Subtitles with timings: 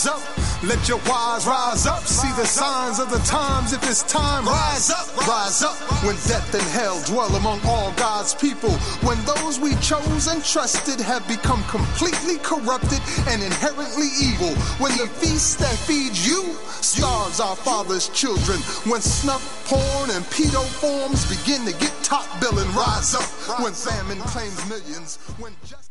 [0.00, 2.02] Eyes up, let your wise rise up.
[2.04, 3.72] See the signs of the times.
[3.72, 5.76] If it's time, rise up, rise up.
[6.04, 8.70] When death and hell dwell among all God's people,
[9.06, 15.06] when those we chose and trusted have become completely corrupted and inherently evil, when the
[15.06, 18.58] feast that feeds you starves our father's children,
[18.90, 23.28] when snuff, porn, and pedo forms begin to get top billing, rise up.
[23.60, 25.90] When famine claims millions, when just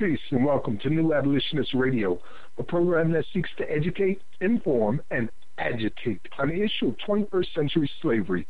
[0.00, 2.18] Peace and welcome to New Abolitionist Radio,
[2.58, 7.90] a program that seeks to educate, inform, and agitate on the issue of 21st century
[8.00, 8.46] slavery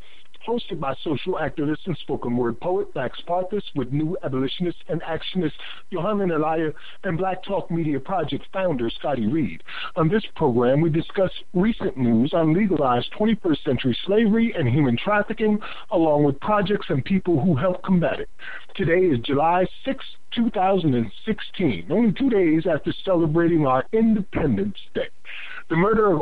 [0.46, 5.52] hosted by social activist and spoken word poet Max Parthas with new abolitionist and actionist
[5.90, 6.72] Yohanan Elia
[7.04, 9.62] and Black Talk Media Project founder Scotty Reed.
[9.96, 15.58] On this program, we discuss recent news on legalized 21st century slavery and human trafficking,
[15.90, 18.30] along with projects and people who help combat it.
[18.74, 25.08] Today is July 6, 2016, only two days after celebrating our Independence Day.
[25.70, 26.20] The murder of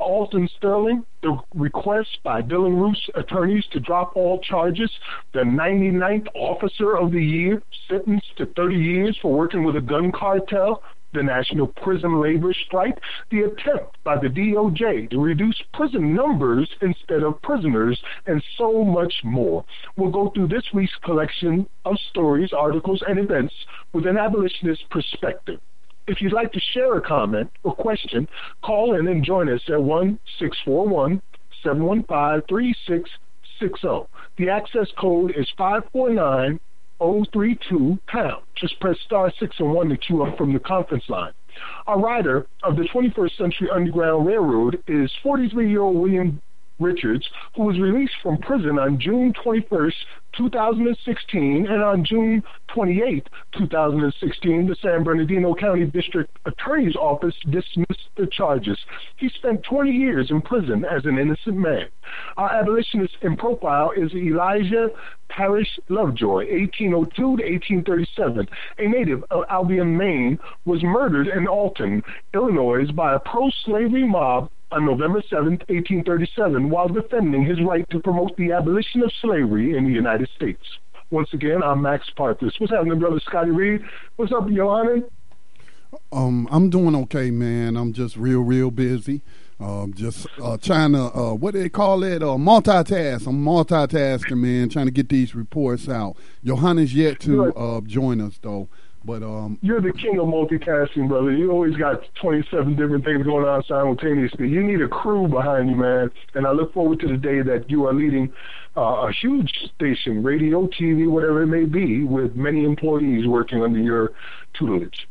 [0.00, 4.90] Alton Sterling, the request by Dylann Roof's attorneys to drop all charges,
[5.32, 10.10] the 99th Officer of the Year sentenced to 30 years for working with a gun
[10.10, 10.82] cartel,
[11.14, 12.98] the National Prison Labor Strike,
[13.30, 19.14] the attempt by the DOJ to reduce prison numbers instead of prisoners, and so much
[19.22, 19.64] more.
[19.96, 23.54] We'll go through this week's collection of stories, articles, and events
[23.92, 25.60] with an abolitionist perspective.
[26.08, 28.26] If you'd like to share a comment or question,
[28.62, 31.20] call in and join us at 1 641
[31.62, 34.08] 715 3660.
[34.38, 36.58] The access code is 549
[36.98, 38.42] 032 pound.
[38.54, 41.32] Just press star 6 and 1 to queue up from the conference line.
[41.86, 46.40] Our rider of the 21st Century Underground Railroad is 43 year old William
[46.80, 49.92] Richards, who was released from prison on June 21st,
[50.38, 53.28] 2016, and on June 28,
[53.58, 58.78] 2016, the San Bernardino County District Attorney's Office dismissed the charges.
[59.16, 61.88] He spent 20 years in prison as an innocent man.
[62.36, 64.88] Our abolitionist in profile is Elijah
[65.28, 68.48] Parrish Lovejoy, 1802 to 1837,
[68.78, 74.84] a native of Albion, Maine, was murdered in Alton, Illinois by a pro-slavery mob on
[74.84, 79.92] November 7, 1837, while defending his right to promote the abolition of slavery in the
[79.92, 80.62] United States.
[81.10, 82.52] Once again, I'm Max Parthas.
[82.58, 83.82] What's happening, brother Scotty Reed?
[84.16, 85.04] What's up, Yohanan?
[86.12, 87.76] Um, I'm doing okay, man.
[87.76, 89.22] I'm just real, real busy.
[89.60, 92.22] Um, just uh, trying to uh, what do they call it?
[92.22, 93.26] Uh, multitask.
[93.26, 94.68] I'm multitasking, man.
[94.68, 96.16] Trying to get these reports out.
[96.44, 98.68] Yohanan's yet to uh, join us though.
[99.08, 101.32] But um, you're the king of multitasking, brother.
[101.32, 104.50] You always got 27 different things going on simultaneously.
[104.50, 106.10] You need a crew behind you, man.
[106.34, 108.30] And I look forward to the day that you are leading
[108.76, 113.78] uh, a huge station, radio, TV, whatever it may be, with many employees working under
[113.78, 114.12] your
[114.52, 115.08] tutelage.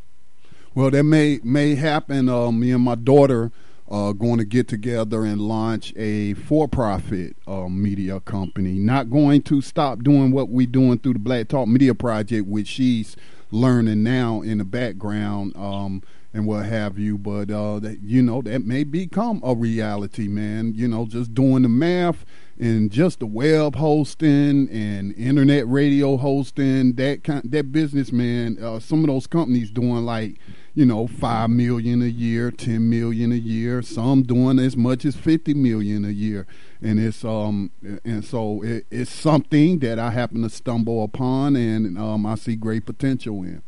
[0.75, 2.29] Well, that may may happen.
[2.29, 3.51] Uh, me and my daughter
[3.87, 8.73] are going to get together and launch a for-profit uh, media company.
[8.73, 12.67] Not going to stop doing what we're doing through the Black Talk Media Project, which
[12.67, 13.15] she's
[13.51, 16.03] learning now in the background um,
[16.33, 17.17] and what have you.
[17.17, 20.73] But uh, that, you know that may become a reality, man.
[20.75, 22.25] You know, just doing the math
[22.59, 28.57] and just the web hosting and internet radio hosting that kind that business, man.
[28.61, 30.37] Uh, some of those companies doing like
[30.77, 33.81] you know five million a year, ten million a year.
[33.81, 36.45] Some doing as much as fifty million a year
[36.81, 37.71] and it's um
[38.03, 42.55] and so it, it's something that I happen to stumble upon, and um, I see
[42.55, 43.61] great potential in.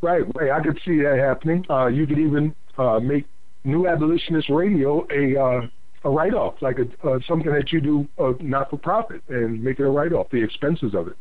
[0.00, 0.50] Right, right.
[0.50, 1.64] I could see that happening.
[1.70, 3.26] Uh, you could even uh, make
[3.64, 5.66] New Abolitionist Radio a uh,
[6.04, 9.62] a write off, like a, uh, something that you do uh, not for profit, and
[9.62, 11.16] make it a write off, the expenses of it.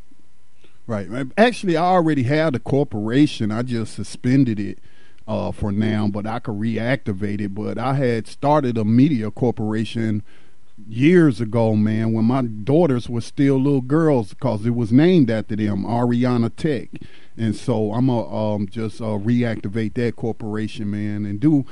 [0.85, 1.07] Right.
[1.37, 3.51] Actually, I already had a corporation.
[3.51, 4.79] I just suspended it
[5.27, 7.55] uh, for now, but I could reactivate it.
[7.55, 10.23] But I had started a media corporation
[10.89, 15.55] years ago, man, when my daughters were still little girls, because it was named after
[15.55, 16.89] them, Ariana Tech.
[17.37, 21.65] And so I'm gonna um, just uh, reactivate that corporation, man, and do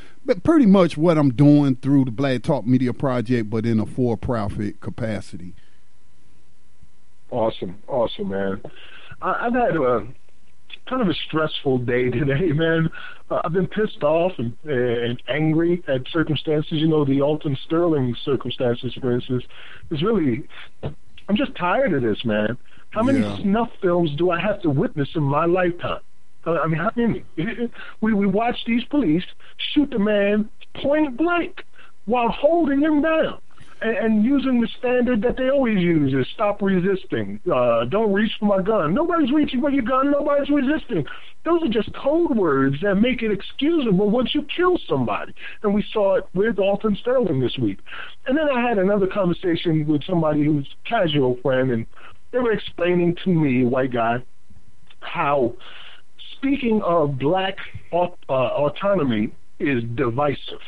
[0.43, 4.79] pretty much what I'm doing through the Black Talk Media Project, but in a for-profit
[4.79, 5.53] capacity.
[7.29, 8.61] Awesome, awesome, man.
[9.21, 10.07] I, I've had a
[10.89, 12.89] kind of a stressful day today, man.
[13.29, 16.73] Uh, I've been pissed off and, and angry at circumstances.
[16.73, 19.43] You know, the Alton Sterling circumstances, for instance,
[19.91, 20.43] is really.
[20.83, 22.57] I'm just tired of this, man.
[22.89, 23.37] How many Yeah.
[23.41, 26.01] snuff films do I have to witness in my lifetime?
[26.45, 27.23] Uh, I mean, how many?
[28.01, 29.23] We we watch these police
[29.73, 30.49] shoot the man
[30.81, 31.63] point blank
[32.05, 33.39] while holding him down
[33.81, 37.39] and, and using the standard that they always use is stop resisting.
[37.51, 38.93] Uh, don't reach for my gun.
[38.93, 40.11] Nobody's reaching for your gun.
[40.11, 41.05] Nobody's resisting.
[41.43, 45.33] Those are just code words that make it excusable once you kill somebody.
[45.63, 47.79] And we saw it with Alton Sterling this week.
[48.27, 51.85] And then I had another conversation with somebody who's casual friend, and
[52.31, 54.23] they were explaining to me, white guy,
[54.99, 55.55] how
[56.37, 57.57] speaking of black
[57.91, 57.95] uh,
[58.29, 60.59] autonomy is divisive.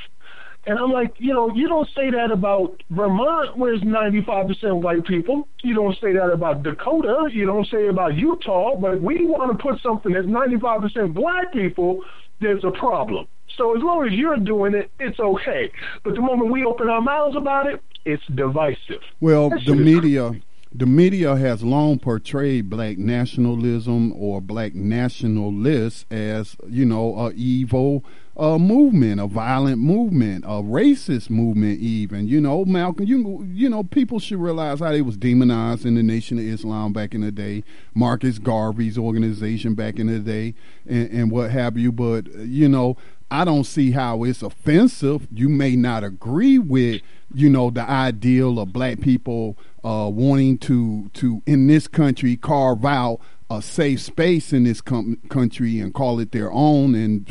[0.65, 5.05] And I'm like, you know, you don't say that about Vermont, where it's 95% white
[5.05, 5.47] people.
[5.61, 7.27] You don't say that about Dakota.
[7.31, 8.75] You don't say about Utah.
[8.77, 12.01] But we want to put something that's 95% black people,
[12.39, 13.27] there's a problem.
[13.57, 15.71] So as long as you're doing it, it's okay.
[16.03, 19.01] But the moment we open our mouths about it, it's divisive.
[19.19, 20.31] Well, the media,
[20.73, 28.03] the media has long portrayed black nationalism or black nationalists as you know a evil
[28.35, 31.79] uh, movement, a violent movement, a racist movement.
[31.79, 35.95] Even you know, Malcolm, you you know, people should realize how they was demonized in
[35.95, 37.63] the Nation of Islam back in the day,
[37.93, 40.55] Marcus Garvey's organization back in the day,
[40.87, 41.91] and, and what have you.
[41.91, 42.97] But you know.
[43.31, 45.27] I don't see how it's offensive.
[45.33, 47.01] You may not agree with,
[47.33, 52.85] you know, the ideal of black people uh, wanting to to in this country carve
[52.85, 53.19] out
[53.49, 57.27] a safe space in this com- country and call it their own and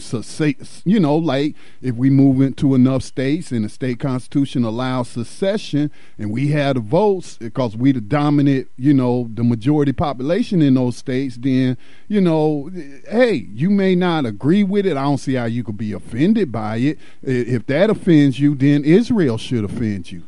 [0.84, 5.90] you know like if we move into enough states and the state constitution allows secession
[6.18, 10.74] and we had the votes because we the dominant you know the majority population in
[10.74, 11.76] those states then
[12.08, 12.70] you know
[13.08, 14.96] hey you may not agree with it.
[14.96, 16.98] I don't see how you could be offended by it.
[17.22, 20.24] If that offends you then israel should offend you.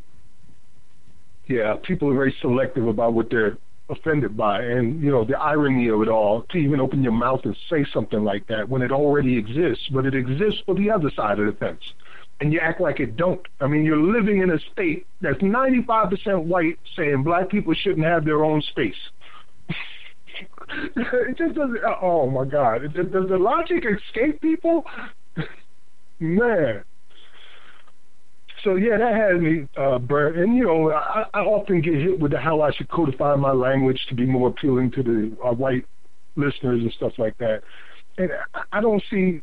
[1.46, 3.58] Yeah, people are very selective about what they're
[3.88, 4.62] offended by.
[4.62, 7.84] And, you know, the irony of it all, to even open your mouth and say
[7.92, 11.46] something like that when it already exists, but it exists for the other side of
[11.46, 11.82] the fence.
[12.40, 13.40] And you act like it don't.
[13.60, 18.24] I mean, you're living in a state that's 95% white saying black people shouldn't have
[18.24, 18.94] their own space.
[20.96, 22.82] it just doesn't, oh my God.
[22.94, 24.84] Does the logic escape people?
[26.18, 26.84] Man
[28.64, 30.36] so yeah, that had me uh, burnt.
[30.36, 33.52] And you know, I, I often get hit with the how I should codify my
[33.52, 35.84] language to be more appealing to the uh, white
[36.36, 37.60] listeners and stuff like that.
[38.18, 39.42] And I, I don't see.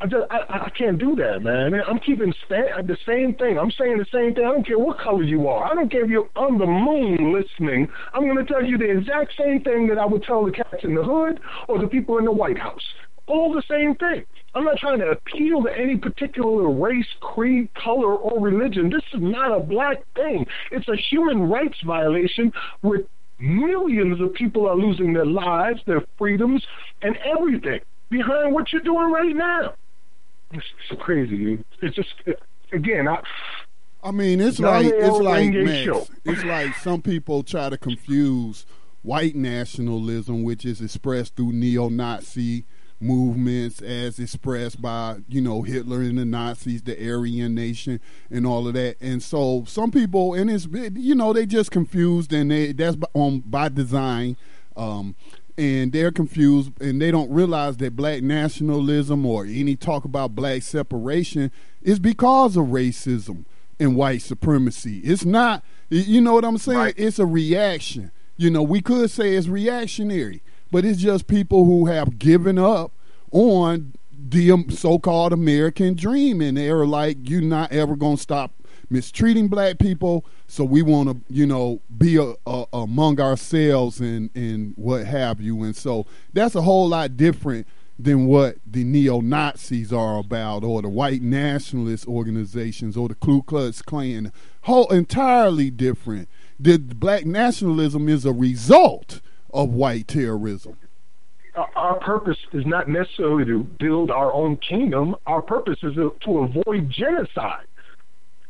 [0.00, 1.74] I, just I, I can't do that, man.
[1.86, 3.58] I'm keeping sta- the same thing.
[3.58, 4.44] I'm saying the same thing.
[4.46, 5.70] I don't care what color you are.
[5.70, 7.88] I don't care if you're on the moon listening.
[8.14, 10.84] I'm going to tell you the exact same thing that I would tell the cats
[10.84, 11.38] in the hood
[11.68, 12.80] or the people in the White House.
[13.26, 14.24] All the same thing.
[14.54, 18.88] I'm not trying to appeal to any particular race, creed, color, or religion.
[18.88, 20.46] This is not a black thing.
[20.70, 23.00] It's a human rights violation where
[23.38, 26.64] millions of people are losing their lives, their freedoms,
[27.02, 27.80] and everything
[28.10, 29.74] behind what you're doing right now.
[30.52, 31.64] It's, it's crazy.
[31.82, 32.14] It's just,
[32.72, 33.20] again, I.
[34.04, 38.66] I mean, it's like it's like Max, it's like some people try to confuse
[39.02, 42.64] white nationalism, which is expressed through neo-Nazi
[43.00, 48.66] movements, as expressed by you know Hitler and the Nazis, the Aryan Nation, and all
[48.66, 48.96] of that.
[49.00, 53.08] And so some people, and it's you know they just confused, and they that's by-
[53.14, 54.36] on by design.
[54.76, 55.14] Um,
[55.56, 60.62] and they're confused and they don't realize that black nationalism or any talk about black
[60.62, 63.44] separation is because of racism
[63.78, 64.98] and white supremacy.
[65.00, 66.78] It's not, you know what I'm saying?
[66.78, 66.94] Right.
[66.96, 68.10] It's a reaction.
[68.36, 72.92] You know, we could say it's reactionary, but it's just people who have given up
[73.30, 78.52] on the um, so-called American dream, and they're like, "You're not ever gonna stop
[78.90, 84.30] mistreating black people." So we want to, you know, be a, a, among ourselves and
[84.34, 85.62] and what have you.
[85.62, 87.66] And so that's a whole lot different
[87.98, 93.42] than what the neo Nazis are about, or the white nationalist organizations, or the Ku
[93.42, 94.32] Klux Klan.
[94.62, 96.28] Whole entirely different.
[96.58, 99.20] The black nationalism is a result
[99.54, 100.76] of white terrorism.
[101.76, 105.14] our- purpose is not necessarily to build our own kingdom.
[105.26, 107.64] Our purpose is to, to avoid genocide.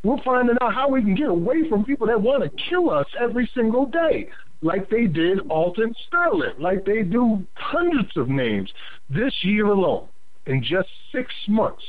[0.03, 3.07] We're finding out how we can get away from people that want to kill us
[3.21, 4.29] every single day,
[4.63, 8.73] like they did Alton Sterling, like they do hundreds of names
[9.11, 10.09] this year alone.
[10.47, 11.83] In just six months,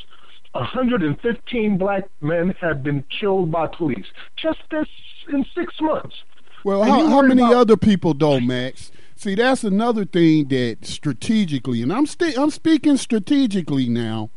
[0.53, 4.05] 115 black men have been killed by police.
[4.41, 4.87] Just this
[5.31, 6.15] in six months.
[6.63, 8.91] Well, how, how many about- other people though, Max?
[9.15, 14.29] See, that's another thing that strategically, and I'm st- I'm speaking strategically now.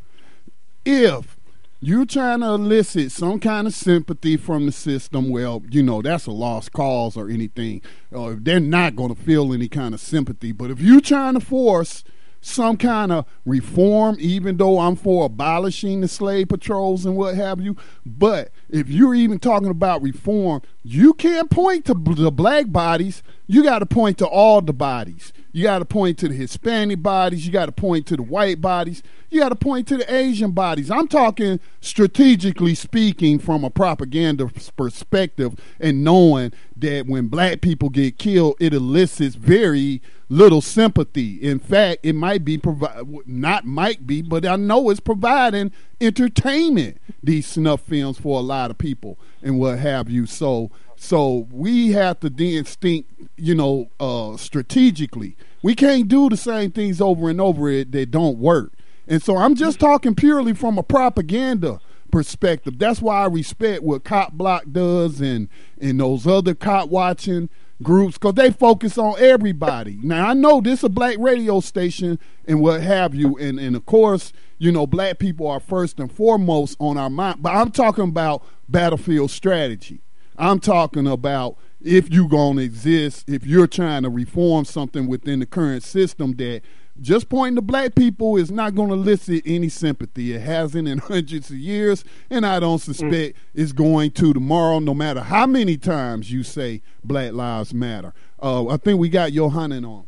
[0.85, 1.37] If
[1.81, 6.25] you're trying to elicit some kind of sympathy from the system, well, you know, that's
[6.25, 7.81] a lost cause or anything.
[8.13, 10.51] Uh, they're not going to feel any kind of sympathy.
[10.51, 12.03] But if you're trying to force
[12.41, 17.59] some kind of reform, even though I'm for abolishing the slave patrols and what have
[17.59, 17.75] you.
[18.05, 23.23] But if you're even talking about reform, you can't point to the black bodies.
[23.47, 25.33] You got to point to all the bodies.
[25.51, 27.45] You got to point to the Hispanic bodies.
[27.45, 29.01] You got to point to the white bodies.
[29.29, 30.91] You got to point to the Asian bodies.
[30.91, 38.17] I'm talking strategically speaking from a propaganda perspective and knowing that when black people get
[38.17, 41.35] killed, it elicits very little sympathy.
[41.41, 46.97] In fact, it might be provide not might be, but I know it's providing entertainment.
[47.21, 50.25] These snuff films for a lot of people and what have you.
[50.25, 53.07] So so we have to then think,
[53.37, 55.37] you know, uh, strategically.
[55.63, 58.73] We can't do the same things over and over it that don't work.
[59.07, 61.79] And so I'm just talking purely from a propaganda
[62.11, 62.77] perspective.
[62.77, 65.47] That's why I respect what Cop Block does and
[65.79, 67.49] and those other cop watching
[67.81, 69.99] groups because they focus on everybody.
[70.01, 73.75] Now I know this is a black radio station and what have you, and and
[73.75, 77.41] of course you know black people are first and foremost on our mind.
[77.41, 80.01] But I'm talking about battlefield strategy.
[80.37, 85.45] I'm talking about if you're to exist, if you're trying to reform something within the
[85.45, 86.61] current system that
[87.01, 90.33] just pointing to black people is not going to elicit any sympathy.
[90.33, 93.35] It hasn't in hundreds of years, and I don't suspect mm.
[93.53, 98.13] it's going to tomorrow, no matter how many times you say Black Lives Matter.
[98.41, 100.05] Uh, I think we got Yohanan on.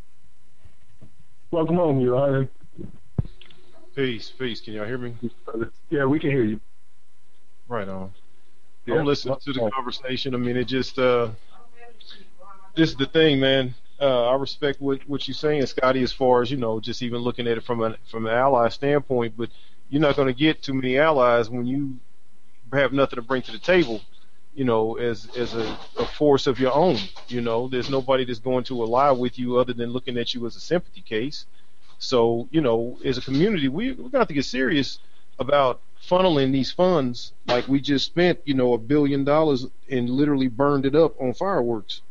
[1.52, 2.50] Welcome home, Yohanan.
[3.96, 4.62] Peace, peace.
[4.62, 5.16] Can y'all hear me?
[5.90, 6.60] Yeah, we can hear you.
[7.68, 8.12] Right on.
[8.86, 8.96] Yeah.
[8.96, 10.34] I'm listening to the conversation.
[10.34, 11.30] I mean, it just uh,
[12.76, 13.76] this is the thing, man.
[14.02, 17.20] Uh, I respect what what you're saying, Scotty, as far as you know, just even
[17.20, 19.36] looking at it from an from an ally standpoint.
[19.38, 19.50] But
[19.90, 22.00] you're not going to get too many allies when you
[22.74, 24.02] have nothing to bring to the table.
[24.56, 26.98] You know, as as a, a force of your own.
[27.28, 30.46] You know, there's nobody that's going to ally with you other than looking at you
[30.48, 31.46] as a sympathy case.
[32.00, 34.98] So, you know, as a community, we, we're going to have to get serious
[35.38, 40.48] about funneling these funds like we just spent, you know, a billion dollars and literally
[40.48, 42.02] burned it up on fireworks.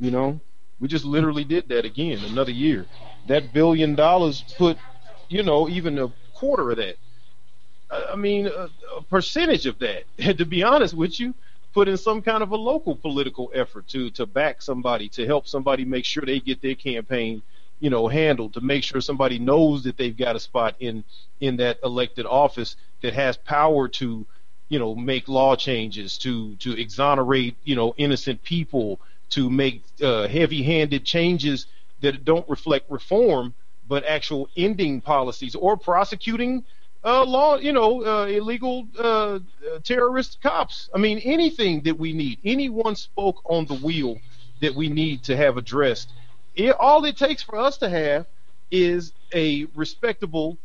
[0.00, 0.40] You know,
[0.80, 2.86] we just literally did that again, another year.
[3.26, 4.78] That billion dollars put,
[5.28, 6.96] you know, even a quarter of that.
[7.90, 10.04] I mean, a, a percentage of that,
[10.38, 11.34] to be honest with you,
[11.74, 15.46] put in some kind of a local political effort to to back somebody, to help
[15.46, 17.42] somebody make sure they get their campaign
[17.80, 21.04] you know handled to make sure somebody knows that they've got a spot in
[21.40, 24.26] in that elected office that has power to
[24.68, 30.26] you know make law changes to to exonerate you know innocent people to make uh,
[30.28, 31.66] heavy-handed changes
[32.00, 33.54] that don't reflect reform
[33.88, 36.64] but actual ending policies or prosecuting
[37.04, 39.38] uh, law, you know, uh, illegal uh,
[39.84, 40.90] terrorist cops.
[40.94, 44.18] I mean, anything that we need, anyone spoke on the wheel
[44.60, 46.12] that we need to have addressed
[46.58, 48.26] it, all it takes for us to have
[48.70, 50.58] is a respectable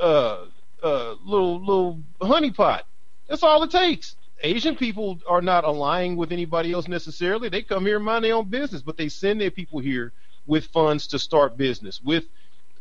[0.00, 0.46] uh,
[0.82, 2.82] uh, little little honeypot.
[3.28, 4.16] That's all it takes.
[4.42, 7.48] Asian people are not aligning with anybody else necessarily.
[7.48, 10.12] They come here and mind their own business, but they send their people here
[10.46, 12.00] with funds to start business.
[12.02, 12.24] With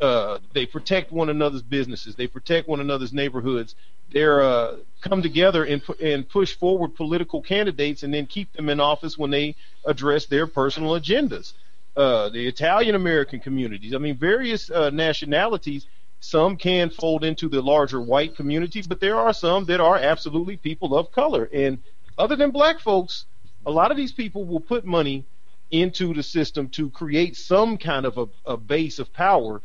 [0.01, 2.16] uh, they protect one another's businesses.
[2.16, 3.75] They protect one another's neighborhoods.
[4.12, 8.80] They're uh, come together and and push forward political candidates and then keep them in
[8.80, 11.54] office when they address their personal agendas
[12.00, 13.94] uh, the Italian American communities.
[13.94, 15.86] I mean, various uh, nationalities.
[16.20, 20.58] Some can fold into the larger white community, but there are some that are absolutely
[20.58, 21.50] people of color.
[21.54, 21.80] And
[22.18, 23.26] other than black folks,
[23.66, 25.26] a lot of these people will put money
[25.72, 29.62] into the system to create some kind of a, a base of power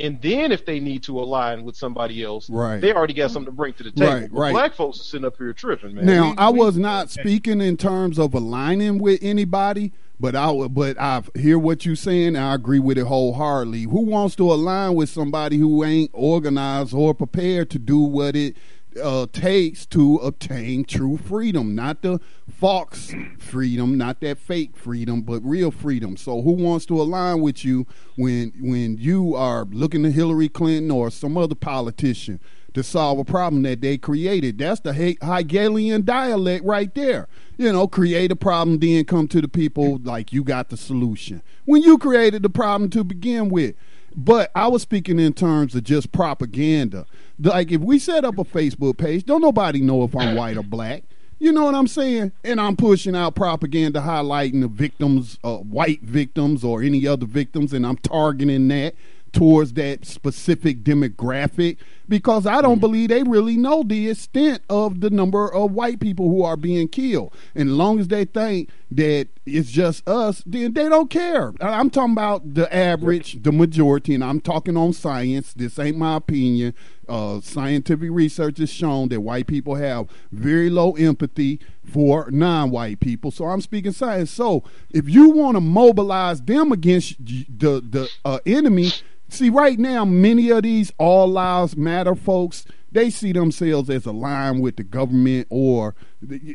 [0.00, 2.80] and then if they need to align with somebody else, right.
[2.80, 4.12] they already got something to bring to the table.
[4.12, 4.52] Right, right.
[4.52, 6.06] Black folks are sitting up here tripping, man.
[6.06, 9.92] Now, we, I was we, not speaking in terms of aligning with anybody.
[10.22, 12.36] But I but I hear what you're saying.
[12.36, 13.84] I agree with it wholeheartedly.
[13.84, 18.54] Who wants to align with somebody who ain't organized or prepared to do what it
[19.02, 25.40] uh, takes to obtain true freedom, not the false freedom, not that fake freedom, but
[25.40, 26.16] real freedom.
[26.16, 30.90] So, who wants to align with you when when you are looking to Hillary Clinton
[30.90, 32.40] or some other politician?
[32.74, 34.58] to solve a problem that they created.
[34.58, 37.28] That's the Hegelian dialect right there.
[37.56, 41.42] You know, create a problem, then come to the people like you got the solution.
[41.64, 43.74] When you created the problem to begin with.
[44.16, 47.06] But I was speaking in terms of just propaganda.
[47.38, 50.62] Like if we set up a Facebook page, don't nobody know if I'm white or
[50.62, 51.04] black.
[51.38, 52.32] You know what I'm saying?
[52.44, 57.72] And I'm pushing out propaganda highlighting the victims, uh, white victims or any other victims,
[57.72, 58.94] and I'm targeting that
[59.32, 61.76] towards that specific demographic
[62.08, 62.80] because I don't mm.
[62.80, 66.88] believe they really know the extent of the number of white people who are being
[66.88, 67.32] killed.
[67.54, 71.52] And as long as they think that it's just us, then they don't care.
[71.60, 75.54] I'm talking about the average, the majority, and I'm talking on science.
[75.54, 76.74] This ain't my opinion.
[77.10, 83.30] Uh, scientific research has shown that white people have very low empathy for non-white people.
[83.30, 84.30] So I'm speaking science.
[84.30, 88.92] So if you want to mobilize them against the the uh, enemy,
[89.32, 94.60] See, right now, many of these all lives matter folks, they see themselves as aligned
[94.60, 95.94] with the government or,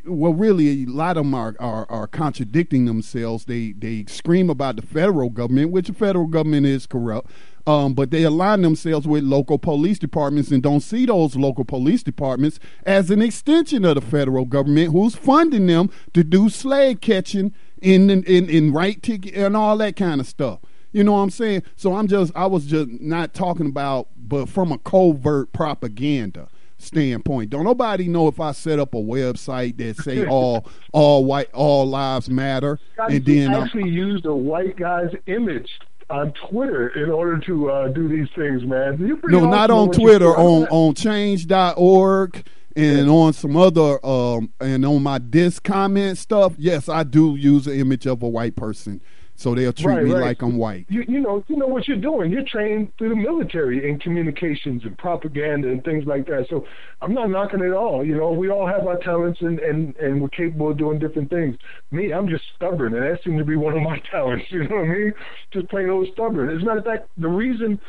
[0.05, 3.45] well, really, a lot of them are, are, are contradicting themselves.
[3.45, 7.31] They, they scream about the federal government, which the federal government is corrupt.
[7.67, 12.03] Um, but they align themselves with local police departments and don't see those local police
[12.03, 17.53] departments as an extension of the federal government who's funding them to do slave catching
[17.81, 20.59] in in, in, in right ticket and all that kind of stuff.
[20.91, 21.63] You know what I'm saying?
[21.75, 27.49] So I'm just I was just not talking about but from a covert propaganda standpoint.
[27.49, 31.85] Don't nobody know if I set up a website that say all all white all
[31.85, 35.79] lives matter and then actually used a white guy's image
[36.09, 38.97] on Twitter in order to uh, do these things, man.
[38.99, 43.13] no, awesome not on Twitter, on on change.org and yeah.
[43.13, 46.53] on some other um and on my disc comment stuff.
[46.57, 49.01] Yes, I do use an image of a white person
[49.35, 50.21] so they'll treat right, me right.
[50.21, 50.85] like I'm white.
[50.89, 52.31] You, you know, you know what you're doing.
[52.31, 56.47] You're trained through the military in communications and propaganda and things like that.
[56.49, 56.65] So
[57.01, 58.05] I'm not knocking it all.
[58.05, 61.29] You know, we all have our talents and and and we're capable of doing different
[61.29, 61.57] things.
[61.91, 64.45] Me, I'm just stubborn, and that seems to be one of my talents.
[64.49, 65.13] You know what I mean?
[65.51, 66.49] Just plain old stubborn.
[66.49, 67.79] As a matter of fact, the reason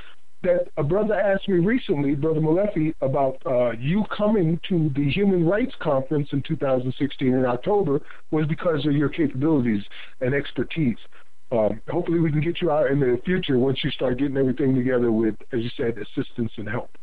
[0.43, 5.45] that a brother asked me recently, Brother Malefi, about uh, you coming to the Human
[5.45, 8.01] Rights Conference in 2016 in October
[8.31, 9.83] was because of your capabilities
[10.21, 10.99] and expertise.
[11.53, 14.75] Um, hopefully, we can get you out in the future once you start getting everything
[14.75, 16.99] together with, as you said, assistance and help.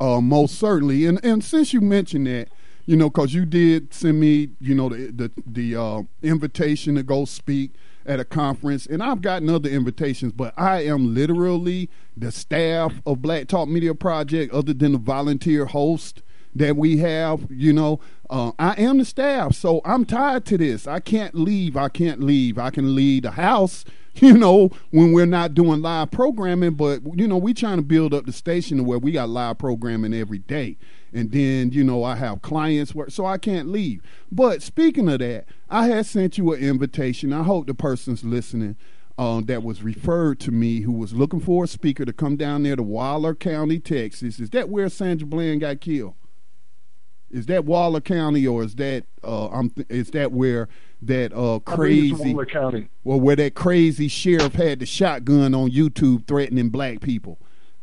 [0.00, 2.48] Uh, most certainly, and and since you mentioned that,
[2.86, 7.02] you know, because you did send me, you know, the the, the uh, invitation to
[7.02, 7.70] go speak
[8.04, 13.22] at a conference, and I've gotten other invitations, but I am literally the staff of
[13.22, 16.22] Black Talk Media Project, other than the volunteer host
[16.54, 17.46] that we have.
[17.50, 20.86] You know, uh, I am the staff, so I'm tied to this.
[20.86, 21.76] I can't leave.
[21.76, 22.58] I can't leave.
[22.58, 23.84] I can leave the house,
[24.14, 26.74] you know, when we're not doing live programming.
[26.74, 30.14] But you know, we're trying to build up the station where we got live programming
[30.14, 30.76] every day.
[31.14, 34.00] And then, you know, I have clients work, so I can't leave.
[34.30, 37.34] But speaking of that, I had sent you an invitation.
[37.34, 38.76] I hope the person's listening.
[39.18, 42.62] Uh, that was referred to me who was looking for a speaker to come down
[42.62, 44.40] there to Waller County, Texas.
[44.40, 46.14] Is that where Sandra Bland got killed?
[47.32, 50.68] Is that Waller County or is that uh, I'm th- is that where
[51.00, 52.88] that uh, crazy Waller County?
[53.04, 57.38] Well, where that crazy sheriff had the shotgun on YouTube threatening black people.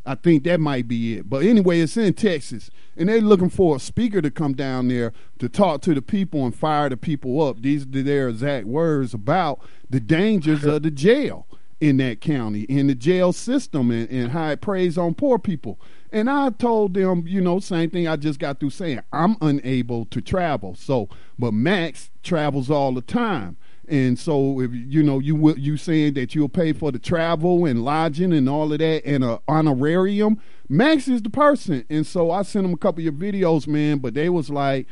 [0.05, 1.29] I think that might be it.
[1.29, 5.13] But anyway, it's in Texas, and they're looking for a speaker to come down there
[5.39, 7.62] to talk to the people and fire the people up.
[7.62, 9.59] These are their exact words about
[9.89, 11.47] the dangers of the jail
[11.79, 15.79] in that county, in the jail system, and, and how it preys on poor people.
[16.12, 19.02] And I told them, you know, same thing I just got through saying.
[19.13, 20.76] I'm unable to travel.
[20.76, 23.58] So, but Max travels all the time.
[23.88, 27.84] And so, if you know, you you saying that you'll pay for the travel and
[27.84, 31.86] lodging and all of that and a honorarium, Max is the person.
[31.89, 33.98] And so I sent him a couple of your videos, man.
[33.98, 34.86] But they was like,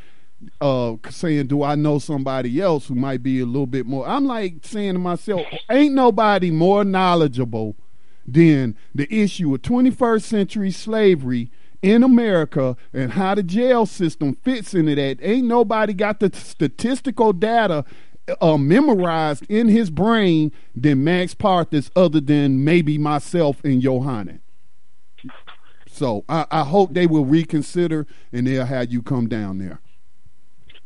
[0.61, 4.25] uh, saying, "Do I know somebody else who might be a little bit more?" I'm
[4.25, 7.75] like saying to myself, "Ain't nobody more knowledgeable."
[8.27, 11.49] Than the issue of 21st century slavery
[11.81, 15.19] in America and how the jail system fits into that.
[15.21, 17.85] Ain't nobody got the statistical data
[18.41, 24.41] uh, memorized in his brain than Max Parthas, other than maybe myself and Yohanan.
[25.89, 29.79] So I, I hope they will reconsider and they'll have you come down there.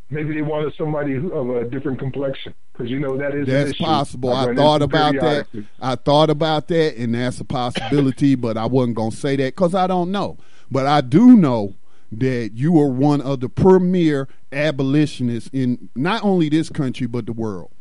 [0.10, 4.31] Maybe they wanted somebody of a different complexion because you know that is that's possible.
[4.31, 5.47] I, I thought about that.
[5.79, 8.36] I thought about that, and that's a possibility.
[8.36, 10.38] but I wasn't gonna say that because I don't know.
[10.69, 11.75] But I do know
[12.12, 17.34] that you are one of the premier abolitionists in not only this country but the
[17.34, 17.71] world.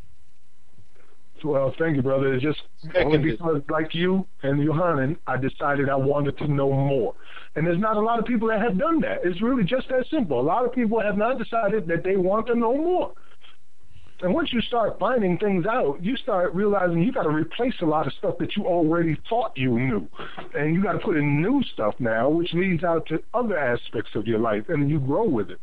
[1.42, 2.34] Well, thank you, brother.
[2.34, 2.60] It's just
[2.96, 7.14] only because, like you and Yohanan, I decided I wanted to know more.
[7.56, 9.20] And there's not a lot of people that have done that.
[9.24, 10.38] It's really just that simple.
[10.38, 13.12] A lot of people have not decided that they want to know more.
[14.22, 17.86] And once you start finding things out, you start realizing you got to replace a
[17.86, 20.08] lot of stuff that you already thought you knew.
[20.54, 24.14] And you got to put in new stuff now, which leads out to other aspects
[24.14, 25.60] of your life, and you grow with it.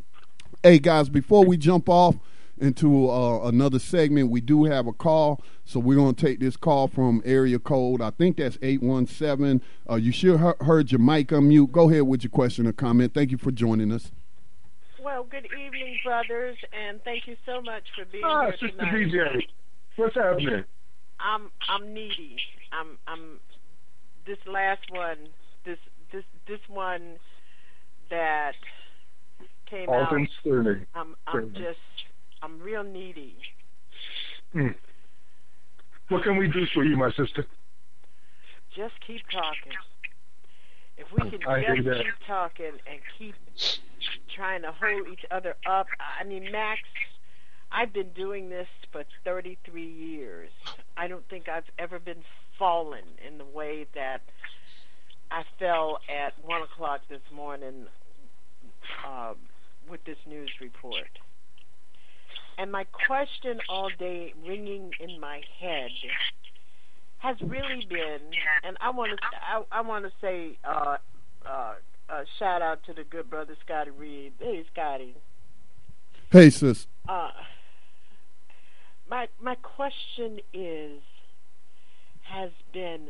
[0.63, 2.15] Hey guys, before we jump off
[2.57, 6.57] into uh, another segment, we do have a call, so we're going to take this
[6.57, 8.01] call from area code.
[8.01, 9.61] I think that's eight one seven.
[9.87, 11.71] Uh, you should have heard your mic unmute.
[11.71, 13.13] Go ahead with your question or comment.
[13.13, 14.11] Thank you for joining us.
[15.07, 18.93] Well, good evening, brothers, and thank you so much for being ah, here Sister tonight.
[18.93, 19.47] DJ,
[19.95, 20.65] what's happening?
[21.17, 22.35] I'm I'm needy.
[22.73, 23.39] I'm I'm
[24.25, 25.29] this last one.
[25.63, 25.77] This
[26.11, 27.15] this this one
[28.09, 28.55] that
[29.69, 30.11] came out.
[30.41, 30.85] Sterling.
[30.93, 31.79] I'm I'm just
[32.41, 33.37] I'm real needy.
[34.51, 34.75] Hmm.
[36.09, 37.45] What can we do for you, my sister?
[38.75, 39.71] Just keep talking.
[40.97, 43.35] If we can I just keep talking and keep
[44.38, 45.88] trying to hold each other up.
[46.19, 46.82] I mean, Max,
[47.71, 50.52] I've been doing this for 33 years.
[50.95, 52.23] I don't think I've ever been
[52.58, 54.21] fallen in the way that
[55.32, 57.88] I fell at 1 o'clock this morning
[59.06, 59.34] uh,
[59.89, 61.10] with this news report.
[62.58, 65.91] And my question all day ringing in my head
[67.19, 68.21] has really been,
[68.63, 70.97] and I want to, I, I want to say, uh,
[71.45, 71.73] uh,
[72.09, 74.33] uh, shout out to the good brother Scotty Reed.
[74.39, 75.15] Hey, Scotty.
[76.29, 76.87] Hey, sis.
[77.07, 77.31] Uh,
[79.09, 81.01] my my question is,
[82.23, 83.07] has been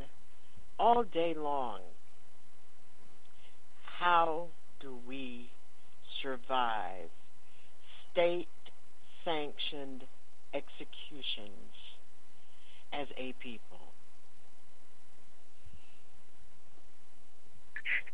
[0.80, 1.80] all day long.
[4.00, 4.48] How
[4.80, 5.50] do we
[6.22, 7.10] survive
[8.12, 10.04] state-sanctioned
[10.54, 11.74] executions
[12.94, 13.67] as a people?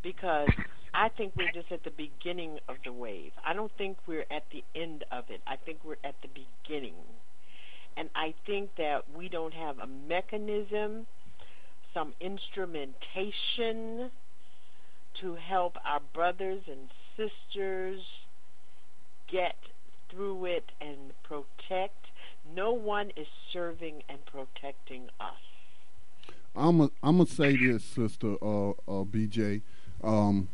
[0.04, 0.48] Because
[0.92, 3.32] I think we're just at the beginning of the wave.
[3.44, 5.40] I don't think we're at the end of it.
[5.44, 6.94] I think we're at the beginning.
[7.96, 11.06] And I think that we don't have a mechanism,
[11.92, 14.10] some instrumentation
[15.20, 18.00] to help our brothers and sisters
[19.30, 19.56] get
[20.10, 22.06] through it and protect.
[22.54, 25.34] No one is serving and protecting us.
[26.56, 29.62] I'm I'm gonna say this, sister uh, uh, BJ.
[30.04, 30.48] Um,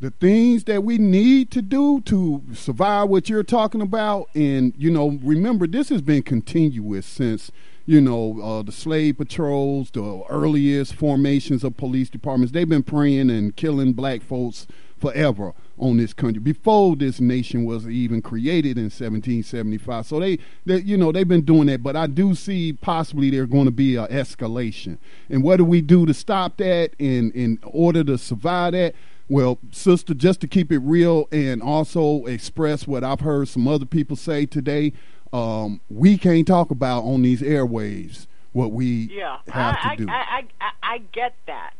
[0.00, 4.90] the things that we need to do to survive what you're talking about, and you
[4.90, 7.50] know, remember this has been continuous since
[7.86, 12.52] you know uh, the slave patrols, the earliest formations of police departments.
[12.52, 14.66] They've been praying and killing black folks
[14.98, 16.40] forever on this country.
[16.40, 21.44] Before this nation was even created in 1775 so they, they you know they've been
[21.44, 24.98] doing that but i do see possibly there's going to be an escalation.
[25.28, 28.94] And what do we do to stop that in in order to survive that?
[29.28, 33.86] Well sister just to keep it real and also express what i've heard some other
[33.86, 34.92] people say today
[35.32, 40.10] um, we can't talk about on these airwaves what we yeah, have I, to do.
[40.10, 41.74] I, I, I, I get that.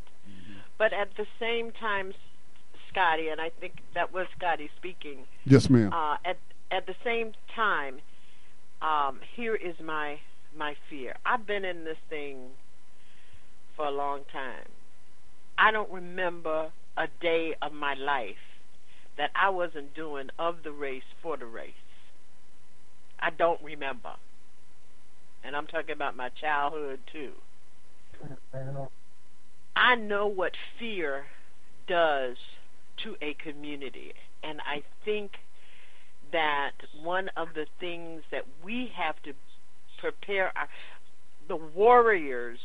[0.77, 2.13] But at the same time,
[2.97, 5.19] Scotty, and I think that was Scotty speaking.
[5.45, 6.39] yes ma'am Uh, at
[6.71, 8.01] at the same time,
[8.83, 10.19] um, here is my
[10.57, 11.15] my fear.
[11.25, 12.39] I've been in this thing
[13.77, 14.69] for a long time.
[15.59, 18.45] I don't remember a day of my life
[19.19, 21.75] that I wasn't doing of the race for the race.
[23.21, 24.15] I don't remember.
[25.45, 27.33] And I'm talking about my childhood too.
[29.77, 31.27] I know what fear
[31.87, 32.37] does
[33.05, 34.13] to a community.
[34.43, 35.33] And I think
[36.33, 39.33] that one of the things that we have to
[39.99, 40.69] prepare our,
[41.49, 42.59] the warriors,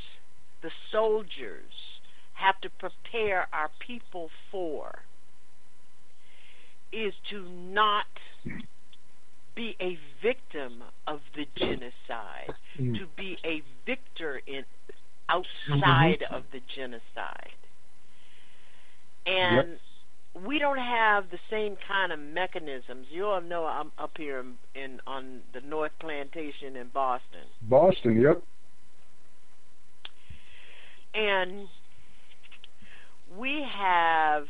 [0.61, 1.71] the soldiers,
[2.33, 4.99] have to prepare our people for
[6.91, 8.05] is to not
[9.55, 12.97] be a victim of the genocide, Mm.
[12.97, 14.65] to be a victor in
[15.29, 17.55] outside of the genocide.
[19.25, 19.79] And
[20.33, 23.07] we don't have the same kind of mechanisms.
[23.09, 27.47] You all know I'm up here in, in on the North Plantation in Boston.
[27.61, 28.41] Boston, yep.
[31.13, 31.67] And
[33.37, 34.45] we have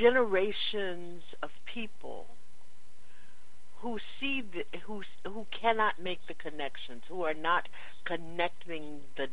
[0.00, 2.26] generations of people
[3.80, 7.68] who see the, who who cannot make the connections, who are not
[8.04, 9.26] connecting the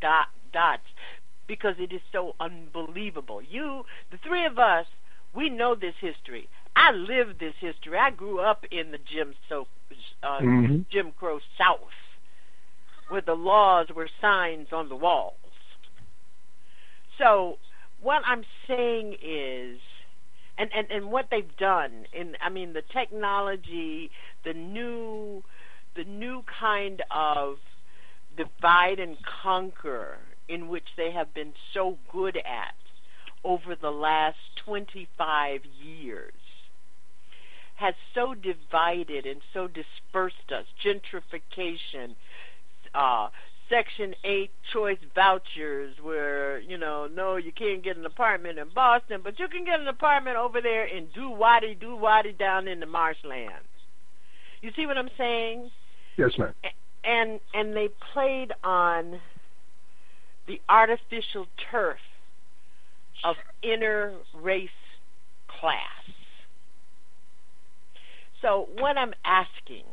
[0.00, 0.82] dot, dots
[1.50, 3.42] because it is so unbelievable.
[3.42, 3.82] You,
[4.12, 4.86] the three of us,
[5.34, 6.48] we know this history.
[6.76, 7.98] I lived this history.
[7.98, 9.66] I grew up in the Jim so
[10.22, 10.88] uh, Mhm.
[10.92, 11.98] Jim Crow South,
[13.08, 15.34] where the laws were signs on the walls.
[17.18, 17.58] So
[18.00, 19.80] what I'm saying is,
[20.56, 24.12] and, and, and what they've done, in I mean the technology,
[24.44, 25.42] the new,
[25.96, 27.58] the new kind of
[28.36, 30.18] divide and conquer
[30.50, 32.74] in which they have been so good at
[33.44, 36.32] over the last 25 years
[37.76, 40.66] has so divided and so dispersed us.
[40.84, 42.14] Gentrification,
[42.94, 43.28] uh,
[43.70, 49.20] Section 8 choice vouchers where, you know, no, you can't get an apartment in Boston,
[49.24, 53.64] but you can get an apartment over there in Duwadi, Duwadi down in the marshlands.
[54.60, 55.70] You see what I'm saying?
[56.18, 56.52] Yes, ma'am.
[57.02, 59.20] And and they played on
[60.46, 61.98] the artificial turf
[63.24, 64.68] of inner race
[65.60, 65.74] class.
[68.42, 69.84] So what I'm asking,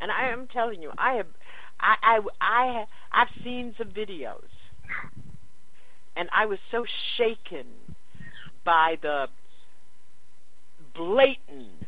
[0.00, 1.26] and I am telling you, I have
[1.80, 4.48] I, I, I, I've seen some videos,
[6.16, 6.84] and I was so
[7.16, 7.66] shaken
[8.64, 9.26] by the
[10.94, 11.86] blatant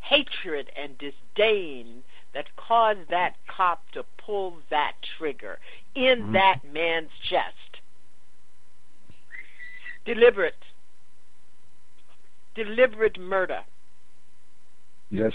[0.00, 2.02] hatred and disdain
[2.34, 5.58] that caused that cop to pull that trigger
[6.06, 6.32] in mm-hmm.
[6.32, 7.82] that man's chest.
[10.04, 10.54] Deliberate.
[12.54, 13.60] Deliberate murder.
[15.10, 15.32] Yes.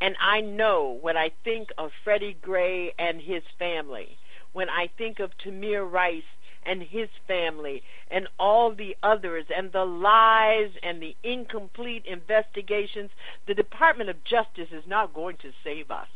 [0.00, 4.16] And I know when I think of Freddie Gray and his family,
[4.52, 6.22] when I think of Tamir Rice
[6.64, 13.10] and his family and all the others and the lies and the incomplete investigations,
[13.46, 16.08] the Department of Justice is not going to save us.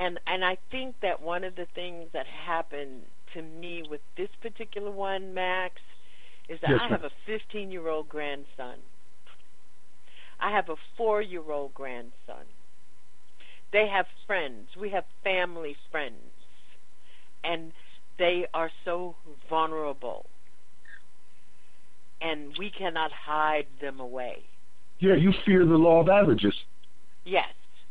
[0.00, 3.02] And and I think that one of the things that happened
[3.34, 5.74] to me with this particular one, Max,
[6.48, 8.78] is that yes, I have a 15 year old grandson
[10.40, 12.46] I have a four year old grandson.
[13.72, 14.68] They have friends.
[14.78, 16.14] We have family friends.
[17.44, 17.72] And
[18.18, 19.16] they are so
[19.48, 20.26] vulnerable.
[22.20, 24.38] And we cannot hide them away.
[24.98, 26.54] Yeah, you fear the law of averages.
[27.24, 27.48] Yes.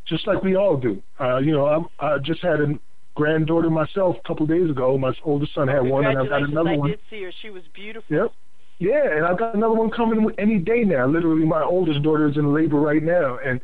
[0.10, 1.02] Just like we all do.
[1.20, 2.68] Uh, you know, I'm, I just had a
[3.16, 4.98] granddaughter myself a couple of days ago.
[4.98, 6.90] My oldest son had one, and I've got another I one.
[6.90, 7.32] I did see her.
[7.42, 8.16] She was beautiful.
[8.16, 8.32] Yep.
[8.80, 11.06] Yeah, and I've got another one coming any day now.
[11.06, 13.60] Literally, my oldest daughter is in labor right now, and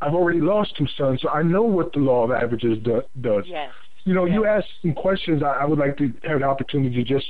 [0.00, 3.44] I've already lost two sons, so I know what the law of averages do, does.
[3.46, 3.70] Yes.
[4.04, 4.34] You know, yes.
[4.34, 5.42] you asked some questions.
[5.42, 7.26] I, I would like to have an opportunity to just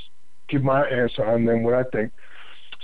[0.49, 1.63] give my answer on them.
[1.63, 2.11] What I think.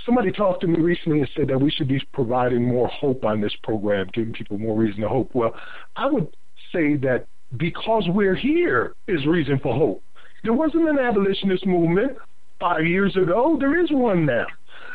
[0.06, 3.40] Somebody talked to me recently and said that we should be providing more hope on
[3.40, 5.34] this program, giving people more reason to hope.
[5.34, 5.52] Well,
[5.96, 6.28] I would
[6.72, 10.02] say that because we're here is reason for hope.
[10.44, 12.16] There wasn't an abolitionist movement
[12.60, 13.56] five years ago.
[13.58, 14.46] There is one now.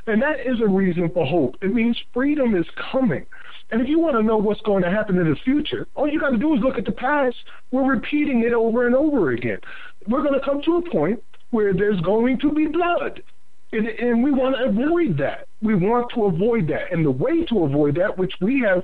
[0.08, 1.56] And that is a reason for hope.
[1.62, 3.26] It means freedom is coming.
[3.70, 6.20] And if you want to know what's going to happen in the future, all you
[6.20, 7.36] got to do is look at the past.
[7.72, 9.60] We're repeating it over and over again.
[10.08, 11.22] We're going to come to a point
[11.52, 13.22] where there's going to be blood.
[13.74, 15.48] And, and we want to avoid that.
[15.62, 16.92] We want to avoid that.
[16.92, 18.84] And the way to avoid that, which we have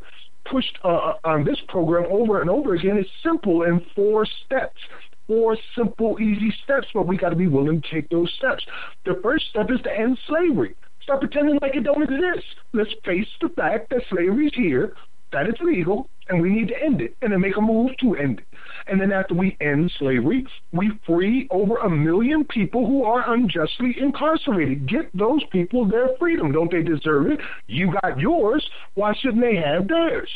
[0.49, 4.79] pushed uh, on this program over and over again, is simple in four steps
[5.27, 8.65] four simple, easy steps, but we got to be willing to take those steps.
[9.05, 10.75] The first step is to end slavery.
[11.03, 12.45] Stop pretending like it don't exist.
[12.73, 14.93] Let's face the fact that slavery is here,
[15.31, 18.15] that it's legal, and we need to end it, and then make a move to
[18.15, 18.45] end it.
[18.87, 23.95] And then after we end slavery, we free over a million people who are unjustly
[23.99, 24.87] incarcerated.
[24.87, 26.51] Get those people their freedom.
[26.51, 27.39] Don't they deserve it?
[27.67, 28.67] You got yours.
[28.93, 30.29] Why shouldn't they have theirs?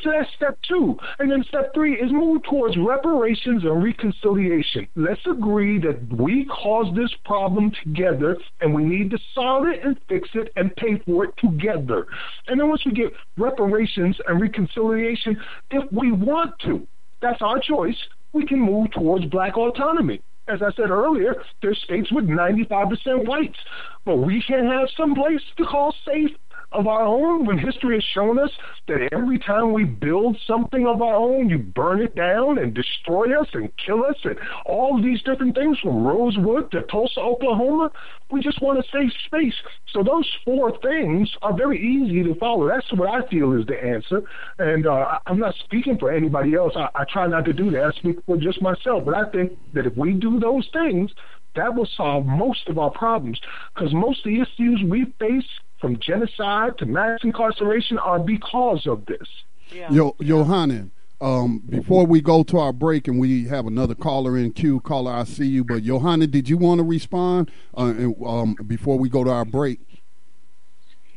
[0.00, 0.96] So that's step two.
[1.18, 4.86] And then step three is move towards reparations and reconciliation.
[4.94, 9.98] Let's agree that we caused this problem together and we need to solve it and
[10.08, 12.06] fix it and pay for it together.
[12.46, 15.36] And then once we get reparations and reconciliation,
[15.70, 16.86] if we want to,
[17.20, 17.98] that's our choice,
[18.32, 23.58] we can move towards black autonomy as I said earlier, there's states with 95% whites.
[24.04, 26.30] But we can have some place to call safe
[26.72, 28.50] of our own when history has shown us
[28.88, 33.40] that every time we build something of our own, you burn it down and destroy
[33.40, 37.90] us and kill us and all these different things from Rosewood to Tulsa, Oklahoma.
[38.30, 39.54] We just want to save space.
[39.92, 42.68] So those four things are very easy to follow.
[42.68, 44.22] That's what I feel is the answer.
[44.58, 46.74] And uh, I'm not speaking for anybody else.
[46.76, 47.82] I, I try not to do that.
[47.82, 49.04] I speak for just myself.
[49.06, 51.10] But I think that if we do those things,
[51.56, 53.40] that will solve most of our problems
[53.74, 55.48] because most of the issues we face
[55.80, 59.28] from genocide to mass incarceration are because of this.
[59.70, 59.90] Yeah.
[59.90, 64.52] Yo, Yohanan, um, before we go to our break and we have another caller in
[64.52, 65.64] queue, caller, I see you.
[65.64, 67.92] But Yohanan, did you want to respond uh,
[68.24, 69.80] um, before we go to our break?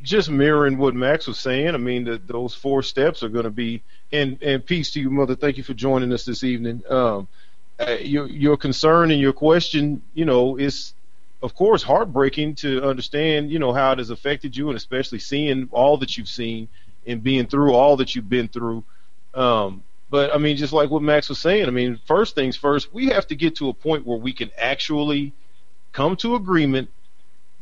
[0.01, 1.75] Just mirroring what Max was saying.
[1.75, 3.83] I mean, the, those four steps are going to be.
[4.11, 5.35] And and peace to you, mother.
[5.35, 6.83] Thank you for joining us this evening.
[6.89, 7.27] Um,
[7.79, 10.93] uh, your your concern and your question, you know, is
[11.41, 15.69] of course, heartbreaking to understand, you know, how it has affected you, and especially seeing
[15.71, 16.67] all that you've seen
[17.07, 18.83] and being through all that you've been through.
[19.33, 22.93] Um, but I mean, just like what Max was saying, I mean, first things first,
[22.93, 25.33] we have to get to a point where we can actually
[25.93, 26.89] come to agreement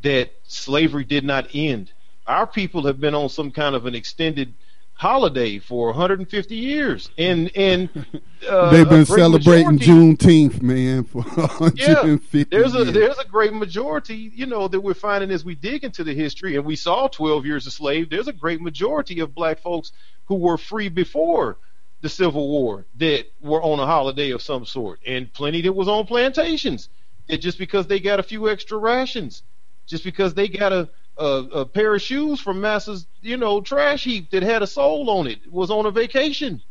[0.03, 1.91] that slavery did not end.
[2.27, 4.53] our people have been on some kind of an extended
[4.99, 7.89] holiday for 150 years, and and
[8.49, 12.89] uh, they've been celebrating majority, Juneteenth, man, for 150 yeah, there's years.
[12.89, 16.13] a there's a great majority, you know, that we're finding as we dig into the
[16.13, 18.09] history, and we saw 12 years a slave.
[18.09, 19.93] There's a great majority of black folks
[20.25, 21.57] who were free before
[22.01, 25.87] the Civil War that were on a holiday of some sort, and plenty that was
[25.87, 26.89] on plantations.
[27.29, 29.43] That just because they got a few extra rations,
[29.87, 34.05] just because they got a a, a pair of shoes from Massa's, you know, trash
[34.05, 36.61] heap that had a sole on it was on a vacation.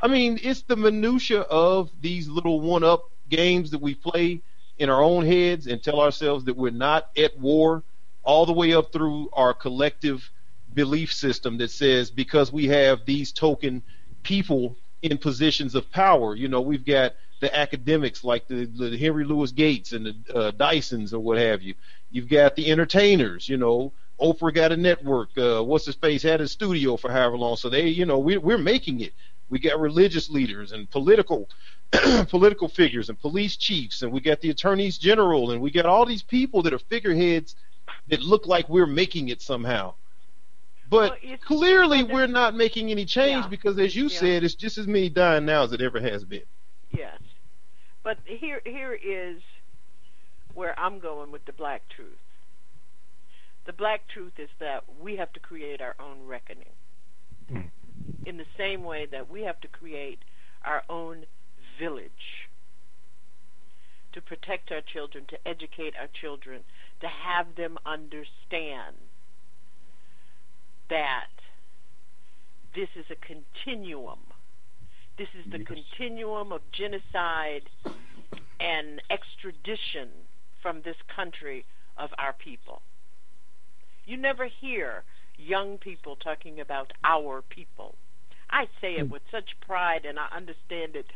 [0.00, 4.40] I mean, it's the minutia of these little one-up games that we play
[4.78, 7.82] in our own heads and tell ourselves that we're not at war,
[8.22, 10.30] all the way up through our collective
[10.74, 13.82] belief system that says because we have these token
[14.22, 19.24] people in positions of power, you know, we've got the academics like the, the Henry
[19.24, 21.74] Louis Gates and the uh, Dysons or what have you.
[22.10, 23.92] You've got the entertainers, you know.
[24.20, 25.36] Oprah got a network.
[25.36, 27.56] Uh, what's his face had a studio for however long.
[27.56, 29.12] So they, you know, we, we're making it.
[29.50, 31.48] We got religious leaders and political
[32.28, 36.04] political figures and police chiefs, and we got the attorneys general, and we got all
[36.04, 37.54] these people that are figureheads
[38.08, 39.94] that look like we're making it somehow.
[40.88, 43.48] But well, clearly, we're not making any change yeah.
[43.48, 44.18] because, as you yeah.
[44.18, 46.42] said, it's just as many dying now as it ever has been.
[46.90, 47.18] Yes,
[48.06, 49.42] but here here is
[50.54, 52.22] where I'm going with the black truth.
[53.66, 56.76] The black truth is that we have to create our own reckoning.
[57.52, 57.70] Mm.
[58.24, 60.20] In the same way that we have to create
[60.64, 61.24] our own
[61.80, 62.46] village
[64.12, 66.62] to protect our children, to educate our children,
[67.00, 68.94] to have them understand
[70.88, 71.34] that
[72.72, 74.20] this is a continuum.
[75.18, 75.66] This is the yes.
[75.66, 77.62] continuum of genocide
[78.60, 80.10] and extradition
[80.62, 81.64] from this country
[81.96, 82.82] of our people.
[84.04, 85.04] You never hear
[85.38, 87.94] young people talking about our people.
[88.50, 89.12] I say it hmm.
[89.12, 91.06] with such pride and I understand it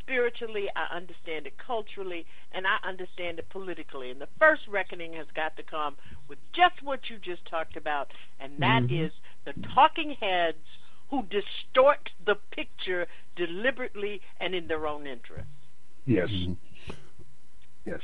[0.00, 4.10] spiritually, I understand it culturally, and I understand it politically.
[4.10, 5.96] And the first reckoning has got to come
[6.28, 8.08] with just what you just talked about,
[8.40, 9.04] and that mm-hmm.
[9.04, 9.12] is
[9.44, 10.66] the talking heads
[11.10, 13.06] who distort the picture
[13.46, 15.48] deliberately and in their own interest.
[16.06, 16.28] Yes.
[16.28, 16.52] Mm-hmm.
[17.86, 18.00] Yes.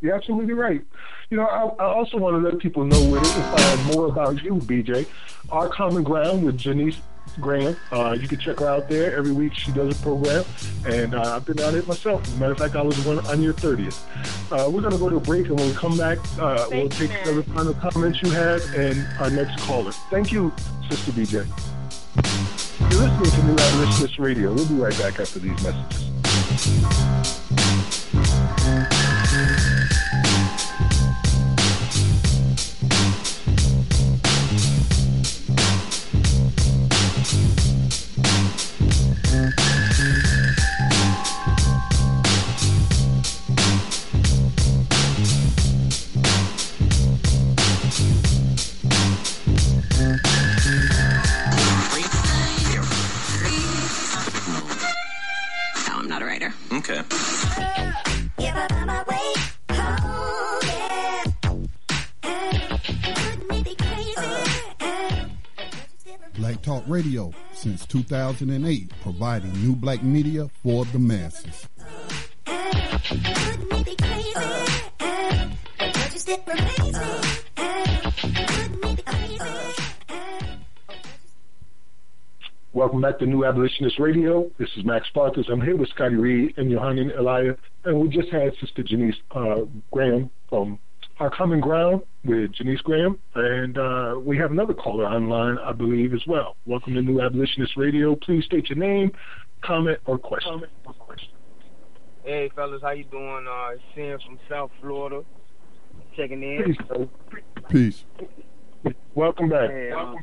[0.00, 0.82] You're absolutely right.
[1.30, 4.42] You know, I, I also want to let people know with it, find more about
[4.42, 5.06] you, BJ.
[5.50, 7.00] Our Common Ground with Janice
[7.40, 7.76] Graham.
[7.90, 9.16] Uh, you can check her out there.
[9.16, 10.44] Every week she does a program,
[10.86, 12.22] and uh, I've been on it myself.
[12.26, 13.98] As a matter of fact, I was one on your 30th.
[14.52, 16.88] Uh, we're going to go to a break, and when we come back, uh, we'll
[16.88, 19.92] take the final comments you had and our next caller.
[20.10, 20.52] Thank you,
[20.88, 22.47] Sister BJ.
[22.90, 24.52] You're listening to New Abolitionist Radio.
[24.52, 27.47] We'll be right back after these messages.
[56.90, 57.02] Okay.
[66.38, 71.68] Black Talk Radio since 2008, providing new black media for the masses.
[82.78, 84.48] Welcome back to New Abolitionist Radio.
[84.56, 85.50] This is Max Sparkus.
[85.50, 89.62] I'm here with Scotty Reed and Yohanan Elia, and we just had Sister Janice uh,
[89.90, 90.78] Graham from
[91.18, 96.14] Our Common Ground with Janice Graham, and uh, we have another caller online, I believe,
[96.14, 96.54] as well.
[96.66, 98.14] Welcome to New Abolitionist Radio.
[98.14, 99.10] Please state your name,
[99.60, 100.52] comment, or question.
[100.52, 101.30] Comment or question.
[102.22, 103.44] Hey, fellas, how you doing?
[103.50, 105.24] Uh, Sam from South Florida,
[106.16, 106.76] checking in.
[107.68, 108.04] Peace.
[108.84, 108.94] Peace.
[109.16, 109.68] Welcome back.
[109.68, 110.16] Hey, um,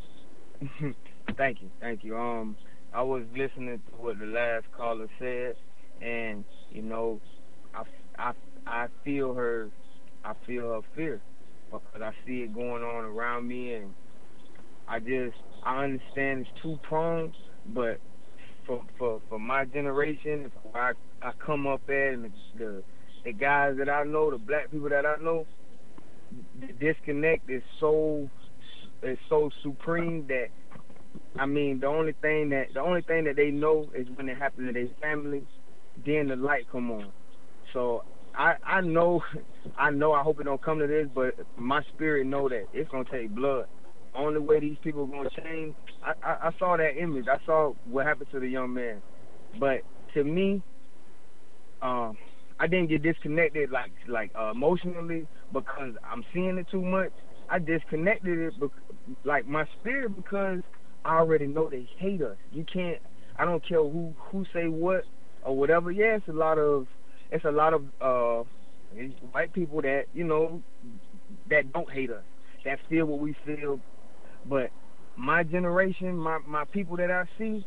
[1.38, 2.18] Thank you, thank you.
[2.18, 2.56] Um,
[2.94, 5.56] I was listening to what the last caller said,
[6.02, 7.20] and you know,
[7.74, 7.84] I,
[8.18, 8.32] I,
[8.68, 9.70] I feel her,
[10.24, 11.22] I feel her fear
[11.72, 13.94] because I see it going on around me, and
[14.88, 17.36] I just, I understand it's two prongs,
[17.68, 18.00] but
[18.66, 22.84] for for for my generation, I I come up at, and the
[23.26, 25.46] the guys that I know, the black people that I know,
[26.62, 28.30] the disconnect is so
[29.04, 30.48] is so supreme that
[31.40, 34.38] I mean, the only thing that the only thing that they know is when it
[34.38, 35.48] happens to their family,
[36.06, 37.12] then the light come on.
[37.74, 38.04] So
[38.36, 39.22] I I know
[39.78, 42.90] I know I hope it don't come to this, but my spirit know that it's
[42.90, 43.66] gonna take blood.
[44.16, 45.76] only way these people are gonna change.
[46.04, 47.26] I, I, I saw that image.
[47.30, 49.02] I saw what happened to the young man.
[49.60, 49.82] But
[50.14, 50.64] to me,
[51.82, 52.18] um,
[52.60, 57.12] I didn't get disconnected like like uh, emotionally because I'm seeing it too much.
[57.50, 60.62] I disconnected it, bec- like my spirit, because
[61.06, 62.38] I already know they hate us.
[62.52, 62.98] You can't.
[63.38, 65.04] I don't care who who say what
[65.44, 65.92] or whatever.
[65.92, 66.88] Yeah, it's a lot of
[67.32, 68.44] it's a lot of uh
[69.32, 70.62] white people that you know
[71.50, 72.24] that don't hate us,
[72.66, 73.80] that feel what we feel.
[74.50, 74.72] But
[75.16, 77.66] my generation, my my people that I see,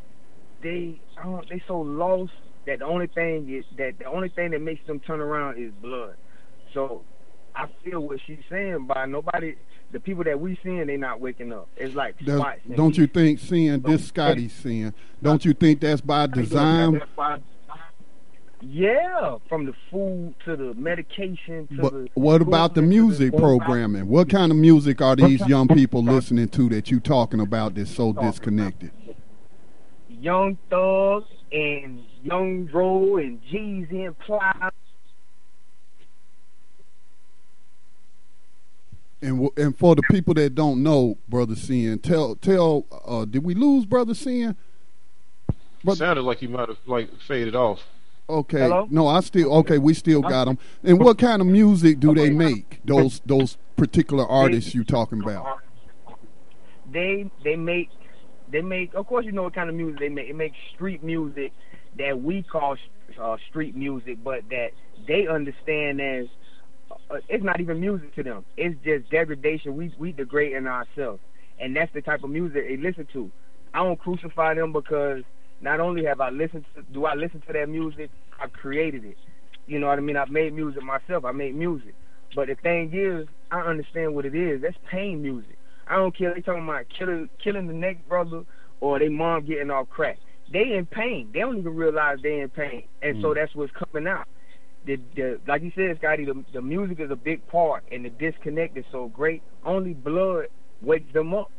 [0.63, 2.33] they I they so lost
[2.67, 5.73] that the only thing is that the only thing that makes them turn around is
[5.81, 6.17] blood.
[6.75, 7.03] So
[7.55, 9.55] I feel what she's saying by nobody
[9.91, 11.69] the people that we seeing they not waking up.
[11.77, 12.17] It's like.
[12.25, 14.93] Don't you think seeing this Scotty seeing?
[15.23, 17.03] Don't you think that's by design?
[18.61, 22.09] Yeah, from the food to the medication to but the.
[22.15, 24.09] What about the music programming?
[24.09, 27.95] What kind of music are these young people listening to that you talking about that's
[27.95, 28.91] so disconnected?
[30.09, 34.73] Young Thug and Young Dro and Jeezy and Plies.
[39.21, 42.87] And and for the people that don't know, brother Sin, tell tell.
[43.05, 44.57] Uh, did we lose brother Sin?
[45.85, 47.81] Brother, Sounded like you might have like faded off.
[48.31, 48.61] Okay.
[48.61, 48.87] Hello?
[48.91, 49.79] No, I still okay.
[49.79, 50.59] We still got them.
[50.85, 52.81] And what kind of music do they make?
[52.85, 55.61] Those those particular artists you talking about?
[56.93, 57.91] They they make
[58.51, 58.95] they make.
[58.95, 60.29] Of course, you know what kind of music they make.
[60.29, 61.53] It makes street music
[61.99, 62.77] that we call
[63.21, 64.71] uh, street music, but that
[65.07, 66.27] they understand as
[67.29, 68.45] it's not even music to them.
[68.57, 69.77] It's just degradation.
[69.77, 71.21] We we degrading ourselves,
[71.61, 73.31] and that's the type of music they listen to.
[73.75, 75.23] I don't crucify them because
[75.61, 79.17] not only have I listened to, do I listen to that music, I created it.
[79.67, 80.17] You know what I mean?
[80.17, 81.25] I've made music myself.
[81.25, 81.95] I made music.
[82.35, 84.63] But the thing is, I understand what it is.
[84.63, 85.59] That's pain music.
[85.87, 86.35] I don't care.
[86.35, 88.45] They talking about killing killing the next brother
[88.81, 90.19] or they mom getting off crack.
[90.53, 91.31] They in pain.
[91.33, 93.23] They don't even realize they in pain, and mm.
[93.23, 94.27] so that's what's coming out.
[94.89, 98.09] The, the like you said, Scotty, the, the music is a big part, and the
[98.09, 99.43] disconnect is so great.
[99.65, 100.47] Only blood
[100.81, 101.51] wakes them up.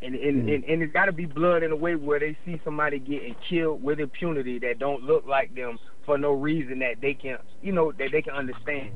[0.00, 0.54] And and, mm.
[0.54, 3.34] and, and it's got to be blood in a way where they see somebody getting
[3.50, 7.72] killed with impunity that don't look like them for no reason that they can, you
[7.72, 8.92] know, that they can understand.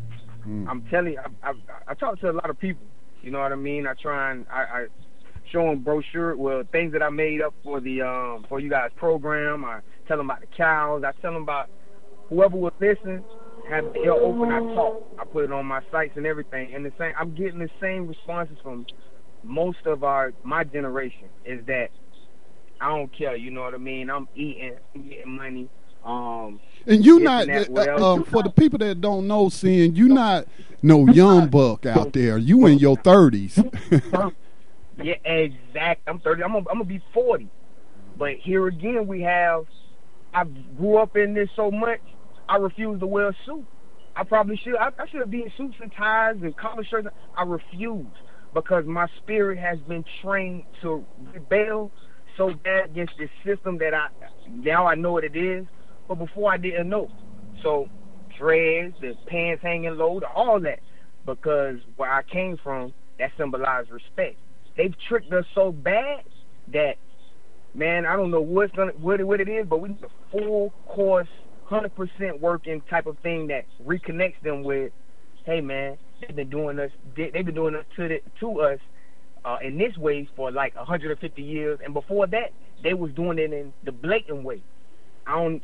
[0.47, 0.69] Mm.
[0.69, 1.53] I'm telling you, I, I,
[1.89, 2.87] I talk to a lot of people.
[3.23, 3.89] You know what I mean?
[3.89, 4.87] I try and I, I
[5.51, 8.91] show them brochure, well, things that I made up for the um for you guys
[8.97, 9.65] program.
[9.65, 11.03] I tell them about the cows.
[11.05, 11.69] I tell them about
[12.29, 13.25] whoever would listen.
[13.69, 14.53] Have the ear open.
[14.53, 15.17] I talk.
[15.19, 16.75] I put it on my sites and everything.
[16.75, 18.87] And the same, I'm getting the same responses from
[19.43, 21.89] most of our my generation is that
[22.81, 23.37] I don't care.
[23.37, 24.11] You know what I mean?
[24.11, 25.69] I'm eating, I'm getting money.
[26.05, 30.47] Um, and you not uh, uh, for the people that don't know, seeing you not
[30.83, 32.39] no young buck out there.
[32.39, 33.59] You in your thirties.
[35.03, 36.03] yeah, exact.
[36.07, 36.45] I'm thirty.
[36.45, 37.49] I'm gonna, I'm gonna be forty.
[38.17, 39.67] But here again, we have.
[40.33, 42.01] I grew up in this so much.
[42.49, 43.65] I refuse to wear a suit.
[44.15, 44.77] I probably should.
[44.77, 47.09] I, I should have been suits and ties and collar shirts.
[47.37, 48.07] I refuse
[48.55, 51.91] because my spirit has been trained to rebel
[52.37, 54.09] so bad against this system that I
[54.49, 55.67] now I know what it is,
[56.09, 57.11] but before I didn't know.
[57.63, 57.89] So
[58.39, 60.81] dreads, the pants hanging low, all that,
[61.25, 64.37] because where I came from, that symbolized respect.
[64.77, 66.21] They've tricked us so bad
[66.73, 66.97] that
[67.75, 70.73] man, I don't know what's gonna what what it is, but we need a full
[70.87, 71.29] course,
[71.67, 74.93] hundred percent working type of thing that reconnects them with,
[75.45, 78.79] hey man, they've been doing us they've been doing us to the, to us
[79.45, 82.53] uh, in this way for like 150 years, and before that
[82.83, 84.63] they was doing it in the blatant way.
[85.27, 85.63] I don't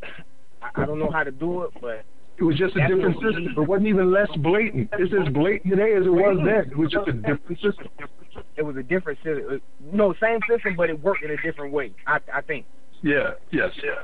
[0.74, 2.04] I don't know how to do it, but
[2.38, 3.54] it was just a different system.
[3.56, 4.88] It wasn't even less blatant.
[4.94, 6.70] It's as blatant today as it was then.
[6.70, 7.88] It was just a different system.
[8.56, 9.60] It was a different system.
[9.92, 11.92] No, same system, but it worked in a different way.
[12.06, 12.66] I I think.
[13.02, 13.32] Yeah.
[13.50, 13.70] Yes.
[13.82, 14.02] Yeah.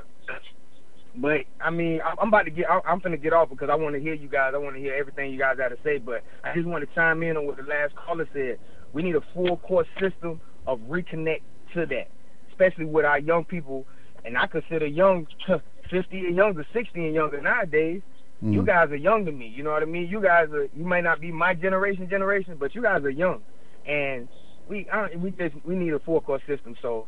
[1.17, 2.67] But I mean, I'm about to get.
[2.71, 4.53] I'm gonna get off because I want to hear you guys.
[4.55, 5.99] I want to hear everything you guys got to say.
[5.99, 8.59] But I just want to chime in on what the last caller said.
[8.93, 11.43] We need a full court system of reconnect
[11.75, 12.09] to that,
[12.51, 13.87] especially with our young people.
[14.25, 15.27] And I consider young
[15.91, 18.03] 50 and younger, 60 and younger nowadays.
[18.45, 18.53] Mm.
[18.53, 19.47] You guys are young to me.
[19.47, 20.07] You know what I mean?
[20.09, 20.69] You guys are.
[20.77, 23.43] You might not be my generation, generation, but you guys are young,
[23.87, 24.29] and
[24.69, 26.77] we I, we just we need a full court system.
[26.81, 27.07] So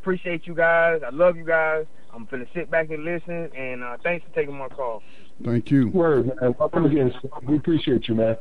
[0.00, 1.02] appreciate you guys.
[1.06, 1.86] I love you guys.
[2.12, 5.02] I'm gonna sit back and listen, and uh, thanks for taking my call.
[5.44, 5.88] Thank you.
[5.88, 6.54] Word, man.
[6.58, 7.12] Welcome again.
[7.46, 8.36] We appreciate you, man.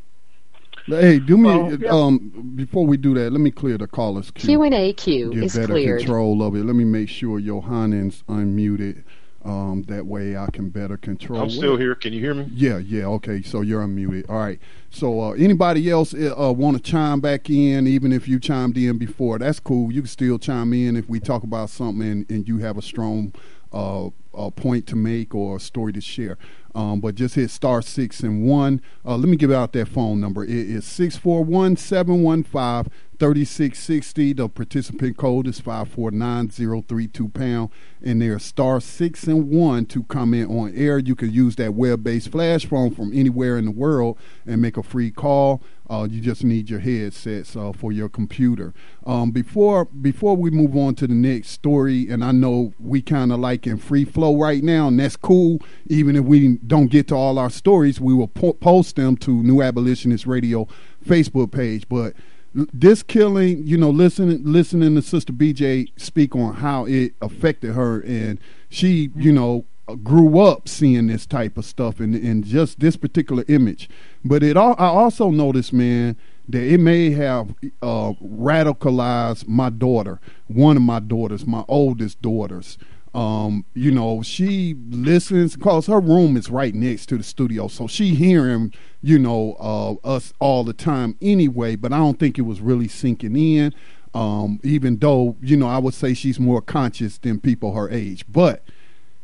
[0.88, 3.32] Hey, do me um before we do that.
[3.32, 4.47] Let me clear the callers queue.
[4.47, 5.99] Q and A queue Get is better cleared.
[5.99, 6.64] control of it.
[6.66, 9.03] Let me make sure Yohanan's unmuted.
[9.43, 11.39] Um, that way I can better control.
[11.41, 11.95] I'm still here.
[11.95, 12.49] Can you hear me?
[12.53, 13.05] Yeah, yeah.
[13.05, 14.29] Okay, so you're unmuted.
[14.29, 14.59] All right.
[14.89, 18.77] So uh, anybody else uh, uh want to chime back in, even if you chimed
[18.77, 19.93] in before, that's cool.
[19.93, 22.81] You can still chime in if we talk about something and, and you have a
[22.81, 23.33] strong
[23.71, 26.37] uh, a point to make or a story to share.
[26.75, 28.81] Um, but just hit star six and one.
[29.05, 30.43] Uh, let me give out that phone number.
[30.43, 34.34] It is 641 715 3660.
[34.34, 37.70] The participant code is 549032 pound.
[38.01, 40.97] And there's star six and one to comment on air.
[40.97, 44.78] You can use that web based flash phone from anywhere in the world and make
[44.78, 45.61] a free call.
[45.89, 48.74] Uh, you just need your headsets uh, for your computer.
[49.05, 53.32] Um, before before we move on to the next story, and I know we kind
[53.32, 55.59] of like in free flow right now, and that's cool.
[55.88, 59.32] Even if we don't get to all our stories, we will po- post them to
[59.41, 60.67] New Abolitionist Radio
[61.03, 61.89] Facebook page.
[61.89, 62.13] But
[62.53, 68.01] this killing, you know, listening listening to Sister BJ speak on how it affected her,
[68.01, 68.39] and
[68.69, 69.65] she, you know,
[70.03, 73.89] grew up seeing this type of stuff and and just this particular image.
[74.25, 76.15] But it all I also noticed, man,
[76.47, 82.77] that it may have uh, radicalized my daughter, one of my daughters, my oldest daughters.
[83.14, 87.88] Um, you know, she listens because her room is right next to the studio, so
[87.88, 91.76] she hearing, you know, uh, us all the time anyway.
[91.76, 93.74] But I don't think it was really sinking in.
[94.14, 98.26] Um, even though you know, I would say she's more conscious than people her age,
[98.28, 98.64] but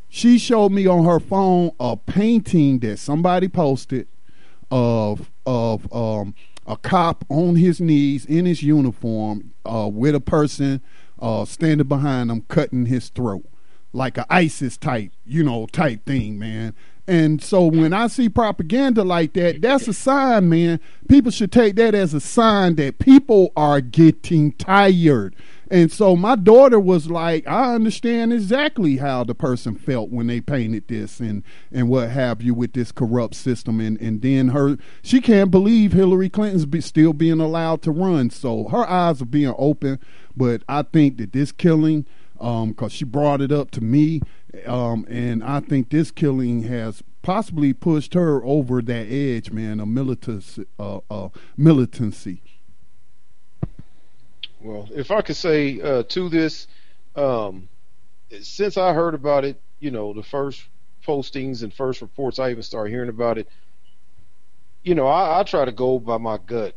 [0.10, 4.08] she showed me on her phone a painting that somebody posted
[4.72, 6.34] of of um,
[6.66, 10.82] a cop on his knees in his uniform uh, with a person
[11.20, 13.46] uh, standing behind him cutting his throat
[13.96, 16.76] like a ISIS type, you know, type thing, man.
[17.08, 20.80] And so when I see propaganda like that, that's a sign, man.
[21.08, 25.36] People should take that as a sign that people are getting tired.
[25.70, 30.42] And so my daughter was like, I understand exactly how the person felt when they
[30.42, 33.80] painted this and, and what have you with this corrupt system.
[33.80, 38.30] And, and then her, she can't believe Hillary Clinton's be still being allowed to run.
[38.32, 40.00] So her eyes are being open.
[40.36, 42.06] But I think that this killing,
[42.38, 44.22] because um, she brought it up to me,
[44.66, 49.88] um, and I think this killing has possibly pushed her over that edge, man, of
[49.88, 50.66] militancy.
[50.78, 52.42] Uh, uh, militancy.
[54.62, 56.68] Well, if I could say uh, to this,
[57.16, 57.70] um,
[58.42, 60.64] since I heard about it, you know, the first
[61.06, 63.48] postings and first reports, I even started hearing about it.
[64.84, 66.76] You know, I, I try to go by my gut,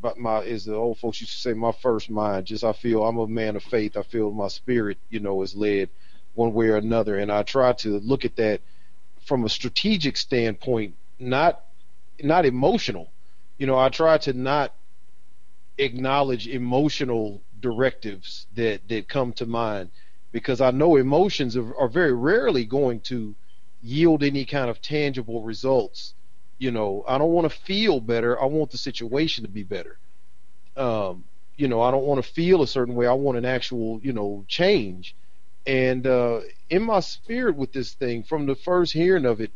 [0.00, 2.46] but my as the old folks used to say, my first mind.
[2.46, 3.96] Just I feel I'm a man of faith.
[3.96, 5.90] I feel my spirit, you know, is led
[6.34, 8.60] one way or another, and I try to look at that
[9.26, 11.64] from a strategic standpoint, not
[12.22, 13.12] not emotional.
[13.58, 14.74] You know, I try to not
[15.78, 19.90] acknowledge emotional directives that that come to mind
[20.32, 23.34] because I know emotions are, are very rarely going to
[23.82, 26.14] yield any kind of tangible results.
[26.58, 28.40] You know, I don't want to feel better.
[28.40, 29.98] I want the situation to be better.
[30.76, 31.24] Um,
[31.56, 33.06] you know, I don't want to feel a certain way.
[33.06, 35.14] I want an actual, you know, change.
[35.66, 36.40] And uh,
[36.70, 39.52] in my spirit with this thing, from the first hearing of it,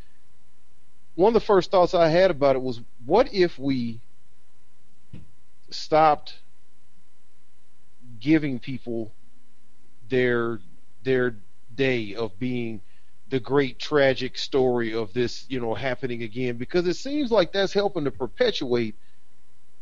[1.14, 4.00] one of the first thoughts I had about it was, what if we
[5.70, 6.34] stopped
[8.18, 9.12] giving people
[10.08, 10.60] their
[11.04, 11.36] their
[11.74, 12.80] day of being
[13.30, 17.72] the great tragic story of this, you know, happening again because it seems like that's
[17.72, 18.96] helping to perpetuate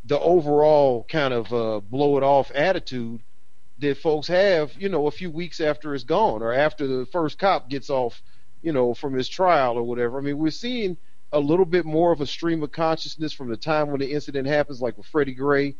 [0.05, 3.21] the overall kind of uh, blow it off attitude
[3.79, 7.39] that folks have, you know, a few weeks after it's gone or after the first
[7.39, 8.21] cop gets off,
[8.61, 10.19] you know, from his trial or whatever.
[10.19, 10.97] I mean, we're seeing
[11.31, 14.47] a little bit more of a stream of consciousness from the time when the incident
[14.47, 15.75] happens, like with Freddie Gray,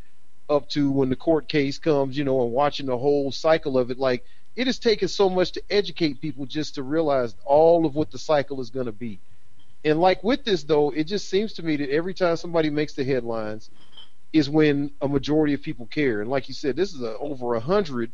[0.50, 3.92] up to when the court case comes, you know, and watching the whole cycle of
[3.92, 4.00] it.
[4.00, 4.24] Like
[4.60, 8.18] it has taken so much to educate people just to realize all of what the
[8.18, 9.18] cycle is going to be.
[9.86, 12.92] And like with this though, it just seems to me that every time somebody makes
[12.92, 13.70] the headlines
[14.34, 16.20] is when a majority of people care.
[16.20, 18.12] And like you said, this is a, over a hundred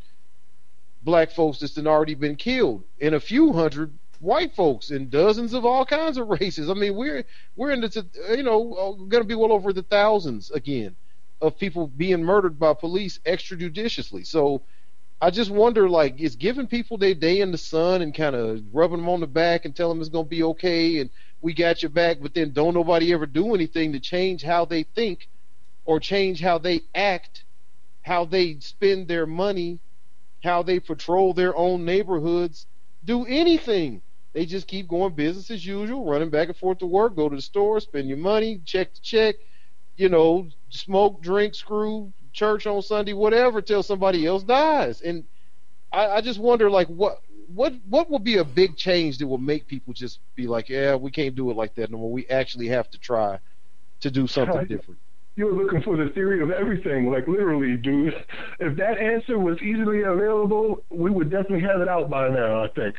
[1.01, 5.65] black folks that's already been killed, and a few hundred white folks and dozens of
[5.65, 6.69] all kinds of races.
[6.69, 7.25] I mean, we're
[7.55, 8.05] we're in the
[8.37, 10.95] you know going to be well over the thousands again
[11.41, 14.27] of people being murdered by police extrajudiciously.
[14.27, 14.61] So
[15.25, 18.61] I just wonder, like, is giving people their day in the sun and kind of
[18.71, 21.09] rubbing them on the back and telling them it's going to be okay and
[21.41, 24.83] we got your back, but then don't nobody ever do anything to change how they
[24.83, 25.27] think
[25.83, 27.43] or change how they act,
[28.03, 29.79] how they spend their money,
[30.43, 32.67] how they patrol their own neighborhoods,
[33.03, 34.03] do anything.
[34.35, 37.35] They just keep going business as usual, running back and forth to work, go to
[37.35, 39.37] the store, spend your money, check to check,
[39.97, 45.01] you know, smoke, drink, screw, church on Sunday, whatever, till somebody else dies.
[45.01, 45.25] And
[45.91, 49.37] I, I just wonder, like, what what what will be a big change that will
[49.37, 52.11] make people just be like, yeah, we can't do it like that no more.
[52.11, 53.39] We actually have to try
[54.01, 54.99] to do something different.
[55.37, 58.13] You're looking for the theory of everything, like literally, dude.
[58.59, 62.63] If that answer was easily available, we would definitely have it out by now.
[62.63, 62.95] I think.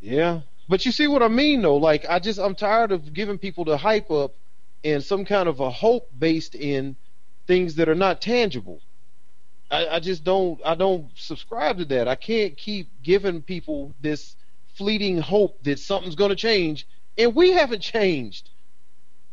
[0.00, 1.76] Yeah, but you see what I mean, though.
[1.76, 4.34] Like, I just I'm tired of giving people the hype up
[4.84, 6.96] and some kind of a hope based in
[7.48, 8.82] things that are not tangible.
[9.70, 12.08] I, I just don't I don't subscribe to that.
[12.08, 14.36] I can't keep giving people this
[14.76, 16.86] fleeting hope that something's going to change,
[17.18, 18.50] and we haven't changed.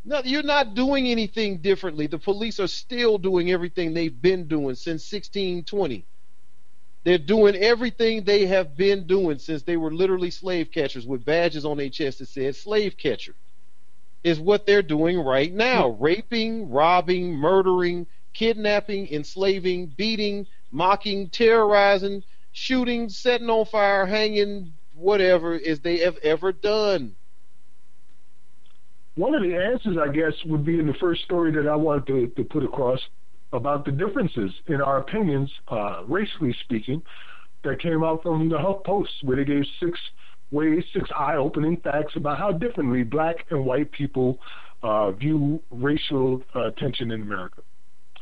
[0.05, 2.07] No, you're not doing anything differently.
[2.07, 6.05] The police are still doing everything they've been doing since 1620.
[7.05, 11.65] They're doing everything they have been doing since they were literally slave catchers with badges
[11.65, 13.35] on their chest that said slave catcher.
[14.25, 15.89] Is what they're doing right now.
[15.99, 25.79] Raping, robbing, murdering, kidnapping, enslaving, beating, mocking, terrorizing, shooting, setting on fire, hanging, whatever is
[25.79, 27.15] they have ever done.
[29.13, 32.07] One of the answers, I guess, would be in the first story that I wanted
[32.07, 32.99] to, to put across
[33.53, 37.03] about the differences in our opinions, uh, racially speaking,
[37.63, 39.99] that came out from the Huff Post, where they gave six
[40.51, 44.39] ways, six eye-opening facts about how differently black and white people
[44.83, 47.61] uh, view racial uh, tension in America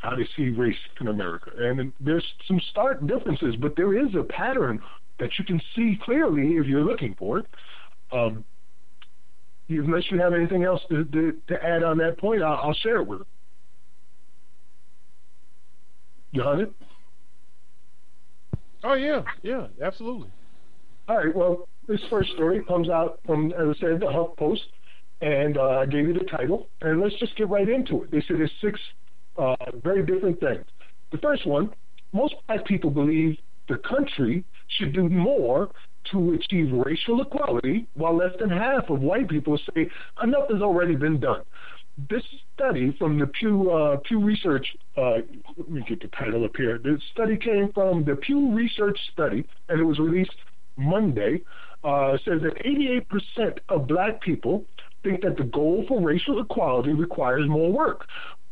[0.03, 1.49] how they see race in America.
[1.57, 4.81] And there's some stark differences, but there is a pattern
[5.19, 7.45] that you can see clearly if you're looking for it.
[8.11, 8.43] Um,
[9.69, 12.97] unless you have anything else to, to, to add on that point, I'll, I'll share
[12.97, 13.21] it with.
[16.31, 16.43] You
[18.83, 20.29] Oh yeah, yeah, absolutely.
[21.07, 21.35] All right.
[21.35, 24.63] Well, this first story comes out from, as I said, the Huff Post,
[25.21, 26.67] and uh, I gave you the title.
[26.81, 28.11] And let's just get right into it.
[28.11, 28.79] They said there's six
[29.37, 30.65] uh, very different things.
[31.11, 31.71] The first one,
[32.13, 33.37] most black people believe
[33.67, 34.45] the country
[34.77, 35.69] should do more
[36.11, 39.89] to achieve racial equality, while less than half of white people say
[40.21, 41.41] enough has already been done.
[42.09, 42.23] This
[42.55, 44.65] study from the Pew uh, Pew Research,
[44.97, 45.17] uh,
[45.57, 46.77] let me get the title up here.
[46.77, 50.33] The study came from the Pew Research study, and it was released
[50.77, 51.41] Monday.
[51.83, 54.63] Uh, says that 88% of black people
[55.03, 58.05] think that the goal for racial equality requires more work,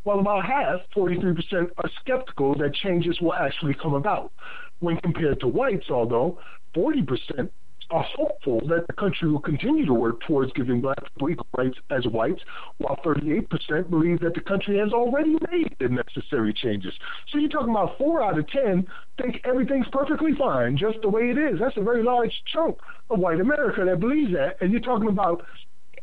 [0.03, 4.31] while about half, 43%, are skeptical that changes will actually come about.
[4.79, 6.39] When compared to whites, although
[6.75, 7.49] 40%
[7.91, 11.77] are hopeful that the country will continue to work towards giving black people equal rights
[11.89, 12.41] as whites,
[12.77, 16.93] while 38% believe that the country has already made the necessary changes.
[17.29, 18.87] So you're talking about four out of 10
[19.21, 21.59] think everything's perfectly fine just the way it is.
[21.59, 22.77] That's a very large chunk
[23.09, 24.57] of white America that believes that.
[24.61, 25.45] And you're talking about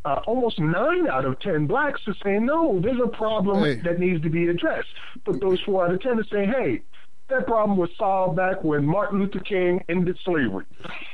[0.04, 3.80] uh, almost nine out of ten blacks are saying no, there's a problem hey.
[3.82, 4.88] that needs to be addressed.
[5.24, 6.82] But those four out of ten are saying, hey,
[7.28, 10.64] that problem was solved back when Martin Luther King ended slavery.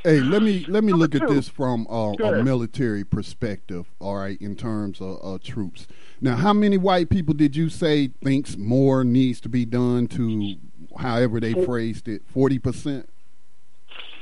[0.03, 3.87] Hey, let me let me look at this from uh, a military perspective.
[3.99, 5.87] All right, in terms of uh, troops.
[6.21, 10.55] Now, how many white people did you say thinks more needs to be done to,
[10.99, 13.09] however they phrased it, forty percent?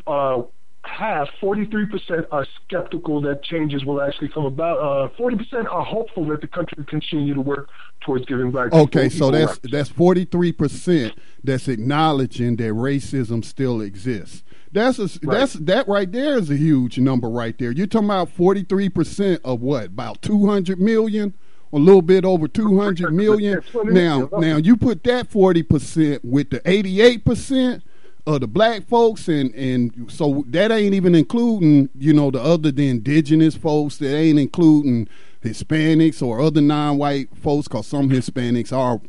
[0.06, 0.42] Uh,
[0.84, 4.78] half, 43% are skeptical that changes will actually come about.
[4.78, 7.68] Uh, 40% are hopeful that the country will continue to work
[8.00, 9.60] towards giving black Okay, so that's rights.
[9.70, 11.12] that's 43%
[11.44, 14.42] that's acknowledging that racism still exists.
[14.72, 15.20] That's a, right.
[15.22, 17.70] that's that right there is a huge number right there.
[17.70, 19.86] You're talking about 43% of what?
[19.86, 21.34] About 200 million?
[21.74, 23.62] a little bit over 200 million.
[23.84, 27.82] Now, now you put that 40% with the 88%,
[28.26, 32.70] of the black folks and and so that ain't even including you know the other
[32.70, 33.98] the indigenous folks.
[33.98, 35.08] That ain't including
[35.42, 39.00] Hispanics or other non-white folks because some Hispanics are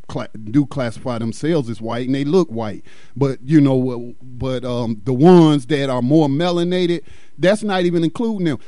[0.46, 2.84] do classify themselves as white and they look white.
[3.16, 7.04] But you know but um, the ones that are more melanated
[7.38, 8.60] that's not even including them.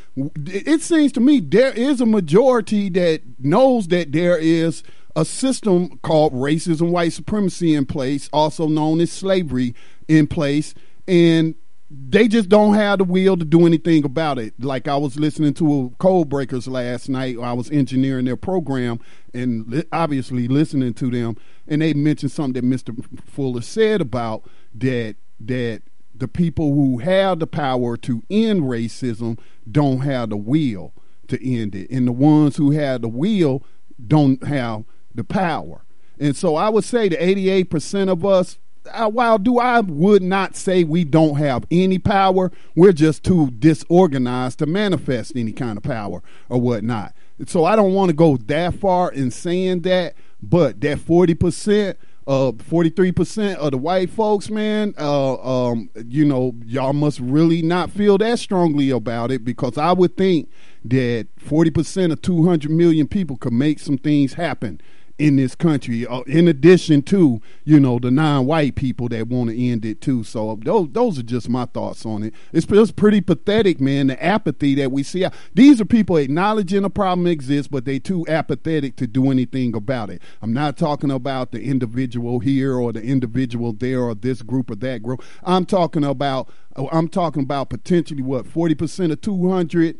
[0.45, 4.83] It seems to me there is a majority that knows that there is
[5.15, 9.73] a system called racism white supremacy in place also known as slavery
[10.07, 10.73] in place,
[11.07, 11.55] and
[11.89, 14.53] they just don't have the will to do anything about it.
[14.59, 17.37] Like I was listening to Code Breakers last night.
[17.39, 18.99] I was engineering their program
[19.33, 21.37] and li- obviously listening to them,
[21.67, 23.05] and they mentioned something that Mr.
[23.25, 24.43] Fuller said about
[24.73, 29.37] that that the people who have the power to end racism
[29.69, 30.93] don't have the will
[31.27, 33.63] to end it, and the ones who have the will
[34.07, 34.85] don't have
[35.15, 35.81] the power.
[36.19, 38.57] And so I would say the 88% of us
[38.91, 43.51] uh, while do I would not say we don't have any power, we're just too
[43.51, 47.13] disorganized to manifest any kind of power or whatnot.
[47.39, 51.33] And So I don't want to go that far in saying that, but that forty
[51.33, 51.97] percent
[52.27, 57.91] uh, 43% of the white folks, man, uh, um, you know, y'all must really not
[57.91, 60.49] feel that strongly about it because I would think
[60.85, 64.81] that 40% of 200 million people could make some things happen
[65.17, 66.05] in this country.
[66.05, 70.23] Uh, in addition to you know the non-white people that want to end it too.
[70.23, 72.33] So those those are just my thoughts on it.
[72.51, 74.07] It's just pretty pathetic, man.
[74.07, 75.25] The apathy that we see.
[75.53, 80.09] These are people acknowledging a problem exists, but they too apathetic to do anything about
[80.09, 80.21] it.
[80.41, 84.75] I'm not talking about the individual here or the individual there or this group or
[84.75, 85.23] that group.
[85.43, 86.49] I'm talking about
[86.91, 89.97] I'm talking about potentially what 40 percent of 200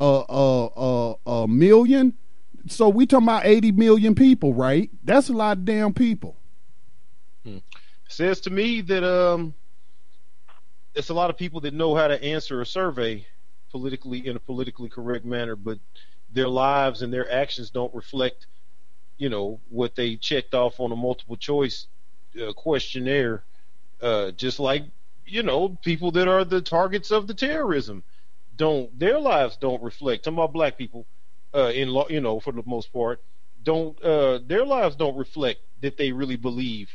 [0.00, 2.14] uh, uh, uh, uh, million
[2.66, 4.90] so we talking about 80 million people, right?
[5.04, 6.36] That's a lot of damn people.
[7.44, 7.58] Hmm.
[8.08, 9.54] Says to me that um,
[10.94, 13.26] it's a lot of people that know how to answer a survey
[13.70, 15.78] politically in a politically correct manner, but
[16.32, 18.46] their lives and their actions don't reflect,
[19.18, 21.86] you know, what they checked off on a multiple choice
[22.42, 23.44] uh, questionnaire.
[24.00, 24.84] Uh, just like
[25.30, 28.02] you know, people that are the targets of the terrorism
[28.56, 30.24] don't their lives don't reflect.
[30.24, 31.06] Talking about black people
[31.54, 33.22] uh, in law, you know, for the most part,
[33.62, 36.90] don't uh, their lives don't reflect that they really believe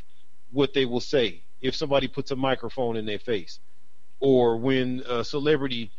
[0.52, 3.60] what they will say if somebody puts a microphone in their face,
[4.20, 5.90] or when a celebrity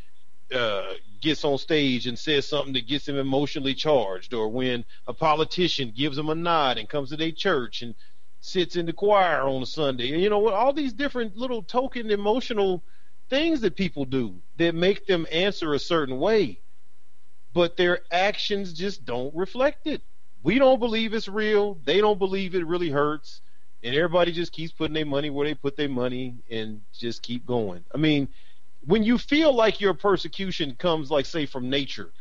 [0.53, 5.13] uh, gets on stage and says something that gets them emotionally charged, or when a
[5.13, 7.95] politician gives them a nod and comes to their church and
[8.41, 10.05] sits in the choir on a Sunday.
[10.07, 12.83] You know, all these different little token emotional
[13.29, 16.59] things that people do that make them answer a certain way
[17.55, 20.01] but their actions just don't reflect it.
[20.43, 21.79] We don't believe it's real.
[21.85, 23.41] They don't believe it really hurts.
[23.81, 27.45] And everybody just keeps putting their money where they put their money and just keep
[27.45, 27.85] going.
[27.93, 28.27] I mean,
[28.85, 32.11] when you feel like your persecution comes, like, say, from nature,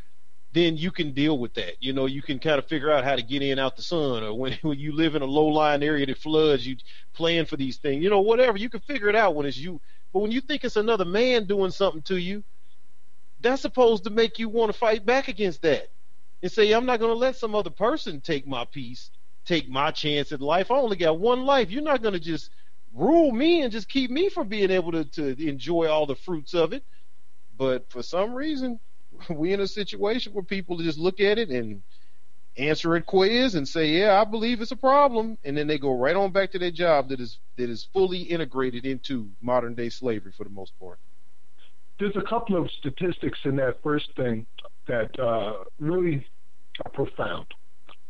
[0.53, 1.83] then you can deal with that.
[1.83, 4.23] You know, you can kind of figure out how to get in out the sun,
[4.23, 6.77] or when, when you live in a low lying area that floods, you
[7.13, 8.05] plan for these things.
[8.05, 8.57] You know, whatever.
[8.57, 9.81] You can figure it out when it's you.
[10.13, 12.45] But when you think it's another man doing something to you,
[13.45, 15.89] that's supposed to make you want to fight back against that
[16.43, 19.11] and say, I'm not going to let some other person take my peace,
[19.45, 20.71] take my chance at life.
[20.71, 21.71] I only got one life.
[21.71, 22.51] You're not going to just
[22.95, 26.55] rule me and just keep me from being able to, to enjoy all the fruits
[26.55, 26.85] of it.
[27.57, 28.81] But for some reason,
[29.31, 31.83] we in a situation where people just look at it and
[32.57, 35.97] answer a quiz and say, "Yeah, I believe it's a problem," and then they go
[35.97, 39.89] right on back to their job that is that is fully integrated into modern day
[39.89, 40.99] slavery for the most part
[41.99, 44.47] there's a couple of statistics in that first thing
[44.89, 46.27] that uh, really
[46.85, 47.47] are profound.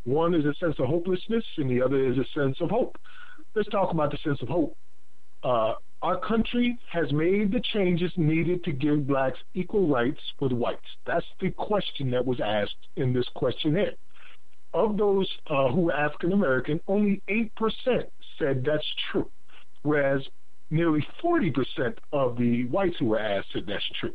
[0.05, 2.97] One is a sense of hopelessness, and the other is a sense of hope.
[3.55, 4.76] Let's talk about the sense of hope.
[5.43, 10.80] Uh, our country has made the changes needed to give blacks equal rights with whites.
[11.07, 13.95] That's the question that was asked in this questionnaire.
[14.74, 17.49] Of those uh, who are African American, only 8%
[18.39, 19.30] said that's true,
[19.82, 20.22] whereas
[20.75, 24.12] nearly 40% of the whites who were asked said that's true.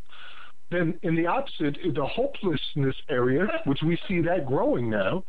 [0.69, 5.23] Then, in the opposite, the hopelessness area, which we see that growing now,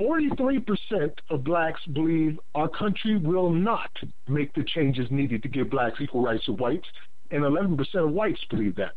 [0.00, 3.90] 43% of blacks believe our country will not
[4.28, 6.86] make the changes needed to give blacks equal rights to whites,
[7.30, 8.92] and 11% of whites believe that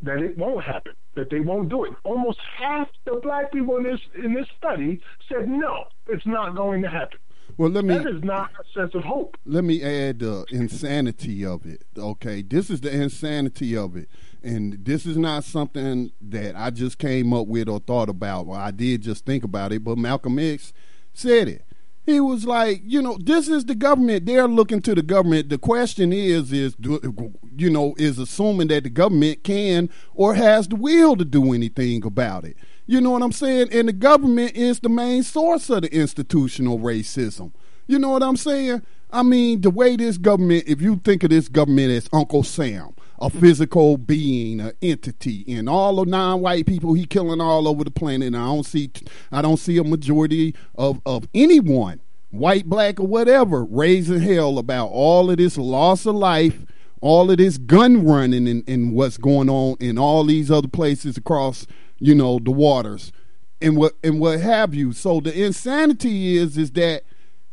[0.00, 1.92] that it won't happen, that they won't do it.
[2.04, 6.82] Almost half the black people in this in this study said no, it's not going
[6.82, 7.18] to happen.
[7.58, 7.98] Well, let me.
[7.98, 9.36] That is not a sense of hope.
[9.44, 11.82] Let me add the insanity of it.
[11.98, 14.08] Okay, this is the insanity of it,
[14.44, 18.46] and this is not something that I just came up with or thought about.
[18.46, 20.72] Well, I did just think about it, but Malcolm X
[21.12, 21.64] said it.
[22.06, 24.24] He was like, you know, this is the government.
[24.24, 25.50] They're looking to the government.
[25.50, 30.76] The question is, is you know, is assuming that the government can or has the
[30.76, 32.56] will to do anything about it.
[32.90, 33.68] You know what I'm saying?
[33.70, 37.52] And the government is the main source of the institutional racism.
[37.86, 38.80] You know what I'm saying?
[39.10, 42.94] I mean, the way this government, if you think of this government as Uncle Sam,
[43.18, 47.90] a physical being, an entity, and all the non-white people he killing all over the
[47.90, 48.28] planet.
[48.28, 48.90] And I don't see,
[49.30, 54.86] I don't see a majority of of anyone, white, black, or whatever, raising hell about
[54.86, 56.64] all of this loss of life,
[57.02, 61.18] all of this gun running, and, and what's going on in all these other places
[61.18, 61.66] across
[61.98, 63.12] you know, the waters
[63.60, 64.92] and what and what have you.
[64.92, 67.04] So the insanity is is that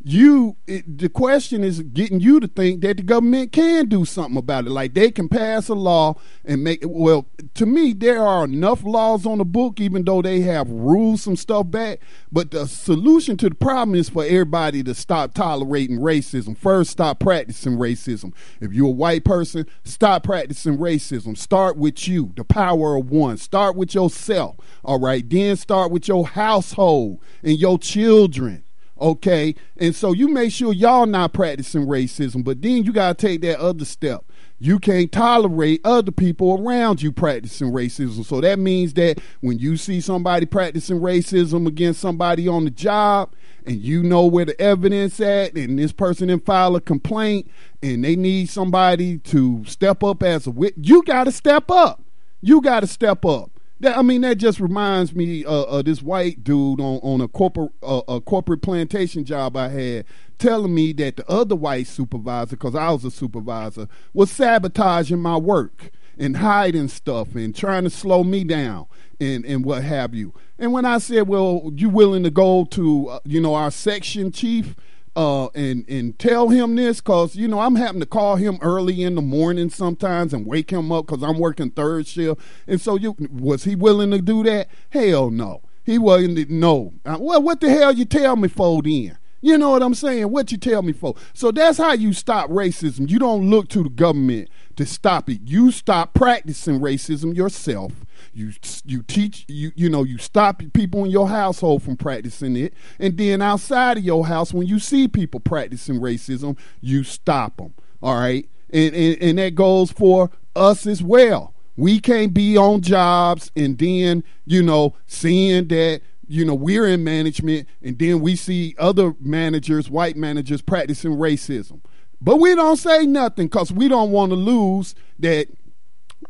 [0.08, 4.38] you it, the question is getting you to think that the government can do something
[4.38, 4.70] about it.
[4.70, 7.26] Like they can pass a law and make it well
[7.56, 11.36] to me there are enough laws on the book even though they have rules some
[11.36, 12.02] stuff back.
[12.32, 16.56] But the solution to the problem is for everybody to stop tolerating racism.
[16.56, 18.32] First stop practicing racism.
[18.62, 21.36] If you're a white person stop practicing racism.
[21.36, 23.38] Start with you the power of one.
[23.38, 25.28] Start with yourself all right?
[25.28, 28.65] Then start with your household and your children
[29.00, 33.42] Okay, and so you make sure y'all not practicing racism, but then you gotta take
[33.42, 34.24] that other step.
[34.58, 38.24] You can't tolerate other people around you practicing racism.
[38.24, 43.34] So that means that when you see somebody practicing racism against somebody on the job,
[43.66, 47.52] and you know where the evidence at, and this person then file a complaint,
[47.84, 52.02] and they need somebody to step up as a witness, you got to step up.
[52.42, 53.55] You got to step up.
[53.82, 57.28] That I mean, that just reminds me uh, of this white dude on, on a
[57.28, 60.06] corporate uh, a corporate plantation job I had,
[60.38, 65.36] telling me that the other white supervisor, because I was a supervisor, was sabotaging my
[65.38, 68.88] work and hiding stuff and trying to slow me down
[69.20, 70.34] and and what have you.
[70.58, 74.32] And when I said, "Well, you willing to go to uh, you know our section
[74.32, 74.76] chief?"
[75.16, 79.04] Uh, and and tell him this because you know I'm having to call him early
[79.04, 82.42] in the morning sometimes and wake him up because I'm working third shift.
[82.68, 84.68] And so, you was he willing to do that?
[84.90, 86.50] Hell no, he wasn't.
[86.50, 86.94] No.
[87.06, 89.18] Uh, well, what the hell you tell me for then?
[89.42, 90.32] You know what I'm saying?
[90.32, 91.14] What you tell me for?
[91.34, 93.10] So that's how you stop racism.
[93.10, 95.42] You don't look to the government to stop it.
[95.46, 98.05] You stop practicing racism yourself.
[98.36, 98.52] You
[98.84, 103.18] you teach you you know you stop people in your household from practicing it, and
[103.18, 107.74] then outside of your house, when you see people practicing racism, you stop them.
[108.04, 111.54] All right, and and, and that goes for us as well.
[111.78, 117.04] We can't be on jobs and then you know seeing that you know, we're in
[117.04, 121.82] management and then we see other managers, white managers, practicing racism.
[122.22, 125.48] But we don't say nothing because we don't want to lose that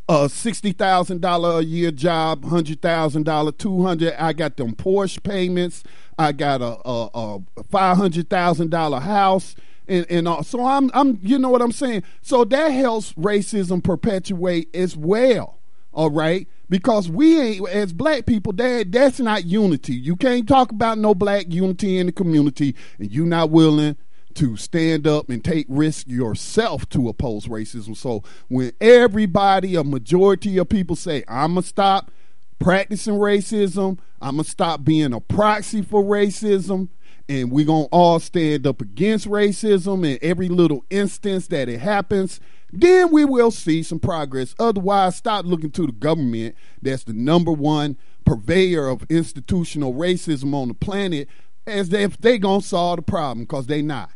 [0.08, 4.14] a sixty thousand dollar a year job, hundred thousand dollar, two hundred.
[4.14, 5.82] I got them Porsche payments.
[6.18, 9.56] I got a, a, a five hundred thousand dollar house,
[9.88, 10.42] and and all.
[10.42, 12.04] so I'm I'm you know what I'm saying.
[12.22, 15.58] So that helps racism perpetuate as well.
[15.92, 20.70] All right, because we ain't as black people that that's not unity you can't talk
[20.70, 23.96] about no black unity in the community and you not willing
[24.36, 30.58] to stand up and take risk yourself to oppose racism so when everybody a majority
[30.58, 32.10] of people say i'm gonna stop
[32.58, 36.88] practicing racism i'm gonna stop being a proxy for racism
[37.28, 42.40] and we're gonna all stand up against racism in every little instance that it happens
[42.72, 44.54] then we will see some progress.
[44.58, 50.68] Otherwise, stop looking to the government that's the number one purveyor of institutional racism on
[50.68, 51.28] the planet
[51.66, 54.10] as if they gonna solve the problem because they not.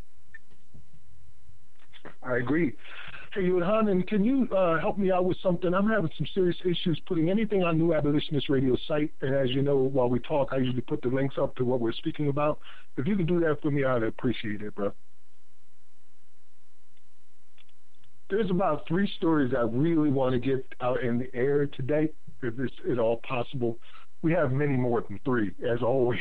[2.31, 2.73] I agree.
[3.33, 5.73] Hey, Yohanan, can you uh, help me out with something?
[5.73, 9.11] I'm having some serious issues putting anything on New Abolitionist Radio site.
[9.21, 11.79] And as you know, while we talk, I usually put the links up to what
[11.79, 12.59] we're speaking about.
[12.97, 14.91] If you can do that for me, I'd appreciate it, bro.
[18.31, 22.09] there's about three stories I really want to get out in the air today,
[22.41, 23.77] if it's at all possible.
[24.23, 26.19] We have many more than three, as always,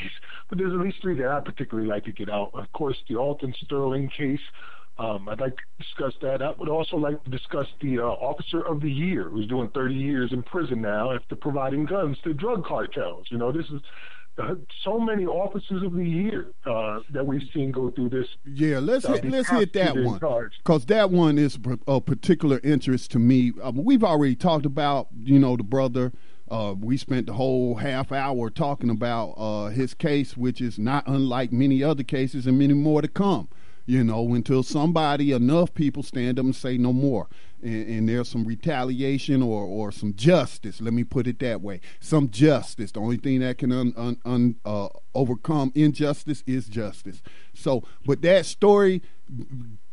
[0.48, 2.50] but there's at least three that I particularly like to get out.
[2.52, 4.40] Of course, the Alton Sterling case.
[4.98, 6.42] Um, I'd like to discuss that.
[6.42, 9.94] I would also like to discuss the uh, Officer of the Year, who's doing 30
[9.94, 13.26] years in prison now after providing guns to drug cartels.
[13.30, 13.80] You know, this is
[14.38, 18.26] uh, so many officers of the year uh, that we've seen go through this.
[18.44, 20.20] Yeah, let's hit, let's hit that one
[20.58, 23.52] because that one is of particular interest to me.
[23.62, 26.12] Um, we've already talked about you know the brother.
[26.50, 31.06] Uh, we spent the whole half hour talking about uh, his case, which is not
[31.06, 33.48] unlike many other cases, and many more to come
[33.86, 37.28] you know, until somebody, enough people stand up and say no more.
[37.62, 41.80] And, and, there's some retaliation or, or some justice, let me put it that way.
[42.00, 42.92] Some justice.
[42.92, 47.20] The only thing that can un, un, un, uh, overcome injustice is justice.
[47.52, 49.02] So, but that story,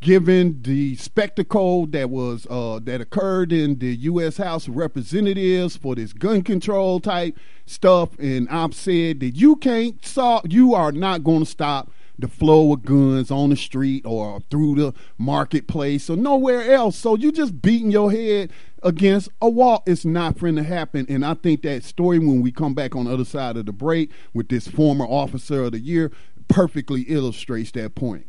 [0.00, 4.38] given the spectacle that was uh, that occurred in the U.S.
[4.38, 7.36] House of Representatives for this gun control type
[7.66, 12.28] stuff, and I've said that you can't stop, you are not going to stop the
[12.28, 16.96] flow of guns on the street or through the marketplace or nowhere else.
[16.96, 18.50] So you just beating your head
[18.82, 19.82] against a wall.
[19.86, 21.06] It's not going to happen.
[21.08, 23.72] And I think that story, when we come back on the other side of the
[23.72, 26.10] break with this former officer of the year,
[26.48, 28.26] perfectly illustrates that point.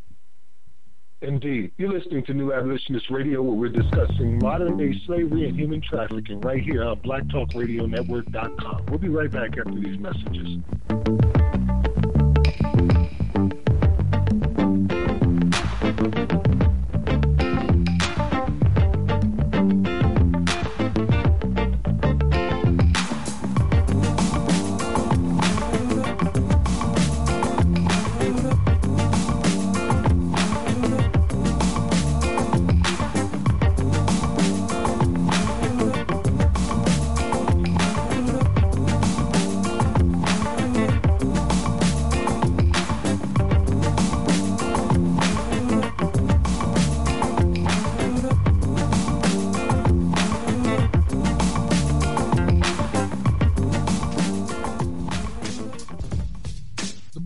[1.22, 1.74] Indeed.
[1.78, 6.40] You're listening to New Abolitionist Radio, where we're discussing modern day slavery and human trafficking
[6.42, 8.86] right here on BlackTalkRadioNetwork.com.
[8.88, 11.39] We'll be right back after these messages.
[16.00, 16.39] Thank you.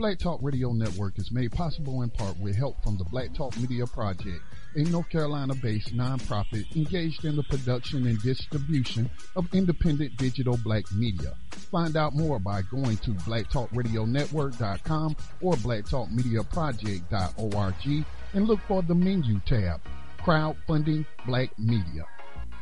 [0.03, 3.55] Black Talk Radio Network is made possible in part with help from the Black Talk
[3.55, 4.41] Media Project,
[4.75, 11.37] a North Carolina-based nonprofit engaged in the production and distribution of independent digital black media.
[11.71, 19.79] Find out more by going to blacktalkradionetwork.com or blacktalkmediaproject.org and look for the menu tab,
[20.19, 22.03] Crowdfunding Black Media.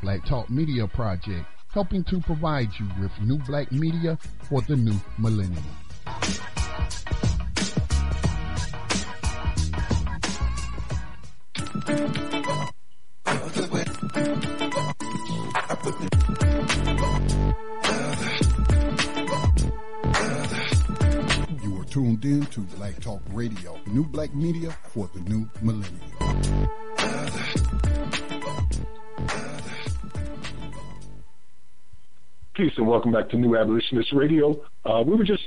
[0.03, 5.01] Black Talk Media Project, helping to provide you with new black media for the new
[5.17, 5.65] millennium.
[11.87, 11.97] You
[21.79, 26.69] are tuned in to Black Talk Radio, new black media for the new millennium.
[32.53, 34.61] Peace and welcome back to New Abolitionist Radio.
[34.85, 35.41] Uh, we were just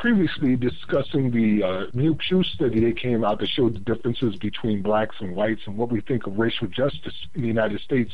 [0.00, 4.80] previously discussing the uh, new Pew study that came out that showed the differences between
[4.80, 8.10] blacks and whites and what we think of racial justice in the United States.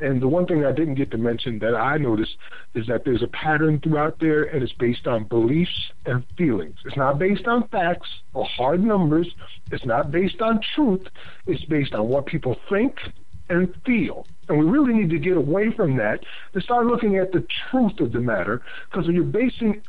[0.00, 2.36] And the one thing I didn't get to mention that I noticed
[2.74, 6.76] is that there's a pattern throughout there, and it's based on beliefs and feelings.
[6.84, 9.28] It's not based on facts or hard numbers.
[9.72, 11.06] It's not based on truth.
[11.46, 12.98] It's based on what people think
[13.48, 14.26] and feel.
[14.48, 16.20] And we really need to get away from that
[16.52, 19.80] to start looking at the truth of the matter because when you're basing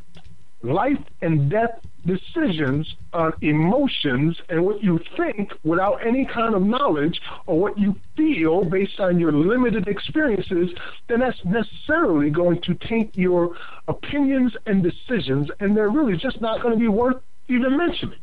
[0.66, 7.20] life and death decisions on emotions and what you think without any kind of knowledge
[7.48, 10.70] or what you feel based on your limited experiences,
[11.08, 13.56] then that's necessarily going to taint your
[13.88, 18.20] opinions and decisions, and they're really just not going to be worth even mentioning.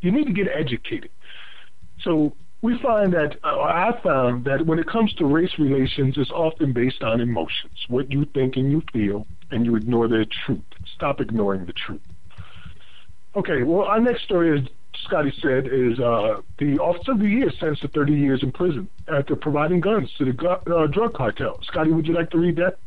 [0.00, 1.10] You need to get educated.
[2.02, 6.30] So we find that uh, I found that when it comes to race relations, it's
[6.30, 10.60] often based on emotions, what you think and you feel, and you ignore the truth.
[10.94, 12.00] Stop ignoring the truth.
[13.34, 14.66] Okay, well, our next story, as
[15.04, 18.88] Scotty said, is uh, the Officer of the Year sentenced to 30 years in prison
[19.08, 21.58] after providing guns to the uh, drug cartel.
[21.62, 22.78] Scotty, would you like to read that?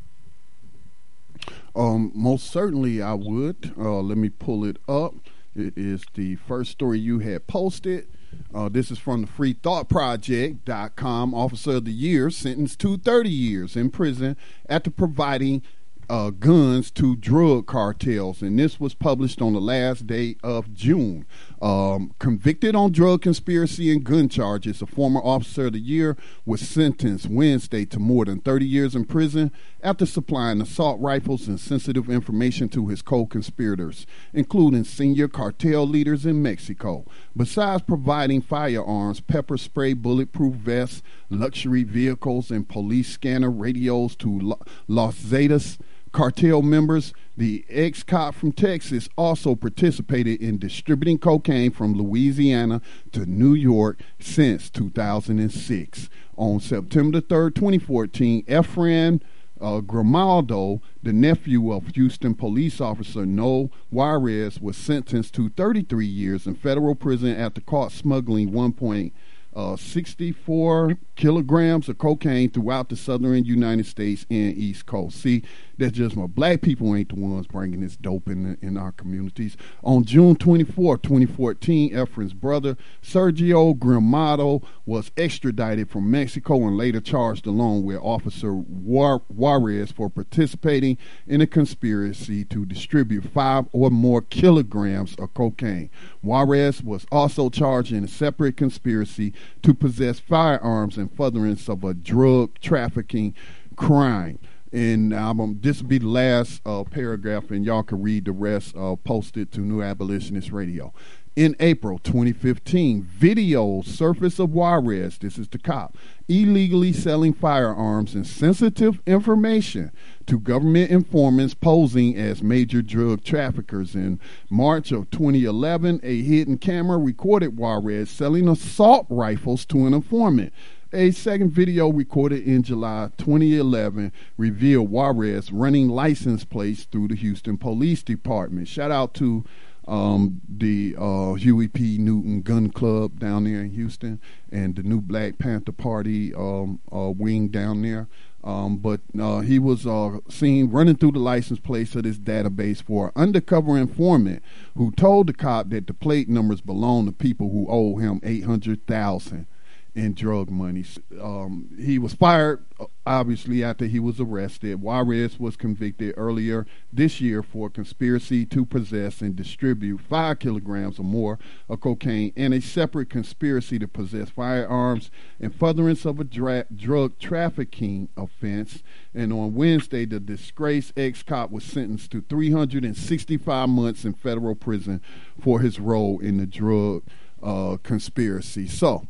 [1.75, 3.73] Um, most certainly, I would.
[3.77, 5.15] Uh, let me pull it up.
[5.55, 8.07] It is the first story you had posted.
[8.53, 11.33] Uh, this is from the freethoughtproject.com.
[11.33, 14.37] Officer of the Year sentenced to 30 years in prison
[14.69, 15.61] after providing
[16.09, 21.25] uh, guns to drug cartels, and this was published on the last day of June.
[21.61, 26.61] Um, convicted on drug conspiracy and gun charges, a former officer of the year was
[26.61, 29.51] sentenced Wednesday to more than 30 years in prison
[29.81, 36.25] after supplying assault rifles and sensitive information to his co conspirators, including senior cartel leaders
[36.25, 37.05] in Mexico.
[37.35, 45.15] Besides providing firearms, pepper spray, bulletproof vests, luxury vehicles, and police scanner radios to Los
[45.15, 45.77] Zetas
[46.15, 53.25] cartel members, the ex cop from Texas also participated in distributing cocaine from Louisiana to
[53.25, 56.09] New York since 2006.
[56.37, 59.21] On September 3, 2014, Efrain
[59.59, 66.47] uh, Grimaldo, the nephew of Houston police officer Noel Juarez, was sentenced to 33 years
[66.47, 69.11] in federal prison after caught smuggling 1.8
[69.55, 75.21] uh, 64 kilograms of cocaine throughout the southern United States and East Coast.
[75.21, 75.43] See,
[75.77, 79.57] that's just my black people ain't the ones bringing this dope in, in our communities.
[79.83, 87.47] On June 24, 2014, Efrain's brother, Sergio Grimaldo, was extradited from Mexico and later charged
[87.47, 90.97] along with Officer Juarez for participating
[91.27, 95.89] in a conspiracy to distribute five or more kilograms of cocaine.
[96.21, 99.33] Juarez was also charged in a separate conspiracy
[99.63, 103.33] to possess firearms in furtherance of a drug trafficking
[103.75, 104.39] crime.
[104.71, 108.75] And um, this will be the last uh, paragraph, and y'all can read the rest
[108.75, 110.93] uh, posted to New Abolitionist Radio.
[111.35, 118.25] In April 2015, video surface of Juarez, this is the cop, illegally selling firearms and
[118.25, 119.91] sensitive information
[120.25, 123.95] to government informants posing as major drug traffickers.
[123.95, 124.19] In
[124.49, 130.51] March of 2011, a hidden camera recorded Juarez selling assault rifles to an informant.
[130.93, 137.57] A second video recorded in July 2011 revealed Juarez running license plates through the Houston
[137.57, 138.67] Police Department.
[138.67, 139.43] Shout out to
[139.87, 141.97] um, the uh, Huey P.
[141.97, 144.19] Newton Gun Club down there in Houston
[144.51, 148.07] and the new Black Panther Party um, uh, wing down there.
[148.43, 152.81] Um, but uh, he was uh, seen running through the license plates of this database
[152.81, 154.43] for an undercover informant
[154.77, 158.43] who told the cop that the plate numbers belong to people who owe him eight
[158.43, 159.47] hundred thousand
[159.95, 160.83] in drug money.
[161.21, 162.65] Um, he was fired
[163.05, 164.81] obviously after he was arrested.
[164.81, 171.03] Juarez was convicted earlier this year for conspiracy to possess and distribute five kilograms or
[171.03, 171.39] more
[171.69, 177.17] of cocaine and a separate conspiracy to possess firearms and furtherance of a dra- drug
[177.17, 178.83] trafficking offense.
[179.13, 185.01] And on Wednesday, the disgraced ex-cop was sentenced to 365 months in federal prison
[185.39, 187.03] for his role in the drug
[187.41, 188.67] uh, conspiracy.
[188.67, 189.07] So,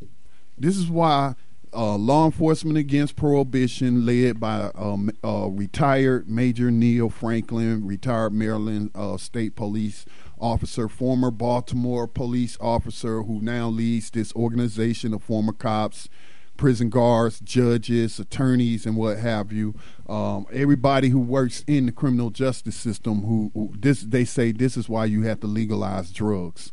[0.58, 1.36] this is why
[1.76, 8.92] uh, law enforcement against prohibition, led by um, uh, retired Major Neil Franklin, retired Maryland
[8.96, 10.06] uh, State Police
[10.40, 16.08] officer, former Baltimore police officer, who now leads this organization of former cops,
[16.56, 19.76] prison guards, judges, attorneys, and what have you.
[20.08, 24.78] Um, everybody who works in the criminal justice system, who, who this they say this
[24.78, 26.72] is why you have to legalize drugs,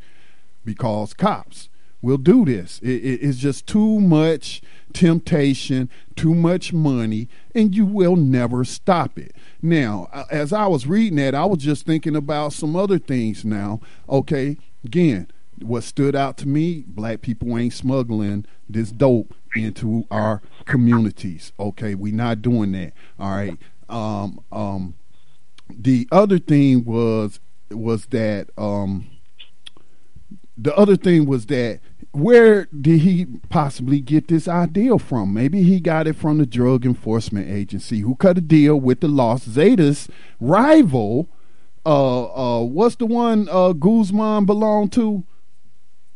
[0.65, 1.69] because cops
[2.03, 2.81] will do this.
[2.83, 4.61] It, it, it's just too much
[4.93, 9.35] temptation, too much money, and you will never stop it.
[9.63, 13.81] Now, as I was reading that, I was just thinking about some other things now.
[14.09, 15.29] Okay, again,
[15.61, 21.53] what stood out to me black people ain't smuggling this dope into our communities.
[21.59, 22.93] Okay, we're not doing that.
[23.19, 23.57] All right.
[23.89, 24.95] Um, um,
[25.69, 27.41] the other thing was
[27.71, 29.07] was that um,
[30.57, 31.81] the other thing was that
[32.13, 35.33] where did he possibly get this idea from?
[35.33, 39.09] Maybe he got it from the Drug Enforcement Agency, who cut a deal with the
[39.09, 40.09] Los Zetas
[40.39, 41.29] rival.
[41.85, 45.25] Uh, uh, what's the one uh, Guzman belonged to?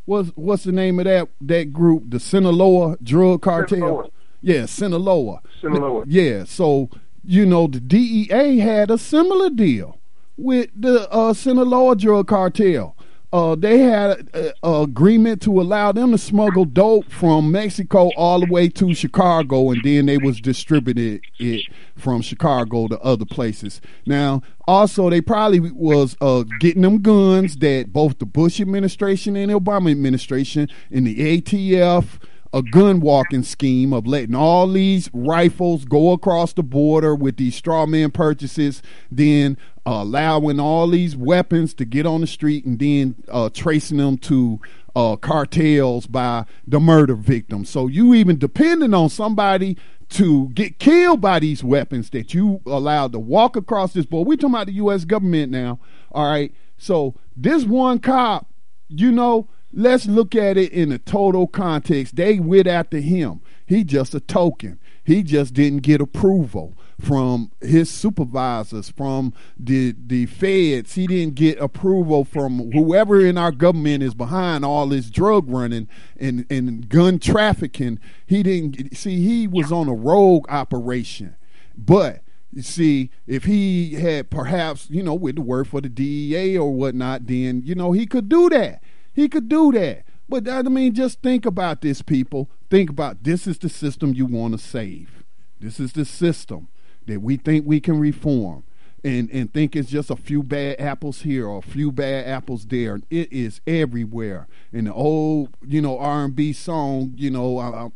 [0.04, 2.04] What's what's the name of that that group?
[2.08, 3.78] The Sinaloa Drug Cartel.
[3.78, 4.10] Sinaloa.
[4.40, 5.40] Yeah, Sinaloa.
[5.60, 6.04] Sinaloa.
[6.06, 6.44] Yeah.
[6.44, 6.90] So
[7.24, 9.98] you know the DEA had a similar deal
[10.36, 12.95] with the uh, Sinaloa Drug Cartel
[13.36, 18.46] uh, they had an agreement to allow them to smuggle dope from Mexico all the
[18.46, 21.66] way to Chicago, and then they was distributed it
[21.96, 23.82] from Chicago to other places.
[24.06, 29.50] Now, also they probably was uh, getting them guns that both the Bush administration and
[29.50, 32.18] the Obama administration and the ATF
[32.54, 37.54] a gun walking scheme of letting all these rifles go across the border with these
[37.54, 38.80] straw man purchases,
[39.10, 43.98] then uh, allowing all these weapons to get on the street and then uh, tracing
[43.98, 44.60] them to
[44.94, 47.70] uh, cartels by the murder victims.
[47.70, 49.76] So you even depending on somebody
[50.10, 54.28] to get killed by these weapons that you allowed to walk across this board.
[54.28, 55.04] We're talking about the U.S.
[55.04, 55.80] government now.
[56.12, 56.54] All right.
[56.78, 58.48] So this one cop,
[58.88, 62.16] you know, Let's look at it in a total context.
[62.16, 63.42] They went after him.
[63.66, 64.78] He just a token.
[65.04, 70.94] He just didn't get approval from his supervisors, from the the feds.
[70.94, 75.88] He didn't get approval from whoever in our government is behind all this drug running
[76.18, 77.98] and, and gun trafficking.
[78.26, 81.36] He didn't see he was on a rogue operation.
[81.76, 82.22] But
[82.52, 86.72] you see, if he had perhaps, you know, with the word for the DEA or
[86.72, 88.82] whatnot, then, you know, he could do that.
[89.12, 90.04] He could do that.
[90.28, 92.50] But I mean, just think about this, people.
[92.70, 95.24] Think about this is the system you want to save.
[95.60, 96.68] This is the system
[97.06, 98.64] that we think we can reform.
[99.04, 102.66] And, and think it's just a few bad apples here or a few bad apples
[102.66, 103.00] there.
[103.08, 104.48] It is everywhere.
[104.72, 107.88] And the old, you know, R and B song, you know, uh,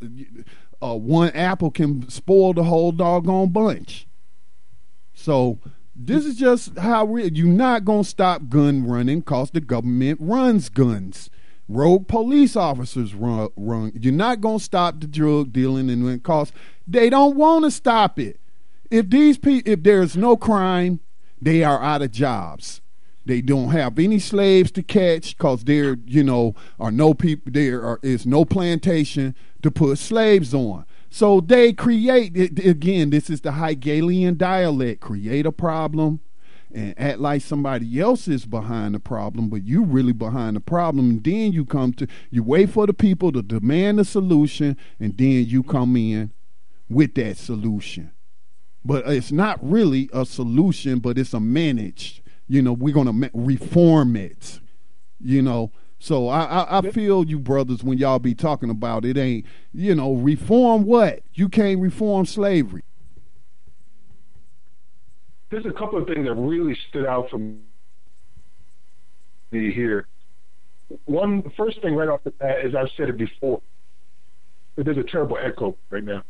[0.80, 4.06] uh, one apple can spoil the whole doggone bunch.
[5.12, 5.58] So
[5.94, 10.68] this is just how we you're not gonna stop gun running cause the government runs
[10.68, 11.28] guns.
[11.68, 13.92] Rogue police officers run, run.
[13.94, 16.52] You're not gonna stop the drug dealing and cause
[16.86, 18.39] they don't want to stop it.
[18.90, 21.00] If these people, if there's no crime,
[21.40, 22.80] they are out of jobs.
[23.24, 27.52] They don't have any slaves to catch because there, you know, are no people.
[27.52, 30.86] There are, is no plantation to put slaves on.
[31.10, 33.10] So they create again.
[33.10, 36.20] This is the Hegelian dialect: create a problem
[36.72, 41.10] and act like somebody else is behind the problem, but you really behind the problem.
[41.10, 45.16] And then you come to you wait for the people to demand a solution, and
[45.16, 46.32] then you come in
[46.88, 48.12] with that solution.
[48.84, 52.22] But it's not really a solution, but it's a managed.
[52.48, 54.60] You know, we're gonna reform it.
[55.20, 55.70] You know,
[56.02, 59.44] so I, I, I, feel you brothers when y'all be talking about it ain't
[59.74, 62.82] you know reform what you can't reform slavery.
[65.50, 67.58] There's a couple of things that really stood out for me
[69.50, 70.06] here.
[71.04, 73.60] One first thing right off the bat is I've said it before.
[74.76, 76.22] There's a terrible echo right now.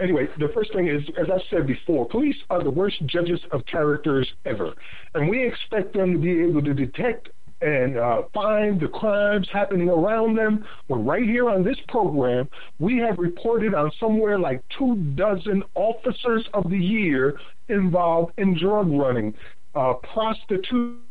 [0.00, 3.66] Anyway, the first thing is, as I said before, police are the worst judges of
[3.66, 4.72] characters ever,
[5.14, 7.28] and we expect them to be able to detect
[7.60, 10.64] and uh, find the crimes happening around them.
[10.86, 12.48] When right here on this program,
[12.78, 18.90] we have reported on somewhere like two dozen officers of the year involved in drug
[18.90, 19.34] running,
[19.74, 21.02] uh, prostitution,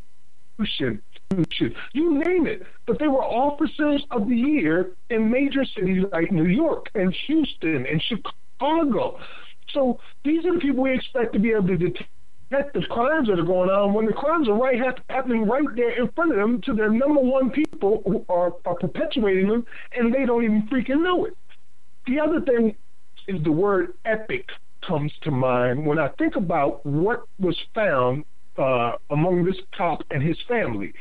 [1.94, 2.64] you name it.
[2.88, 7.86] But they were officers of the year in major cities like New York and Houston
[7.86, 8.36] and Chicago.
[8.60, 13.40] So these are the people we expect to be able to detect the crimes that
[13.40, 14.80] are going on when the crimes are right
[15.10, 18.76] happening right there in front of them to their number one people who are, are
[18.76, 19.66] perpetuating them
[19.96, 21.38] and they don't even freaking know it.
[22.08, 22.76] The other thing
[23.28, 24.50] is the word epic
[24.88, 28.26] comes to mind when I think about what was found
[28.58, 30.94] uh, among this cop and his family.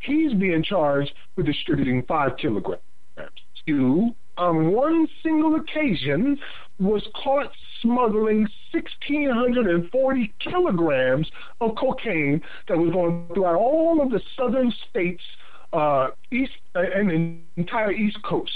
[0.00, 2.80] He's being charged with distributing five kilograms.
[3.66, 6.38] You, on one single occasion,
[6.78, 7.50] was caught
[7.82, 15.22] smuggling 1,640 kilograms of cocaine that was going throughout all of the southern states,
[15.72, 18.52] uh, east uh, and the entire East Coast.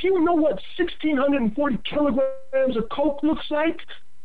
[0.00, 3.78] Do you know what 1,640 kilograms of coke looks like?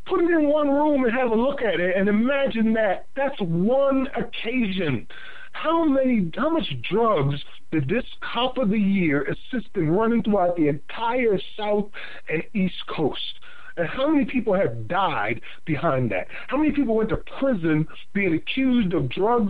[0.06, 3.08] Put it in one room and have a look at it, and imagine that.
[3.16, 5.08] That's one occasion.
[5.56, 7.42] How many, how much drugs
[7.72, 11.90] did this cop of the year assist in running throughout the entire South
[12.30, 13.40] and East Coast?
[13.78, 16.28] And how many people have died behind that?
[16.48, 19.50] How many people went to prison being accused of drug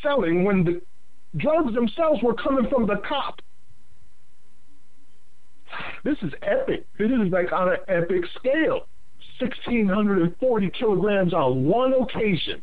[0.00, 0.80] selling when the
[1.36, 3.42] drugs themselves were coming from the cop?
[6.04, 6.86] This is epic.
[6.98, 8.86] This is like on an epic scale.
[9.40, 12.62] 1,640 kilograms on one occasion.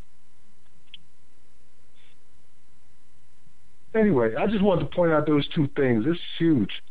[3.94, 6.04] Anyway, I just wanted to point out those two things.
[6.06, 6.82] It's huge.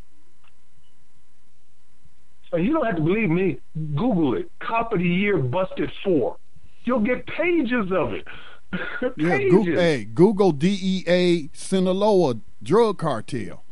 [2.52, 3.60] And you don't have to believe me.
[3.96, 4.52] Google it.
[4.60, 6.38] Cop of the year busted four.
[6.84, 8.26] You'll get pages of it.
[9.18, 9.18] pages.
[9.18, 13.64] Yeah, Google, hey, Google DEA Sinaloa drug cartel.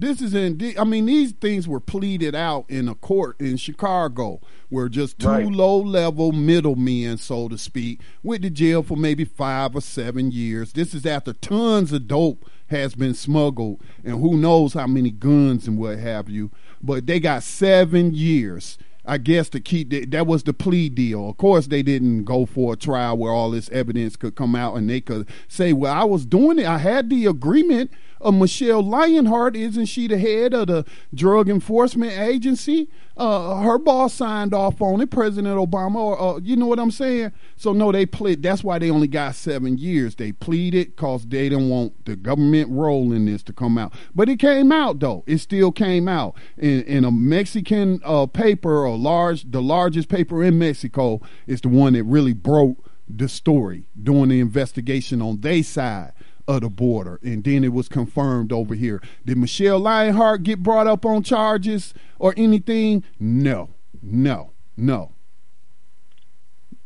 [0.00, 0.60] This is in.
[0.78, 5.28] I mean, these things were pleaded out in a court in Chicago, where just two
[5.28, 5.46] right.
[5.46, 10.72] low-level middlemen, so to speak, went to jail for maybe five or seven years.
[10.72, 15.66] This is after tons of dope has been smuggled, and who knows how many guns
[15.66, 16.50] and what have you.
[16.82, 18.78] But they got seven years.
[19.04, 21.30] I guess to keep the, that was the plea deal.
[21.30, 24.76] Of course, they didn't go for a trial where all this evidence could come out
[24.76, 26.66] and they could say, "Well, I was doing it.
[26.66, 27.90] I had the agreement."
[28.20, 30.84] Uh, Michele Leonhart, isn't she the head of the
[31.14, 32.88] Drug Enforcement Agency?
[33.16, 35.96] Uh, her boss signed off on it, President Obama.
[35.96, 37.32] Or, uh, you know what I'm saying?
[37.56, 38.42] So no, they plead.
[38.42, 40.14] That's why they only got seven years.
[40.14, 43.92] They pleaded because they didn't want the government role in this to come out.
[44.14, 45.24] But it came out though.
[45.26, 50.44] It still came out in, in a Mexican uh, paper, or large, the largest paper
[50.44, 55.62] in Mexico is the one that really broke the story doing the investigation on their
[55.62, 56.12] side
[56.48, 57.20] of the border.
[57.22, 59.00] And then it was confirmed over here.
[59.24, 63.04] Did Michele Leonhart get brought up on charges or anything?
[63.20, 63.68] No,
[64.02, 65.12] no, no.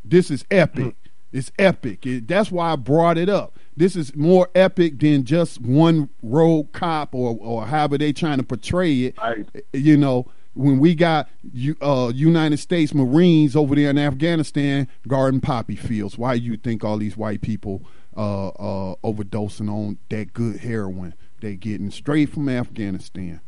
[0.03, 0.85] This is epic.
[0.85, 0.95] Mm.
[1.31, 2.05] It's epic.
[2.05, 3.57] It, that's why I brought it up.
[3.75, 8.43] This is more epic than just one rogue cop or, or however they trying to
[8.43, 9.17] portray it.
[9.17, 9.45] Right.
[9.71, 11.29] You know, when we got
[11.81, 16.97] uh, United States Marines over there in Afghanistan guarding poppy fields, why you think all
[16.97, 17.83] these white people
[18.15, 21.13] uh, uh, overdosing on that good heroin
[21.43, 23.41] they getting straight from Afghanistan.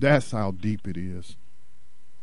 [0.00, 1.36] That's how deep it is.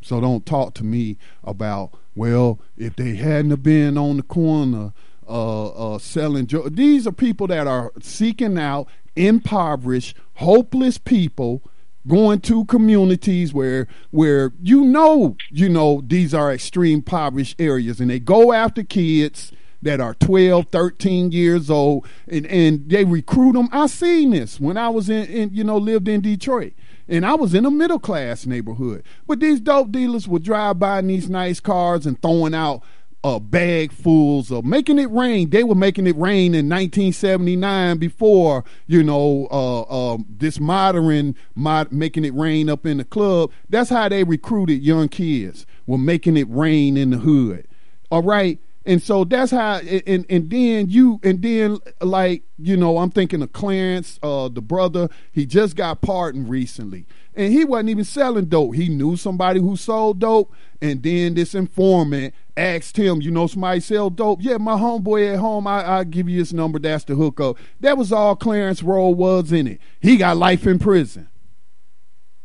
[0.02, 4.92] So don't talk to me about well if they hadn't have been on the corner
[5.28, 6.50] uh, uh, selling.
[6.72, 11.64] These are people that are seeking out impoverished, hopeless people
[12.06, 18.10] going to communities where where you know you know these are extreme impoverished areas and
[18.10, 19.52] they go after kids
[19.88, 23.70] that are 12, 13 years old, and, and they recruit them.
[23.72, 26.74] I seen this when I was in, in, you know, lived in Detroit.
[27.10, 29.04] And I was in a middle class neighborhood.
[29.26, 32.84] But these dope dealers would drive by in these nice cars and throwing out
[33.24, 35.50] a bag fulls of making it rain.
[35.50, 41.92] They were making it rain in 1979 before, you know, uh, uh, this modern mod,
[41.92, 43.52] making it rain up in the club.
[43.70, 47.68] That's how they recruited young kids, were making it rain in the hood.
[48.12, 48.60] All right.
[48.88, 53.42] And so that's how, and and then you, and then like you know, I'm thinking
[53.42, 55.10] of Clarence, uh, the brother.
[55.34, 57.06] He just got pardoned recently,
[57.36, 58.76] and he wasn't even selling dope.
[58.76, 63.82] He knew somebody who sold dope, and then this informant asked him, "You know, somebody
[63.82, 64.42] sell dope?
[64.42, 65.68] Yeah, my homeboy at home.
[65.68, 66.80] I I give you his number.
[66.80, 67.58] That's the hookup.
[67.82, 69.82] That was all Clarence role was in it.
[70.00, 71.28] He got life in prison.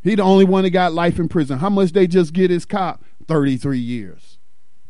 [0.02, 1.60] He the only one that got life in prison.
[1.60, 3.04] How much they just get his cop?
[3.28, 4.31] Thirty three years."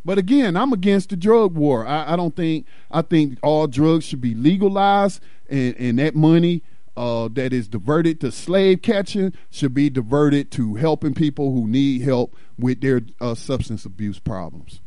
[0.04, 1.86] But again, I'm against the drug war.
[1.86, 6.62] I, I don't think I think all drugs should be legalized, and, and that money
[6.96, 12.02] uh, that is diverted to slave catching should be diverted to helping people who need
[12.02, 14.80] help with their uh, substance abuse problems.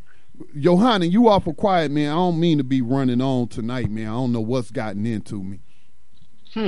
[0.53, 2.11] Yohanan, you awful quiet, man.
[2.11, 4.07] I don't mean to be running on tonight, man.
[4.07, 5.59] I don't know what's gotten into me.
[6.53, 6.67] Hmm.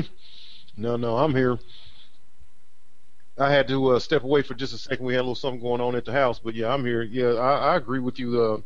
[0.78, 1.60] No, no, I'm here.
[3.40, 5.06] I had to uh, step away for just a second.
[5.06, 7.04] We had a little something going on at the house, but yeah, I'm here.
[7.04, 8.42] Yeah, I, I agree with you.
[8.42, 8.58] Uh,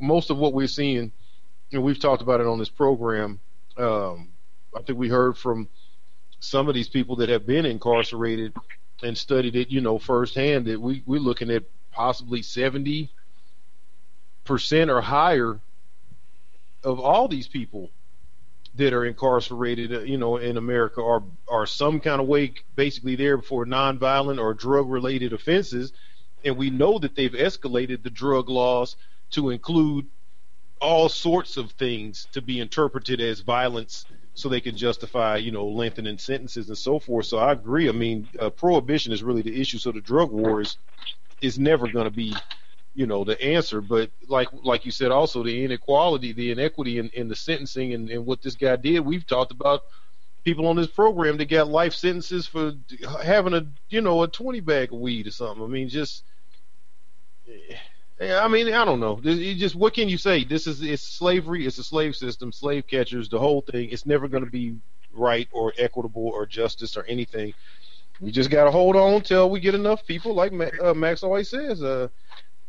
[0.00, 1.10] most of what we're seeing,
[1.72, 3.40] and we've talked about it on this program.
[3.76, 4.28] Um,
[4.76, 5.68] I think we heard from
[6.38, 8.54] some of these people that have been incarcerated
[9.02, 10.66] and studied it, you know, firsthand.
[10.66, 13.10] That we we're looking at possibly seventy
[14.44, 15.58] percent or higher
[16.84, 17.90] of all these people
[18.76, 23.16] that are incarcerated, uh, you know, in America are are some kind of way basically
[23.16, 25.92] there for nonviolent or drug related offenses,
[26.44, 28.96] and we know that they've escalated the drug laws
[29.30, 30.06] to include
[30.80, 35.66] all sorts of things to be interpreted as violence so they can justify, you know,
[35.66, 37.26] lengthening sentences and so forth.
[37.26, 37.88] So I agree.
[37.88, 39.78] I mean, uh, prohibition is really the issue.
[39.78, 40.76] So the drug war is,
[41.40, 42.34] is never going to be
[42.94, 43.80] you know the answer.
[43.80, 48.10] But like like you said also the inequality the inequity in, in the sentencing and,
[48.10, 49.00] and what this guy did.
[49.00, 49.82] We've talked about
[50.44, 52.72] people on this program that got life sentences for
[53.22, 55.64] having a you know a 20 bag of weed or something.
[55.64, 56.24] I mean just
[58.20, 59.20] i mean i don't know.
[59.22, 60.44] You just what can you say?
[60.44, 61.66] This is it's slavery.
[61.66, 62.52] It's a slave system.
[62.52, 63.90] Slave catchers the whole thing.
[63.90, 64.76] It's never going to be
[65.12, 67.54] right or equitable or justice or anything.
[68.20, 71.50] We just got to hold on till we get enough people like uh, max always
[71.50, 72.08] says uh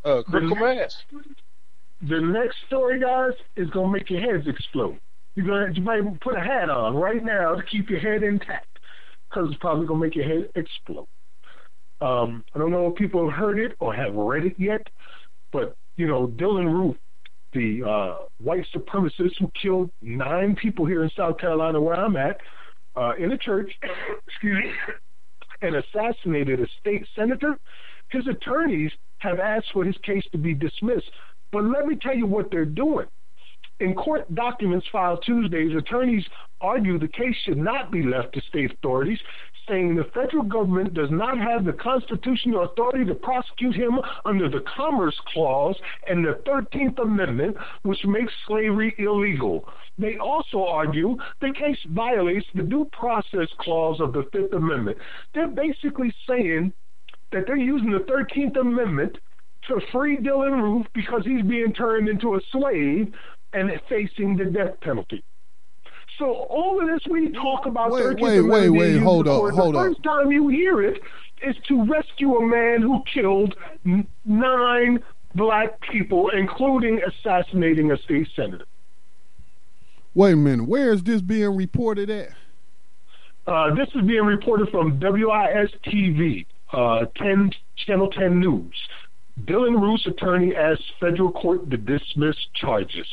[0.06, 0.96] uh, critical mass.
[2.02, 5.00] The next story, guys, is gonna make your heads explode.
[5.34, 8.80] You're gonna you might put a hat on right now to keep your head intact,
[9.30, 11.08] because it's probably gonna make your head explode.
[12.02, 14.88] Um, I don't know if people have heard it or have read it yet,
[15.52, 16.98] but you know Dylann Roof,
[17.54, 22.38] the uh, white supremacist who killed nine people here in South Carolina, where I'm at,
[22.96, 23.72] uh, in a church,
[24.28, 24.72] excuse me,
[25.62, 27.58] and assassinated a state senator.
[28.10, 28.92] His attorneys
[29.26, 31.10] have asked for his case to be dismissed.
[31.52, 33.08] But let me tell you what they're doing.
[33.80, 36.26] In court documents filed Tuesday, attorneys
[36.62, 39.20] argue the case should not be left to state authorities,
[39.68, 44.64] saying the federal government does not have the constitutional authority to prosecute him under the
[44.78, 45.76] Commerce Clause
[46.08, 49.68] and the 13th Amendment, which makes slavery illegal.
[49.98, 54.98] They also argue the case violates the Due Process Clause of the Fifth Amendment.
[55.34, 56.72] They're basically saying
[57.36, 59.18] that they're using the 13th Amendment
[59.68, 63.14] to free Dylann Roof because he's being turned into a slave
[63.52, 65.22] and facing the death penalty.
[66.18, 69.52] So all of this we talk about wait, 13th wait, Amendment wait, wait, hold up,
[69.54, 69.86] hold the up.
[69.86, 71.02] first time you hear it
[71.42, 73.54] is to rescue a man who killed
[74.24, 75.04] nine
[75.36, 78.66] black people, including assassinating a state senator.
[80.14, 82.30] Wait a minute, where is this being reported at?
[83.46, 86.46] Uh, this is being reported from WIS TV
[86.76, 88.76] uh, 10, Channel 10 News.
[89.46, 93.08] Dylann Roof's attorney asks federal court to dismiss charges.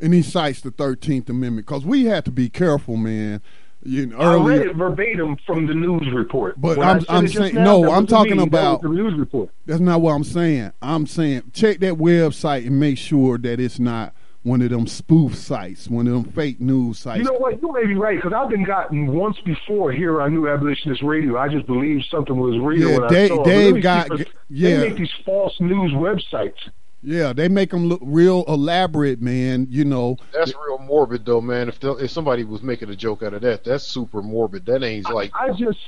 [0.00, 3.42] And he cites the 13th Amendment because we have to be careful, man.
[3.82, 6.60] You know, I read it verbatim from the news report.
[6.60, 7.92] But when I'm, I'm saying now, no.
[7.92, 9.48] I'm talking me, about the news report.
[9.64, 10.72] That's not what I'm saying.
[10.82, 15.34] I'm saying check that website and make sure that it's not one of them spoof
[15.34, 17.18] sites, one of them fake news sites.
[17.18, 17.60] You know what?
[17.60, 21.36] You may be right because I've been gotten once before here on New Abolitionist Radio.
[21.36, 23.02] I just believed something was real.
[23.02, 24.80] Yeah, Dave, Dave got people, yeah.
[24.80, 26.70] They make these false news websites.
[27.02, 29.66] Yeah, they make them look real elaborate, man.
[29.70, 31.68] You know, that's real morbid, though, man.
[31.68, 34.66] If if somebody was making a joke out of that, that's super morbid.
[34.66, 35.32] That ain't like.
[35.34, 35.78] I, I just,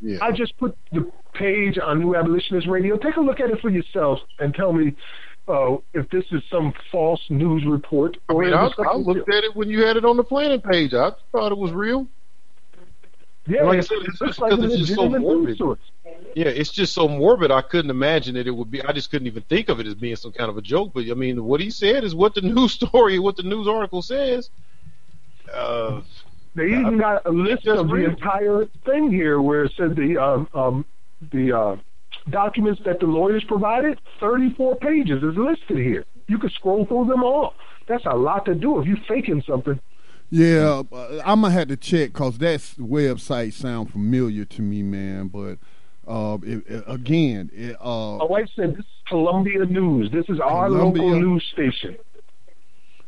[0.00, 0.18] yeah.
[0.20, 2.96] I just put the page on New Abolitionist Radio.
[2.98, 4.94] Take a look at it for yourself and tell me
[5.50, 8.16] uh, if this is some false news report.
[8.28, 10.94] I mean, I, I looked at it when you had it on the planning page.
[10.94, 12.06] I thought it was real.
[13.46, 15.58] Yeah, like I said, it's just because it's just so morbid.
[16.36, 17.50] Yeah, it's just so morbid.
[17.50, 18.82] I couldn't imagine that it would be.
[18.82, 20.92] I just couldn't even think of it as being some kind of a joke.
[20.94, 24.02] But I mean, what he said is what the news story, what the news article
[24.02, 24.50] says.
[25.52, 26.02] Uh,
[26.54, 28.08] they even got a list of real.
[28.08, 30.84] the entire thing here, where it said the um, um,
[31.32, 31.76] the uh,
[32.28, 36.04] documents that the lawyers provided, 34 pages is listed here.
[36.28, 37.54] You could scroll through them all.
[37.88, 39.80] That's a lot to do if you're faking something.
[40.30, 45.26] Yeah, uh, I'm gonna have to check because that website sound familiar to me, man.
[45.26, 45.58] But
[46.06, 50.12] uh, it, it, again, it, uh, my wife said this is Columbia News.
[50.12, 51.02] This is our Columbia.
[51.02, 51.96] local news station.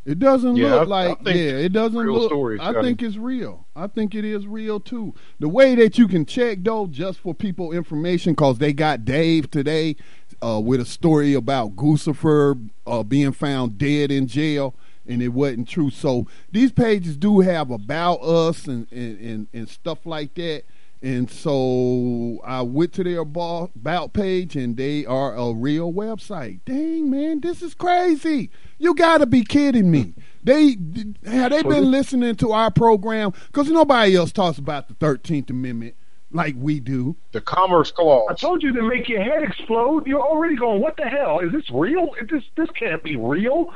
[0.04, 2.30] It doesn't yeah, look I, like I yeah, it doesn't look.
[2.30, 3.66] Story, I think it's real.
[3.76, 5.14] I think it is real too.
[5.38, 9.50] The way that you can check though, just for people information, cause they got Dave
[9.50, 9.96] today
[10.42, 14.74] uh, with a story about Guccifer uh, being found dead in jail,
[15.06, 15.90] and it wasn't true.
[15.90, 20.64] So these pages do have about us and and, and, and stuff like that.
[21.02, 26.60] And so I went to their about page, and they are a real website.
[26.64, 28.50] Dang man, this is crazy!
[28.78, 30.14] You got to be kidding me.
[30.44, 30.76] They
[31.24, 35.94] have they been listening to our program because nobody else talks about the Thirteenth Amendment
[36.32, 37.16] like we do.
[37.30, 38.26] The Commerce Clause.
[38.28, 40.04] I told you to make your head explode.
[40.04, 41.38] You're already going, what the hell?
[41.38, 42.08] Is this real?
[42.28, 43.72] This this can't be real.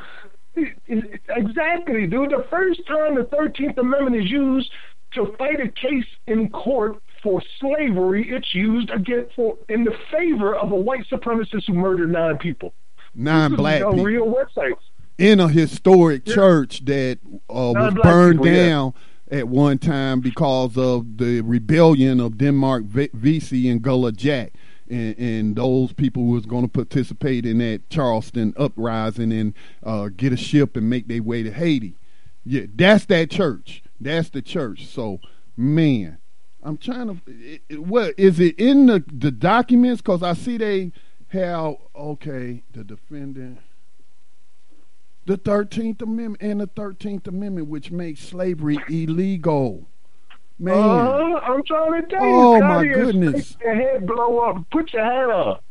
[0.56, 2.30] Exactly, dude.
[2.30, 4.70] The first time the 13th Amendment is used
[5.14, 10.54] to fight a case in court for slavery, it's used again for in the favor
[10.54, 12.74] of a white supremacist who murdered nine people.
[13.14, 14.04] Nine black people.
[14.04, 14.78] Real websites.
[15.18, 16.34] In a historic yeah.
[16.34, 17.18] church that
[17.48, 18.92] uh, was burned people, down.
[18.94, 24.52] Yeah at one time because of the rebellion of Denmark Vesey and Gullah Jack.
[24.88, 29.52] And, and, those people who was going to participate in that Charleston uprising and
[29.82, 31.96] uh, get a ship and make their way to Haiti.
[32.44, 33.82] Yeah, that's that church.
[34.00, 34.86] That's the church.
[34.86, 35.18] So,
[35.56, 36.18] man,
[36.66, 37.20] I'm trying to.
[37.26, 40.02] It, it, what is it in the the documents?
[40.02, 40.92] Because I see they
[41.28, 43.58] have okay the defendant
[45.26, 49.88] the 13th Amendment and the 13th Amendment, which makes slavery illegal.
[50.58, 50.74] Man.
[50.74, 52.34] Uh, I'm trying to tell you.
[52.34, 53.56] Oh, my goodness.
[53.60, 54.70] Your head blow up.
[54.70, 55.64] Put your head up.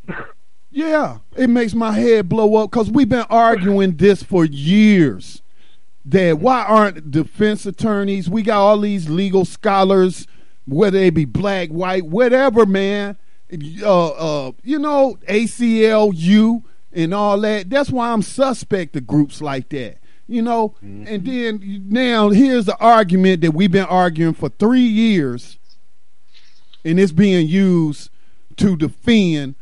[0.72, 5.42] yeah, it makes my head blow up because we've been arguing this for years.
[6.08, 8.30] That why aren't defense attorneys?
[8.30, 10.28] We got all these legal scholars,
[10.66, 13.18] whether they be black, white, whatever, man.
[13.82, 17.70] Uh, uh, you know, ACLU and all that.
[17.70, 20.00] That's why I'm suspect of groups like that.
[20.28, 21.06] You know, mm-hmm.
[21.08, 25.60] and then now here's the argument that we've been arguing for three years,
[26.84, 28.10] and it's being used
[28.58, 29.54] to defend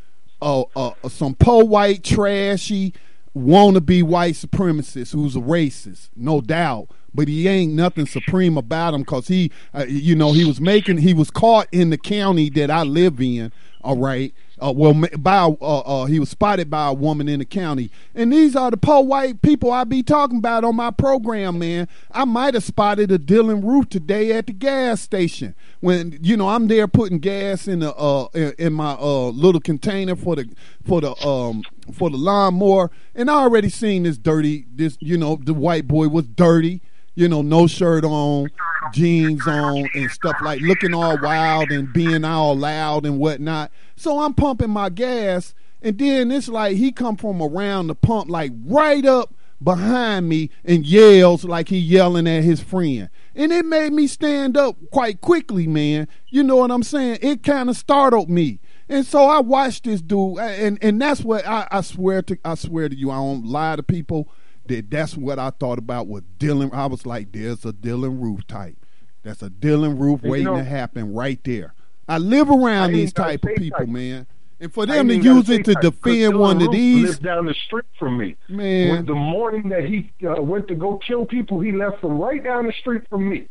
[0.41, 2.93] uh, uh, some po white trashy
[3.35, 6.87] wannabe white supremacist who's a racist, no doubt.
[7.15, 10.97] But he ain't nothing supreme about him because he, uh, you know, he was making,
[10.97, 13.51] he was caught in the county that I live in,
[13.83, 14.33] all right,
[14.63, 18.31] uh, well, by uh, uh, he was spotted by a woman in the county, and
[18.31, 21.89] these are the poor white people I be talking about on my program, man.
[22.11, 26.47] I might have spotted a Dylann Roof today at the gas station when you know
[26.47, 28.27] I'm there putting gas in the uh
[28.57, 30.49] in my uh little container for the
[30.85, 35.35] for the um for the lawnmower, and I already seen this dirty this you know
[35.35, 36.81] the white boy was dirty
[37.15, 38.49] you know, no shirt on,
[38.91, 43.71] jeans on, and stuff like looking all wild and being all loud and whatnot.
[43.95, 48.29] So I'm pumping my gas, and then it's like he come from around the pump,
[48.29, 53.09] like right up behind me, and yells like he yelling at his friend.
[53.35, 56.07] And it made me stand up quite quickly, man.
[56.27, 57.19] You know what I'm saying?
[57.21, 58.59] It kind of startled me.
[58.89, 62.55] And so I watched this dude, and and that's what I, I swear to I
[62.55, 64.29] swear to you, I don't lie to people
[64.65, 66.73] that that's what I thought about with Dylann.
[66.73, 68.77] I was like, there's a Dylann Roof type.
[69.23, 71.73] That's a Dylann Roof waiting know, to happen right there.
[72.07, 73.87] I live around these type of people, type.
[73.87, 74.27] man.
[74.59, 77.85] And for them to use it to defend one of these, lives down the street
[77.99, 78.37] from me.
[78.47, 82.17] Man, when the morning that he uh, went to go kill people, he left from
[82.17, 83.47] right down the street from me.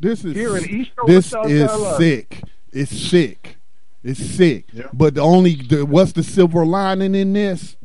[0.00, 2.42] This is Here in East this is sick.
[2.72, 3.58] It's sick.
[4.02, 4.66] It's sick.
[4.92, 7.76] But the only the, what's the silver lining in this?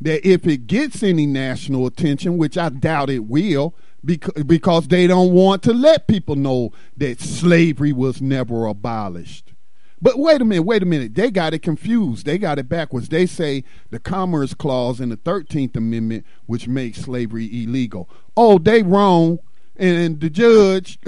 [0.00, 3.74] That if it gets any national attention, which I doubt it will,
[4.04, 9.52] because because they don't want to let people know that slavery was never abolished.
[10.02, 11.14] But wait a minute, wait a minute.
[11.14, 12.24] They got it confused.
[12.24, 13.10] They got it backwards.
[13.10, 18.08] They say the Commerce Clause in the 13th Amendment, which makes slavery illegal.
[18.36, 19.40] Oh, they wrong.
[19.76, 20.98] And the judge,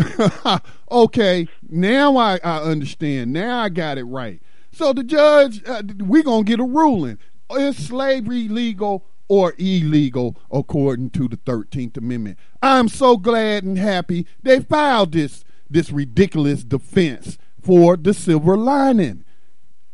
[0.90, 3.32] okay, now I, I understand.
[3.32, 4.40] Now I got it right.
[4.82, 7.20] So the judge, uh, we're going to get a ruling.
[7.52, 12.36] Is slavery legal or illegal according to the 13th Amendment?
[12.60, 19.24] I'm so glad and happy they filed this, this ridiculous defense for the silver lining.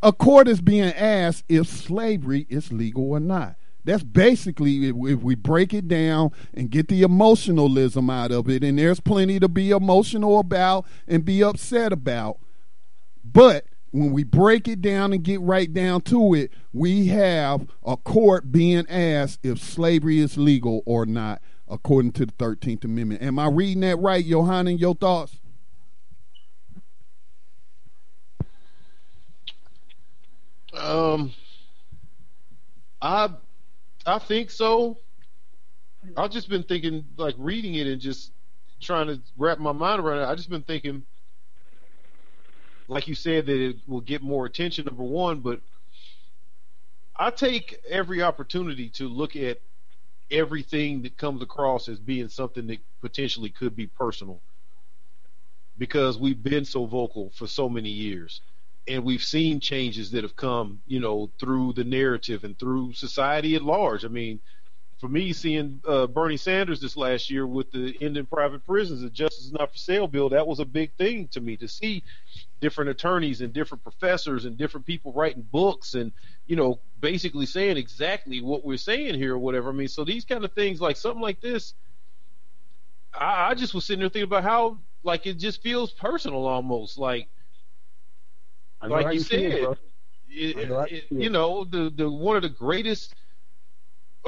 [0.03, 3.57] A court is being asked if slavery is legal or not.
[3.85, 8.65] That's basically if, if, we break it down and get the emotionalism out of it,
[8.65, 12.39] and there's plenty to be emotional about and be upset about.
[13.23, 17.97] But when we break it down and get right down to it, we have a
[17.97, 23.23] court being asked if slavery is legal or not, according to the 13th Amendment.
[23.23, 24.79] Am I reading that right, Yohanan?
[24.79, 25.39] Your thoughts?
[30.75, 31.33] Um,
[33.03, 33.31] I
[34.07, 34.99] I think so.
[36.17, 38.33] I've just been thinking, like reading it and just
[38.81, 40.27] trying to wrap my mind around it.
[40.27, 41.03] I've just been thinking
[42.89, 44.87] like you said, that it will get more attention.
[44.87, 45.61] Number one, but
[47.17, 49.59] I take every opportunity to look at
[50.31, 54.43] everything that comes across as being something that potentially could be personal
[55.79, 58.43] because we've been so vocal for so many years
[58.89, 63.55] and we've seen changes that have come, you know, through the narrative and through society
[63.55, 64.05] at large.
[64.05, 64.41] I mean,
[64.99, 69.11] for me, seeing uh, Bernie Sanders this last year with the ending private prisons, the
[69.11, 72.03] Justice is Not for Sale bill, that was a big thing to me to see
[72.61, 76.11] different attorneys and different professors and different people writing books and,
[76.47, 79.71] you know, basically saying exactly what we're saying here or whatever.
[79.71, 81.75] I mean, so these kind of things, like something like this,
[83.15, 86.99] I, I just was sitting there thinking about how, like, it just feels personal almost.
[86.99, 87.29] Like,
[88.83, 89.77] like you said,
[90.29, 93.15] it, it, you know, the the one of the greatest.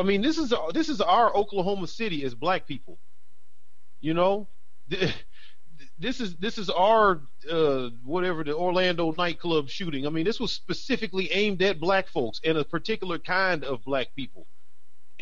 [0.00, 2.98] I mean, this is this is our Oklahoma City as black people.
[4.00, 4.48] You know,
[5.98, 7.20] this is this is our
[7.50, 10.06] uh, whatever the Orlando nightclub shooting.
[10.06, 14.08] I mean, this was specifically aimed at black folks and a particular kind of black
[14.16, 14.46] people,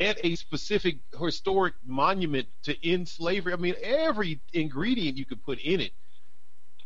[0.01, 3.53] at a specific historic monument to end slavery.
[3.53, 5.93] I mean, every ingredient you could put in it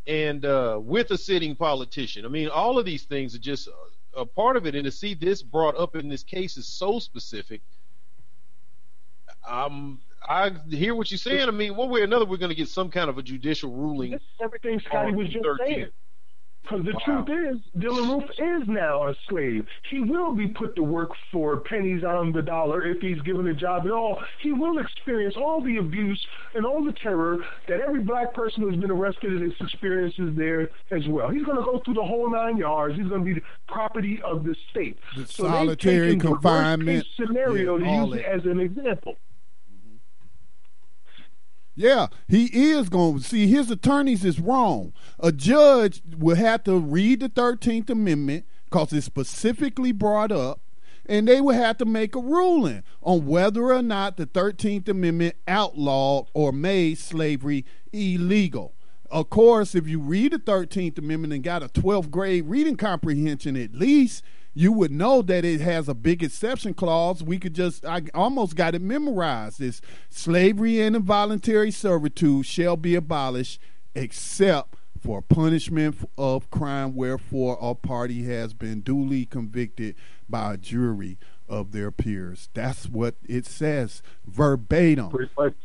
[0.06, 2.24] and uh, with a sitting politician.
[2.24, 3.68] I mean, all of these things are just
[4.16, 4.74] a part of it.
[4.74, 7.60] And to see this brought up in this case is so specific.
[9.48, 11.48] Um, I hear what you're saying.
[11.48, 13.72] I mean, one way or another, we're going to get some kind of a judicial
[13.72, 14.18] ruling.
[14.40, 15.58] everything Scotty was just 13th.
[15.58, 15.88] saying.
[16.62, 17.24] Because the wow.
[17.24, 19.66] truth is, Dylann Roof is now a slave.
[19.90, 23.54] He will be put to work for pennies on the dollar if he's given a
[23.54, 24.22] job at all.
[24.40, 26.24] He will experience all the abuse
[26.54, 31.08] and all the terror that every black person who's been arrested has experiences there as
[31.08, 31.30] well.
[31.30, 32.96] He's going to go through the whole nine yards.
[32.96, 34.98] He's going to be the property of the state.
[35.16, 39.16] The so solitary confinement the scenario yeah, to use it as an example.
[41.74, 44.92] Yeah, he is going to see his attorneys is wrong.
[45.18, 50.60] A judge will have to read the 13th Amendment because it's specifically brought up,
[51.06, 55.36] and they will have to make a ruling on whether or not the 13th Amendment
[55.48, 58.74] outlawed or made slavery illegal.
[59.10, 63.56] Of course, if you read the 13th Amendment and got a 12th grade reading comprehension
[63.56, 64.22] at least,
[64.54, 67.22] you would know that it has a big exception clause.
[67.22, 69.60] We could just, I almost got it memorized.
[69.60, 69.80] It's
[70.10, 73.60] slavery and involuntary servitude shall be abolished
[73.94, 79.96] except for punishment of crime wherefore a party has been duly convicted
[80.28, 81.18] by a jury
[81.48, 82.48] of their peers.
[82.54, 85.10] That's what it says verbatim.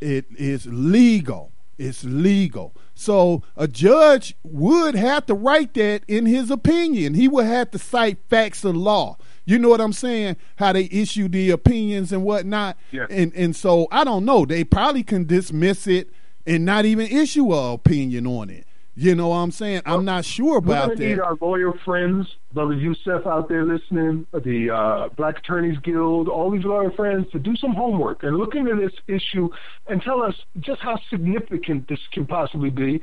[0.00, 1.52] It is legal.
[1.78, 2.74] It's legal.
[2.98, 7.14] So a judge would have to write that in his opinion.
[7.14, 9.18] He would have to cite facts of law.
[9.44, 10.36] You know what I'm saying?
[10.56, 12.76] How they issue the opinions and whatnot.
[12.90, 13.06] Yeah.
[13.08, 14.44] And and so I don't know.
[14.44, 16.10] They probably can dismiss it
[16.44, 18.66] and not even issue a opinion on it.
[19.00, 19.82] You know what I'm saying?
[19.86, 21.04] I'm not sure about We're that.
[21.04, 26.50] need our lawyer friends, Brother Yusef out there listening, the uh, Black Attorneys Guild, all
[26.50, 29.50] these lawyer friends to do some homework and look into this issue
[29.86, 33.00] and tell us just how significant this can possibly be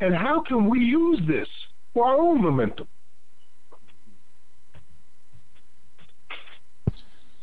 [0.00, 1.48] and how can we use this
[1.94, 2.86] for our own momentum.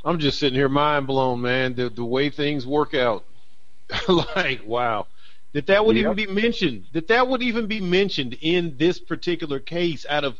[0.03, 1.73] I'm just sitting here mind blown, man.
[1.73, 3.25] The the way things work out.
[4.07, 5.07] like, wow
[5.55, 6.03] that that would yep.
[6.03, 10.37] even be mentioned that that would even be mentioned in this particular case out of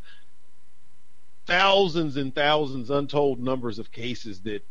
[1.46, 4.62] thousands and thousands untold numbers of cases that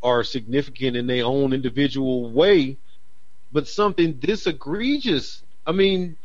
[0.00, 2.76] are significant in their own individual way.
[3.50, 6.16] But something this egregious i mean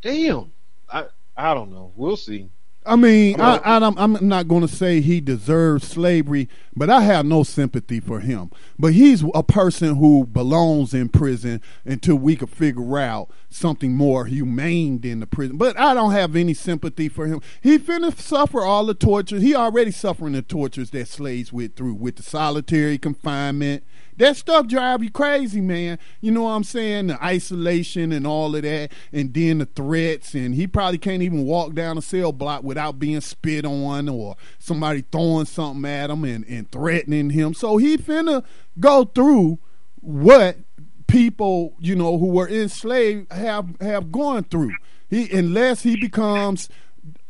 [0.00, 0.50] damn
[0.88, 1.04] i
[1.36, 1.92] i don't know.
[1.96, 2.48] We'll see
[2.88, 7.26] I mean, I, I, I'm not going to say he deserves slavery, but I have
[7.26, 8.50] no sympathy for him.
[8.78, 14.24] But he's a person who belongs in prison until we can figure out something more
[14.24, 15.58] humane than the prison.
[15.58, 17.42] But I don't have any sympathy for him.
[17.60, 19.42] He finna suffer all the tortures.
[19.42, 23.84] He already suffering the tortures that slaves went through with the solitary confinement
[24.18, 25.98] that stuff drive you crazy, man.
[26.20, 27.08] You know what I'm saying?
[27.08, 31.44] The isolation and all of that, and then the threats, and he probably can't even
[31.44, 36.24] walk down a cell block without being spit on or somebody throwing something at him
[36.24, 37.54] and, and threatening him.
[37.54, 38.44] So he finna
[38.78, 39.58] go through
[40.00, 40.58] what
[41.06, 44.74] people, you know, who were enslaved have have gone through.
[45.08, 46.68] He unless he becomes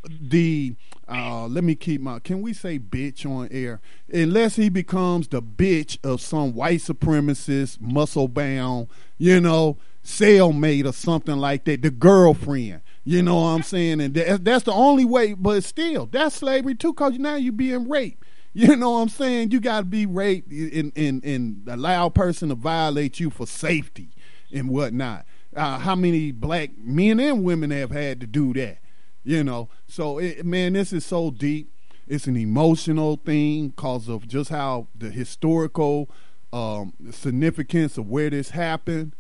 [0.09, 0.75] the
[1.09, 2.19] uh, let me keep my.
[2.19, 3.81] Can we say bitch on air?
[4.13, 10.93] Unless he becomes the bitch of some white supremacist, muscle bound, you know, cellmate or
[10.93, 12.83] something like that, the girlfriend.
[13.05, 14.03] You know what I'm saying?
[14.03, 15.33] And that, that's the only way.
[15.33, 18.25] But still, that's slavery too, cause now you're being raped.
[18.55, 19.53] You know what I'm saying?
[19.53, 23.47] You got to be raped and, and, and allow a person to violate you for
[23.47, 24.09] safety
[24.53, 25.27] and whatnot.
[25.55, 28.79] Uh, how many black men and women have had to do that?
[29.25, 31.71] You know, so it, man, this is so deep.
[32.07, 36.09] It's an emotional thing because of just how the historical
[36.53, 39.13] um, significance of where this happened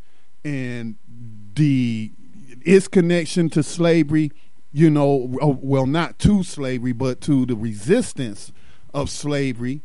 [0.44, 0.96] and
[1.54, 2.12] the
[2.62, 4.32] its connection to slavery.
[4.72, 8.52] You know, uh, well, not to slavery, but to the resistance
[8.94, 9.82] of slavery,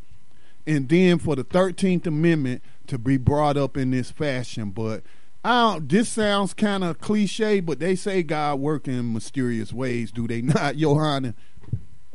[0.68, 4.72] and then for the Thirteenth Amendment to be brought up in this fashion.
[4.72, 5.04] But
[5.44, 10.12] I don't, this sounds kind of cliche, but they say God work in mysterious ways,
[10.12, 11.36] do they not, Yohanan?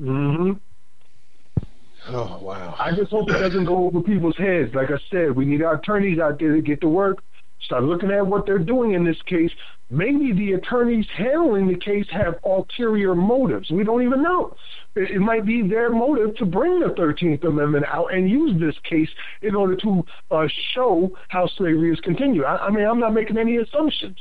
[0.01, 0.53] Mm-hmm.
[2.11, 2.75] Oh wow!
[2.79, 4.75] I just hope it doesn't go over people's heads.
[4.75, 7.23] Like I said, we need our attorneys out there to get to work,
[7.61, 9.51] start looking at what they're doing in this case.
[9.91, 13.71] Maybe the attorneys handling the case have ulterior motives.
[13.71, 14.57] We don't even know.
[14.99, 19.09] It, might be their motive to bring the Thirteenth Amendment out and use this case
[19.43, 22.45] in order to uh, show how slavery is continued.
[22.45, 24.17] I, I mean, I'm not making any assumptions.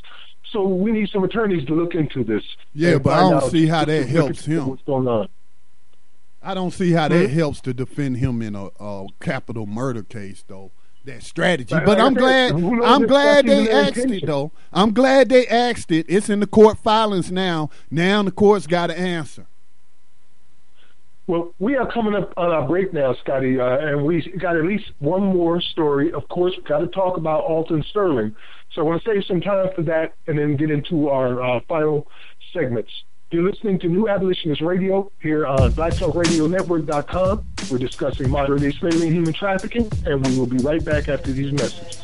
[0.51, 2.43] So we need some attorneys to look into this.
[2.73, 4.67] Yeah, but I don't see how that helps him.
[4.67, 5.27] What's going on?
[6.41, 10.43] I don't see how that helps to defend him in a, a capital murder case,
[10.47, 10.71] though.
[11.03, 12.51] That strategy, but I I'm glad.
[12.51, 14.51] I'm glad they asked it, though.
[14.73, 16.05] I'm glad they asked it.
[16.09, 17.69] It's in the court filings now.
[17.89, 19.47] Now the court's got to answer.
[21.27, 24.63] Well, we are coming up on our break now, Scotty, uh, and we got at
[24.63, 26.13] least one more story.
[26.13, 28.33] Of course, we've got to talk about Alton Sterling.
[28.71, 31.59] So I want to save some time for that and then get into our uh,
[31.67, 32.07] final
[32.53, 32.91] segments.
[33.29, 37.45] You're listening to New Abolitionist Radio here on BlackTalkRadioNetwork.com.
[37.69, 41.33] We're discussing modern day slavery and human trafficking, and we will be right back after
[41.33, 42.01] these messages.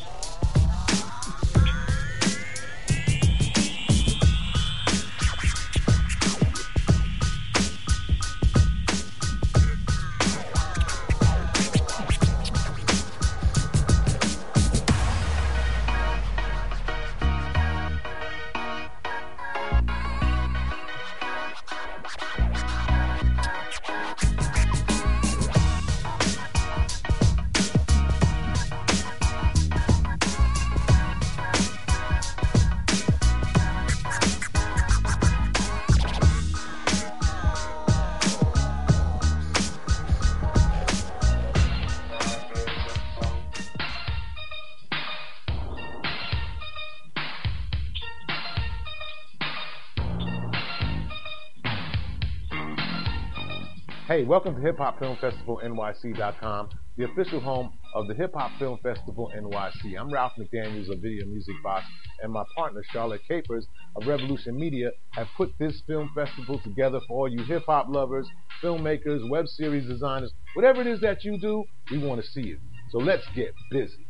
[54.14, 58.52] Hey, welcome to Hip Hop Film Festival NYC.com, the official home of the Hip Hop
[58.60, 59.98] Film Festival NYC.
[59.98, 61.84] I'm Ralph McDaniels of Video Music Box,
[62.22, 63.66] and my partner Charlotte Capers
[63.96, 68.28] of Revolution Media have put this film festival together for all you hip hop lovers,
[68.62, 72.60] filmmakers, web series designers, whatever it is that you do, we want to see it.
[72.92, 74.06] So let's get busy.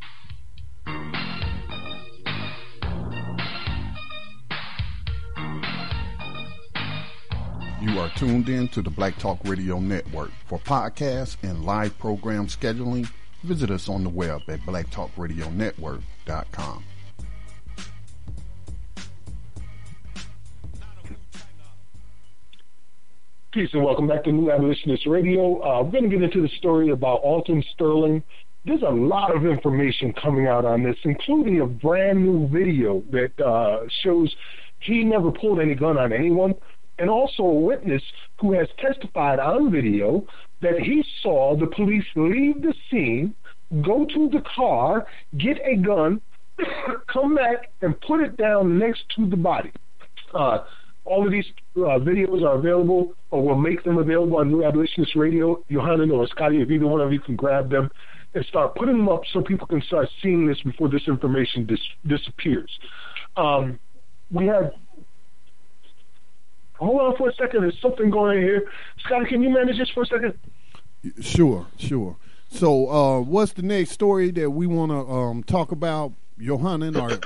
[7.85, 10.31] You are tuned in to the Black Talk Radio Network.
[10.47, 13.06] For podcasts and live program scheduling,
[13.43, 16.85] visit us on the web at blacktalkradionetwork.com.
[23.52, 25.62] Peace and welcome back to New Abolitionist Radio.
[25.62, 28.23] Uh, we're going to get into the story about Alton Sterling.
[28.65, 33.39] There's a lot of information coming out on this, including a brand new video that
[33.39, 34.35] uh, shows
[34.81, 36.55] he never pulled any gun on anyone,
[36.99, 38.03] and also a witness
[38.41, 40.25] who has testified on video
[40.62, 43.35] that he saw the police leave the scene,
[43.83, 45.07] go to the car,
[45.39, 46.21] get a gun,
[47.12, 49.73] come back, and put it down next to the body.
[50.33, 50.59] Uh,
[51.05, 51.45] all of these
[51.77, 55.62] uh, videos are available, or we'll make them available on New Abolitionist Radio.
[55.69, 57.91] Yohanan or Scotty, if either one of you can grab them
[58.35, 61.79] and start putting them up so people can start seeing this before this information dis-
[62.07, 62.71] disappears.
[63.37, 63.79] Um,
[64.31, 64.73] we have.
[66.85, 67.62] Hold on for a second.
[67.62, 68.70] There's something going on here.
[68.98, 70.39] Scotty, can you manage this for a second?
[71.20, 72.16] Sure, sure.
[72.48, 76.97] So, uh, what's the next story that we want to um, talk about, Yohanan?
[76.97, 77.19] Or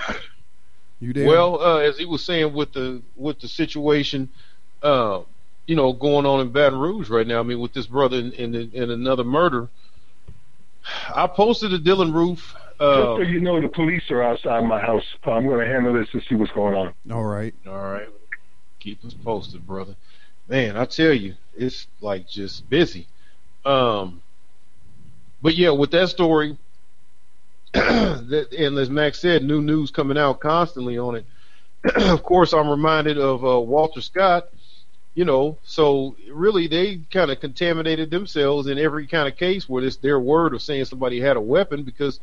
[1.00, 1.28] you there?
[1.28, 4.30] Well, uh, as he was saying with the with the situation,
[4.82, 5.20] uh,
[5.66, 7.40] you know, going on in Baton Rouge right now.
[7.40, 9.68] I mean, with this brother in in, in another murder.
[11.14, 12.54] I posted a Dylann Roof.
[12.54, 15.04] Just Uh, so you know, the police are outside my house.
[15.24, 16.94] I'm going to handle this and see what's going on.
[17.10, 17.54] all right.
[17.66, 18.08] all right,
[18.78, 19.94] keep us posted, brother.
[20.48, 23.06] Man, I tell you, it's like just busy.
[23.64, 24.22] Um,
[25.42, 26.56] but yeah, with that story,
[27.74, 28.32] and
[28.78, 31.26] as Max said, new news coming out constantly on it.
[31.96, 34.48] of course, I'm reminded of uh, Walter Scott.
[35.14, 39.82] You know, so really they kind of contaminated themselves in every kind of case where
[39.82, 42.20] it's their word of saying somebody had a weapon because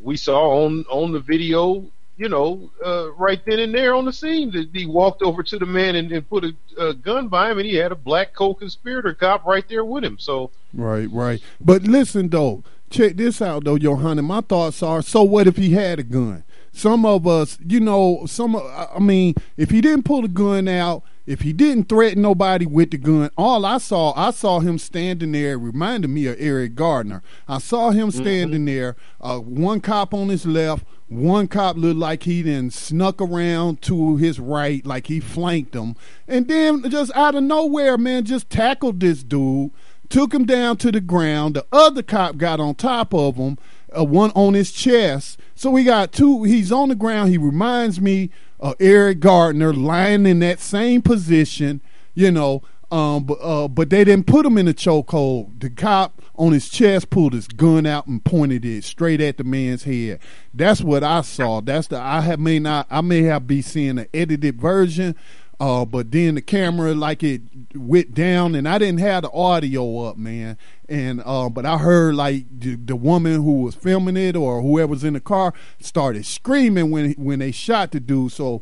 [0.00, 1.84] we saw on on the video
[2.16, 4.70] you know, uh, right then and there on the scene.
[4.72, 7.66] He walked over to the man and, and put a, a, gun by him, and
[7.66, 10.18] he had a black co-conspirator cop right there with him.
[10.18, 11.42] So right, right.
[11.60, 14.24] But listen though, check this out though, Yohanan.
[14.24, 16.44] My thoughts are: so what if he had a gun?
[16.72, 18.56] Some of us, you know, some.
[18.56, 22.92] I mean, if he didn't pull the gun out if he didn't threaten nobody with
[22.92, 25.58] the gun, all I saw, I saw him standing there.
[25.58, 27.22] reminded me of Eric Garner.
[27.48, 28.22] I saw him mm-hmm.
[28.22, 28.76] standing mm-hmm.
[28.76, 33.80] there, uh, one cop on his left, one cop looked like he then snuck around
[33.82, 35.94] to his right, like he flanked him,
[36.26, 39.70] and then just out of nowhere, man, just tackled this dude,
[40.08, 41.54] took him down to the ground.
[41.54, 43.56] The other cop got on top of him,
[43.96, 45.38] uh, one on his chest.
[45.54, 46.42] So we got two.
[46.42, 47.30] He's on the ground.
[47.30, 51.80] He reminds me of Eric Garner lying in that same position,
[52.14, 52.62] you know.
[52.90, 55.58] Um, but, uh, but they didn't put him in a chokehold.
[55.60, 59.44] The cop on his chest pulled his gun out and pointed it straight at the
[59.44, 60.20] man's head.
[60.54, 61.60] That's what I saw.
[61.60, 65.16] That's the I have may not I may have be seeing an edited version,
[65.58, 67.40] uh, but then the camera like it
[67.74, 70.58] went down, and I didn't have the audio up, man.
[70.86, 74.88] And uh, but I heard like the, the woman who was filming it or whoever
[74.88, 78.32] was in the car started screaming when when they shot the dude.
[78.32, 78.60] So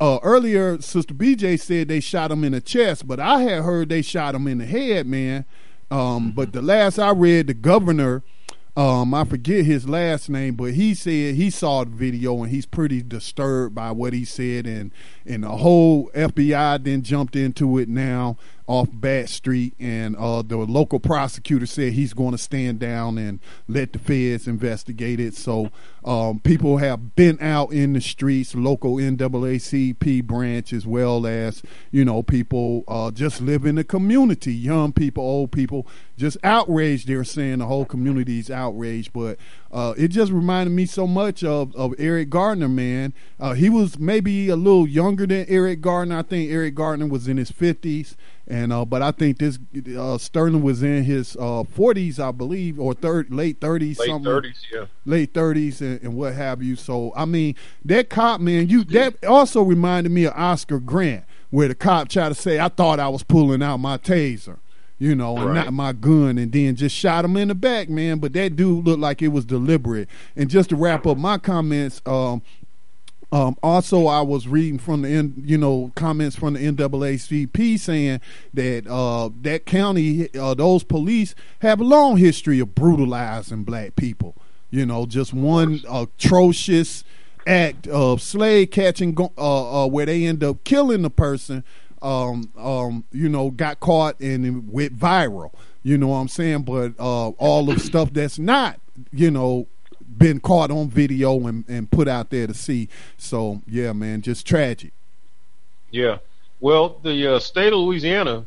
[0.00, 3.88] uh, earlier, Sister BJ said they shot him in the chest, but I had heard
[3.88, 5.44] they shot him in the head, man.
[5.90, 8.22] Um, but the last I read, the governor
[8.76, 12.66] um, I forget his last name, but he said he saw the video and he's
[12.66, 14.90] pretty disturbed by what he said, and
[15.24, 18.36] and the whole FBI then jumped into it now
[18.66, 23.38] off Bat Street, and uh, the local prosecutor said he's going to stand down and
[23.68, 25.34] let the feds investigate it.
[25.34, 25.70] So
[26.04, 31.62] um, people have been out in the streets, local NAACP branch, as well as
[31.92, 35.86] you know people uh, just live in the community, young people, old people,
[36.16, 37.06] just outraged.
[37.06, 39.38] They're saying the whole community's outraged, but
[39.70, 43.12] uh, it just reminded me so much of, of Eric Garner, man.
[43.38, 46.18] Uh, he was maybe a little younger than Eric Garner.
[46.18, 48.16] I think Eric Garner was in his fifties
[48.48, 49.58] and uh, but I think this
[49.98, 54.62] uh, Sterling was in his uh, forties, I believe, or third late thirties, late thirties,
[54.72, 56.76] yeah, late thirties, and, and, what have you.
[56.76, 61.66] So I mean, that cop man, you that also reminded me of Oscar Grant, where
[61.66, 64.58] the cop tried to say, "I thought I was pulling out my taser."
[64.98, 65.64] You know, and right.
[65.66, 68.18] not my gun, and then just shot him in the back, man.
[68.18, 70.08] But that dude looked like it was deliberate.
[70.36, 72.40] And just to wrap up my comments, um,
[73.32, 78.20] um, also, I was reading from the you know comments from the NAACP saying
[78.54, 84.36] that uh, that county, uh, those police have a long history of brutalizing black people.
[84.70, 87.02] You know, just one atrocious
[87.46, 91.64] act of slave catching, uh, uh, where they end up killing the person.
[92.02, 95.52] Um, um, you know, got caught and went viral.
[95.82, 96.62] You know what I'm saying?
[96.62, 98.78] But uh, all the stuff that's not,
[99.12, 99.66] you know,
[100.06, 102.88] been caught on video and, and put out there to see.
[103.16, 104.92] So yeah, man, just tragic.
[105.90, 106.18] Yeah.
[106.60, 108.46] Well, the uh, state of Louisiana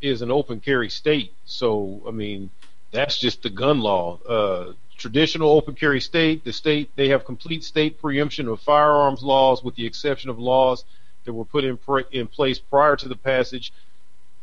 [0.00, 2.50] is an open carry state, so I mean
[2.92, 4.18] that's just the gun law.
[4.26, 9.62] Uh, traditional open carry state, the state they have complete state preemption of firearms laws,
[9.62, 10.84] with the exception of laws
[11.24, 13.72] that were put in pre- in place prior to the passage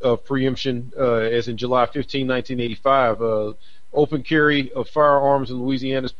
[0.01, 3.55] of preemption, uh, as in July 15, 1985.
[3.95, 6.13] Open carry of firearms in Louisiana is,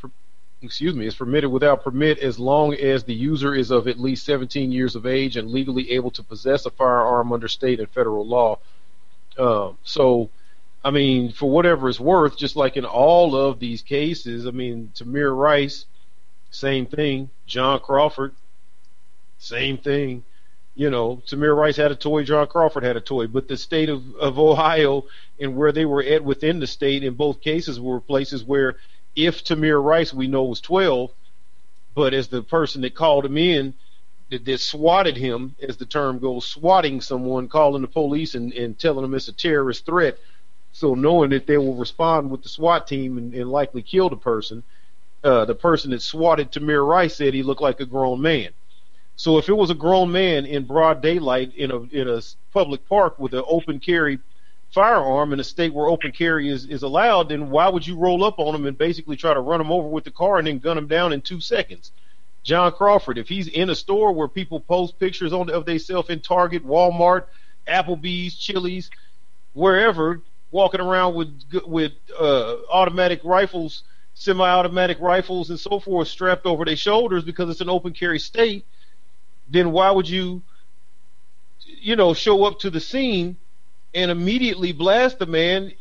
[0.62, 4.26] excuse me, is permitted without permit as long as the user is of at least
[4.26, 8.26] 17 years of age and legally able to possess a firearm under state and federal
[8.26, 8.60] law.
[9.38, 10.30] Uh, so,
[10.84, 14.92] I mean, for whatever it's worth, just like in all of these cases, I mean,
[14.96, 15.86] Tamir Rice,
[16.52, 17.30] same thing.
[17.46, 18.34] John Crawford,
[19.38, 20.24] same thing
[20.76, 23.90] you know, Tamir Rice had a toy, John Crawford had a toy, but the state
[23.90, 25.06] of, of Ohio
[25.40, 28.76] and where they were at within the state in both cases were places where
[29.16, 31.12] if Tamir Rice we know was 12,
[31.96, 33.74] but as the person that called him in,
[34.30, 38.78] that, that swatted him, as the term goes, swatting someone, calling the police and, and
[38.78, 40.18] telling them it's a terrorist threat.
[40.74, 44.18] So knowing that they will respond with the SWAT team and, and likely kill the
[44.18, 44.62] person,
[45.24, 48.50] uh, the person that swatted Tamir Rice said he looked like a grown man.
[49.18, 52.22] So if it was a grown man in broad daylight in a in a
[52.52, 54.20] public park with an open carry
[54.74, 58.26] firearm in a state where open carry is, is allowed, then why would you roll
[58.26, 60.60] up on him and basically try to run him over with the car and then
[60.60, 61.92] gun him down in two seconds?
[62.44, 66.20] John Crawford, if he's in a store where people post pictures on of themselves in
[66.20, 67.24] Target, Walmart,
[67.68, 68.92] Applebee's, Chili's,
[69.54, 70.22] wherever,
[70.52, 73.84] walking around with with uh, automatic rifles,
[74.14, 78.66] semi-automatic rifles, and so forth strapped over their shoulders because it's an open carry state
[79.50, 80.42] then why would you,
[81.66, 83.38] you know, show up to the scene
[83.94, 85.72] and immediately blast the man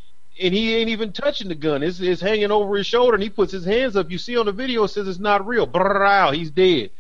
[0.41, 1.83] and he ain't even touching the gun.
[1.83, 4.11] It's, it's hanging over his shoulder and he puts his hands up.
[4.11, 5.67] You see on the video, it says it's not real.
[5.67, 6.91] Brrr, he's dead.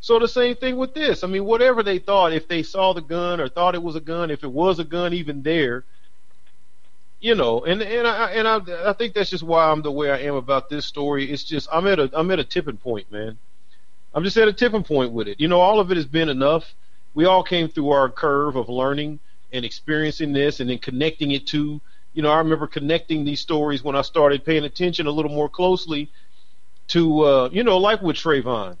[0.00, 1.22] So the same thing with this.
[1.22, 4.00] I mean, whatever they thought, if they saw the gun or thought it was a
[4.00, 5.84] gun, if it was a gun even there,
[7.20, 10.10] you know, and and I and I I think that's just why I'm the way
[10.10, 11.30] I am about this story.
[11.30, 13.38] It's just I'm at a I'm at a tipping point, man.
[14.14, 15.40] I'm just at a tipping point with it.
[15.40, 16.74] You know, all of it has been enough.
[17.14, 19.20] We all came through our curve of learning
[19.52, 21.80] and experiencing this, and then connecting it to.
[22.12, 25.48] You know, I remember connecting these stories when I started paying attention a little more
[25.48, 26.10] closely
[26.88, 28.76] to, uh, you know, like with Trayvon.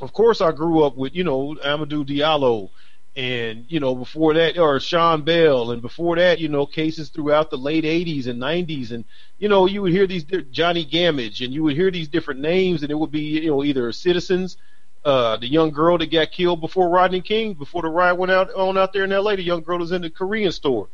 [0.00, 2.70] Of course, I grew up with, you know, Amadou Diallo
[3.14, 7.50] and you know before that or Sean Bell and before that you know cases throughout
[7.50, 9.04] the late 80s and 90s and
[9.38, 12.82] you know you would hear these Jonny Gammage and you would hear these different names
[12.82, 14.56] and it would be you know either citizens
[15.04, 18.52] uh the young girl that got killed before Rodney King before the riot went out
[18.54, 20.88] on out there in LA the young girl was in the Korean store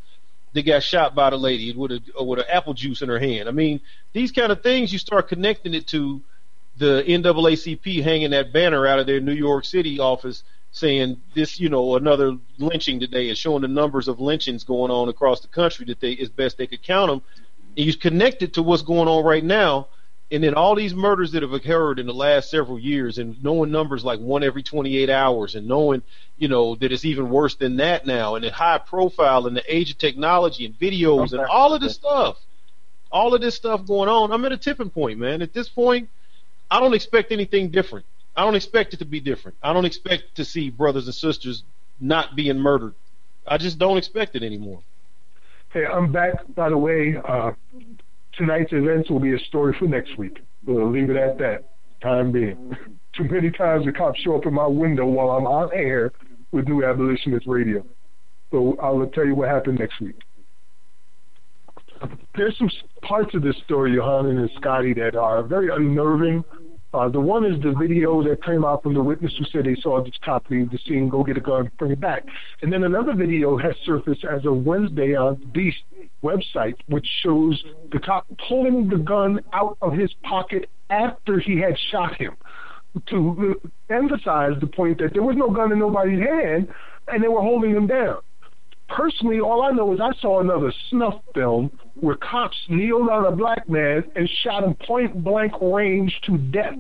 [0.55, 3.49] that got shot by the lady with a with an apple juice in her hand.
[3.49, 3.81] I mean
[4.12, 6.20] these kind of things you start connecting it to
[6.78, 11.69] the NAACP hanging that banner out of their New York City office saying this, you
[11.69, 15.86] know, another lynching today is showing the numbers of lynchings going on across the country
[15.86, 17.23] that they as best they could count them.
[17.77, 19.89] And you connect it to what's going on right now,
[20.31, 23.70] and then all these murders that have occurred in the last several years, and knowing
[23.70, 26.03] numbers like one every 28 hours, and knowing,
[26.36, 29.74] you know, that it's even worse than that now, and the high profile, and the
[29.74, 32.36] age of technology and videos, and all of this stuff,
[33.11, 34.32] all of this stuff going on.
[34.32, 35.40] I'm at a tipping point, man.
[35.40, 36.11] At this point,
[36.70, 38.05] I don't expect anything different.
[38.39, 39.59] I don't expect it to be different.
[39.65, 41.65] I don't expect to see brothers and sisters
[41.98, 42.94] not being murdered.
[43.48, 44.81] I just don't expect it anymore.
[45.73, 46.35] Hey, I'm back.
[46.55, 47.51] By the way, uh,
[48.36, 50.39] tonight's events will be a story for next week.
[50.65, 51.65] We'll leave it at that.
[52.01, 52.77] Time being,
[53.16, 56.12] too many times the cops show up in my window while I'm on air
[56.52, 57.85] with New Abolitionist Radio.
[58.52, 60.20] So I'll tell you what happened next week.
[62.36, 62.70] There's some
[63.02, 66.44] parts of this story, Yohanan and Scotty, that are very unnerving
[66.94, 69.78] uh, the one is the video that came out from the witness who said they
[69.81, 72.24] saw this cop leave the scene, go get a gun, bring it back.
[72.62, 75.78] And then another video has surfaced as of Wednesday on Beast
[76.23, 77.62] website, which shows
[77.93, 82.36] the cop pulling the gun out of his pocket after he had shot him
[83.06, 83.60] to
[83.90, 86.69] emphasize the point that there was no gun in nobody's hand
[87.09, 88.16] and they were holding him down.
[88.89, 91.70] Personally, all I know is I saw another snuff film
[92.01, 96.74] where cops kneeled on a black man and shot him point blank range to death.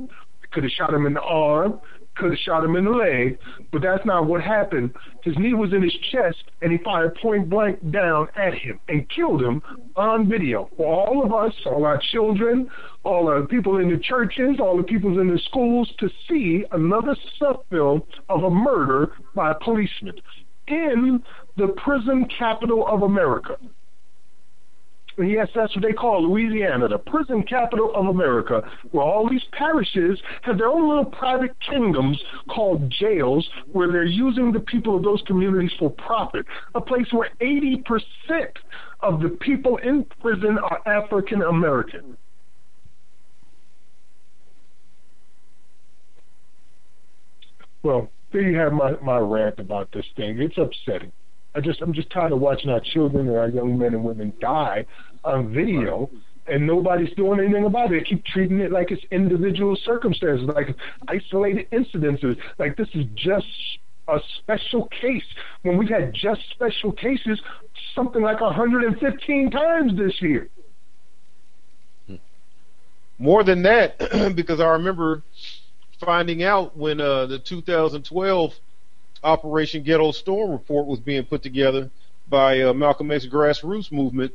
[0.50, 1.78] Could have shot him in the arm,
[2.16, 3.38] could have shot him in the leg,
[3.70, 4.94] but that's not what happened.
[5.22, 9.08] His knee was in his chest, and he fired point blank down at him and
[9.10, 9.62] killed him
[9.94, 10.70] on video.
[10.78, 12.70] For all of us, all our children,
[13.04, 17.14] all the people in the churches, all the people in the schools to see another
[17.36, 20.14] snuff film of a murder by a policeman
[20.68, 21.22] in
[21.58, 23.56] the prison capital of America.
[25.18, 28.62] Yes, that's what they call Louisiana, the prison capital of America,
[28.92, 32.16] where all these parishes have their own little private kingdoms
[32.48, 36.46] called jails, where they're using the people of those communities for profit.
[36.76, 37.82] A place where 80%
[39.00, 42.16] of the people in prison are African American.
[47.82, 50.40] Well, there you have my, my rant about this thing.
[50.40, 51.10] It's upsetting.
[51.54, 54.32] I just I'm just tired of watching our children and our young men and women
[54.40, 54.86] die
[55.24, 56.10] on video
[56.46, 57.98] and nobody's doing anything about it.
[57.98, 60.74] They keep treating it like it's individual circumstances, like
[61.06, 63.46] isolated incidences, like this is just
[64.08, 65.24] a special case.
[65.62, 67.40] When we've had just special cases
[67.94, 70.48] something like 115 times this year.
[73.18, 73.98] More than that,
[74.36, 75.22] because I remember
[76.00, 78.52] finding out when uh, the 2012
[79.22, 81.90] Operation Ghetto Storm report was being put together
[82.28, 84.32] by uh, Malcolm X grassroots movement.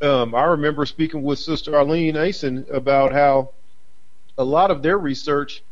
[0.00, 3.50] Um, I remember speaking with Sister Arlene Eisen about how
[4.38, 5.62] a lot of their research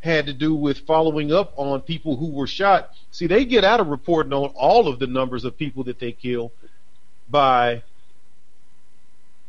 [0.00, 2.94] had to do with following up on people who were shot.
[3.10, 6.12] See, they get out of reporting on all of the numbers of people that they
[6.12, 6.52] kill
[7.28, 7.82] by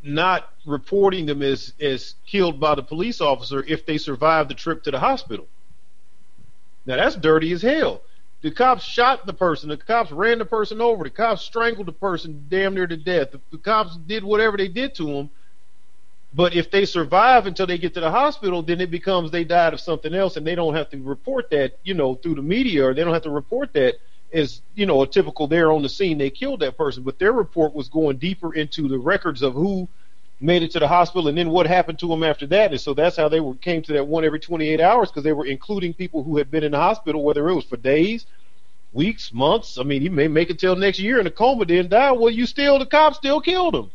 [0.01, 4.83] not reporting them as, as killed by the police officer if they survive the trip
[4.83, 5.47] to the hospital.
[6.89, 8.01] Now that's dirty as hell.
[8.41, 9.69] The cops shot the person.
[9.69, 11.03] The cops ran the person over.
[11.03, 13.29] The cops strangled the person damn near to death.
[13.29, 15.29] The, the cops did whatever they did to him.
[16.33, 19.75] But if they survive until they get to the hospital, then it becomes they died
[19.75, 22.87] of something else, and they don't have to report that, you know, through the media,
[22.87, 23.95] or they don't have to report that
[24.33, 27.03] as, you know, a typical there on the scene they killed that person.
[27.03, 29.87] But their report was going deeper into the records of who
[30.41, 32.71] made it to the hospital and then what happened to them after that.
[32.71, 35.33] And so that's how they were came to that one every 28 hours because they
[35.33, 38.25] were including people who had been in the hospital, whether it was for days,
[38.93, 39.77] weeks, months.
[39.77, 42.11] I mean, he may make it till next year in a coma, then die.
[42.11, 43.91] Well, you still the cops still killed him.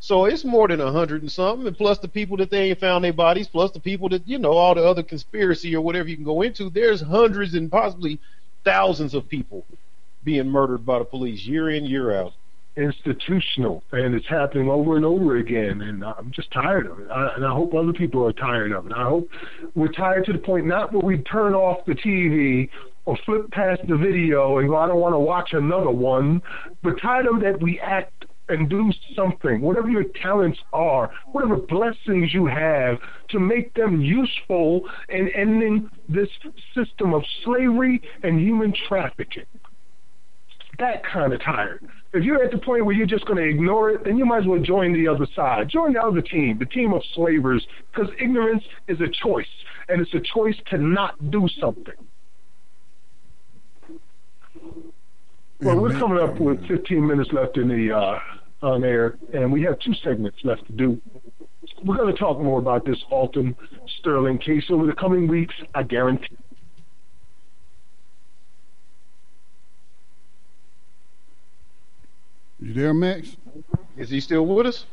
[0.00, 2.78] So it's more than a hundred and something, and plus the people that they ain't
[2.78, 6.08] found their bodies, plus the people that you know all the other conspiracy or whatever
[6.08, 6.70] you can go into.
[6.70, 8.20] There's hundreds and possibly
[8.64, 9.64] thousands of people
[10.22, 12.32] being murdered by the police year in year out.
[12.78, 17.10] Institutional, and it's happening over and over again, and I'm just tired of it.
[17.10, 18.92] I, and I hope other people are tired of it.
[18.94, 19.28] I hope
[19.74, 22.68] we're tired to the point not where we turn off the TV
[23.04, 26.40] or flip past the video and go, I don't want to watch another one,
[26.82, 32.32] but tired of that we act and do something, whatever your talents are, whatever blessings
[32.32, 32.98] you have,
[33.30, 36.28] to make them useful in ending this
[36.74, 39.44] system of slavery and human trafficking.
[40.78, 41.84] That kind of tired.
[42.14, 44.40] If you're at the point where you're just going to ignore it, then you might
[44.40, 45.68] as well join the other side.
[45.68, 49.46] Join the other team, the team of slavers, because ignorance is a choice,
[49.88, 51.94] and it's a choice to not do something.
[55.60, 58.18] Well, we're coming up with 15 minutes left in the uh,
[58.62, 61.00] on air, and we have two segments left to do.
[61.84, 63.54] We're going to talk more about this Alton
[63.98, 66.36] Sterling case over the coming weeks, I guarantee.
[72.60, 73.36] You there, Max?
[73.96, 74.84] Is he still with us?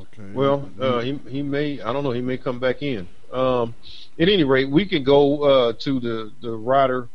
[0.00, 0.30] Okay.
[0.32, 3.08] Well, uh, he he may I don't know he may come back in.
[3.32, 3.74] Um,
[4.18, 7.08] at any rate, we can go uh, to the the rider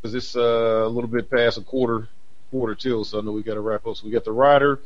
[0.00, 2.08] because it's uh, a little bit past a quarter
[2.50, 3.96] quarter till, so I know we got to wrap up.
[3.96, 4.80] So we got the rider,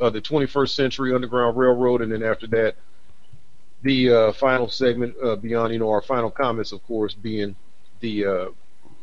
[0.00, 2.76] uh, the 21st Century Underground Railroad, and then after that,
[3.82, 7.56] the uh, final segment uh, beyond you know our final comments, of course, being
[8.00, 8.46] the uh,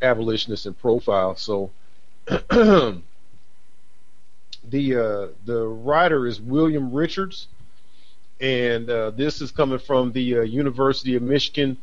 [0.02, 1.36] abolitionist and profile.
[1.36, 1.70] So
[2.50, 3.02] the
[4.68, 7.48] uh, the writer is William Richards,
[8.40, 11.76] and uh, this is coming from the uh, University of Michigan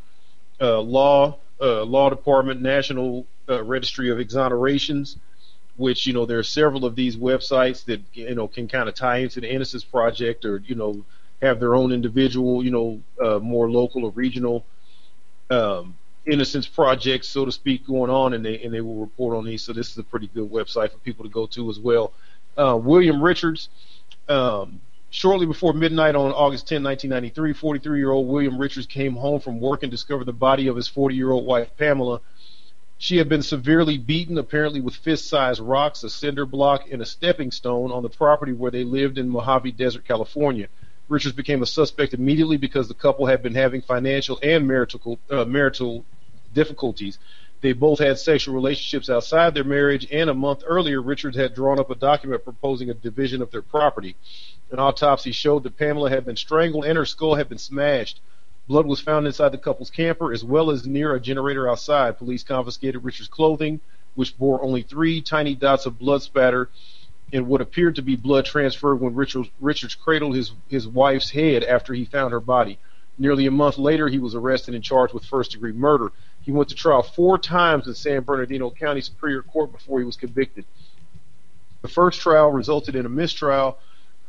[0.61, 5.17] uh, Law uh, Law Department National uh, Registry of Exonerations,
[5.75, 8.95] which you know there are several of these websites that you know can kind of
[8.95, 11.03] tie into the Innocence Project or you know
[11.41, 13.01] have their own individual you know
[13.41, 14.63] more local or regional
[15.49, 15.96] um,
[16.27, 19.63] innocence projects, so to speak, going on, and they and they will report on these.
[19.63, 22.13] So this is a pretty good website for people to go to as well.
[22.57, 23.69] Uh, William Richards.
[24.29, 29.83] Um, shortly before midnight on August 10, 1993, 43-year-old William Richards came home from work
[29.83, 32.19] and discovered the body of his 40-year-old wife Pamela.
[32.97, 37.51] She had been severely beaten, apparently with fist-sized rocks, a cinder block, and a stepping
[37.51, 40.67] stone on the property where they lived in Mojave Desert, California.
[41.07, 45.45] Richards became a suspect immediately because the couple had been having financial and marital uh,
[45.45, 46.03] marital
[46.53, 47.19] difficulties.
[47.61, 51.79] They both had sexual relationships outside their marriage, and a month earlier, Richards had drawn
[51.79, 54.15] up a document proposing a division of their property.
[54.71, 58.19] An autopsy showed that Pamela had been strangled and her skull had been smashed.
[58.67, 62.17] Blood was found inside the couple's camper as well as near a generator outside.
[62.17, 63.79] Police confiscated Richards' clothing,
[64.15, 66.69] which bore only three tiny dots of blood spatter
[67.33, 71.63] and what appeared to be blood transferred when Richards, Richards cradled his, his wife's head
[71.63, 72.77] after he found her body.
[73.17, 76.11] Nearly a month later, he was arrested and charged with first degree murder.
[76.47, 80.15] He went to trial four times in San Bernardino County Superior Court before he was
[80.15, 80.63] convicted.
[81.81, 83.77] The first trial resulted in a mistrial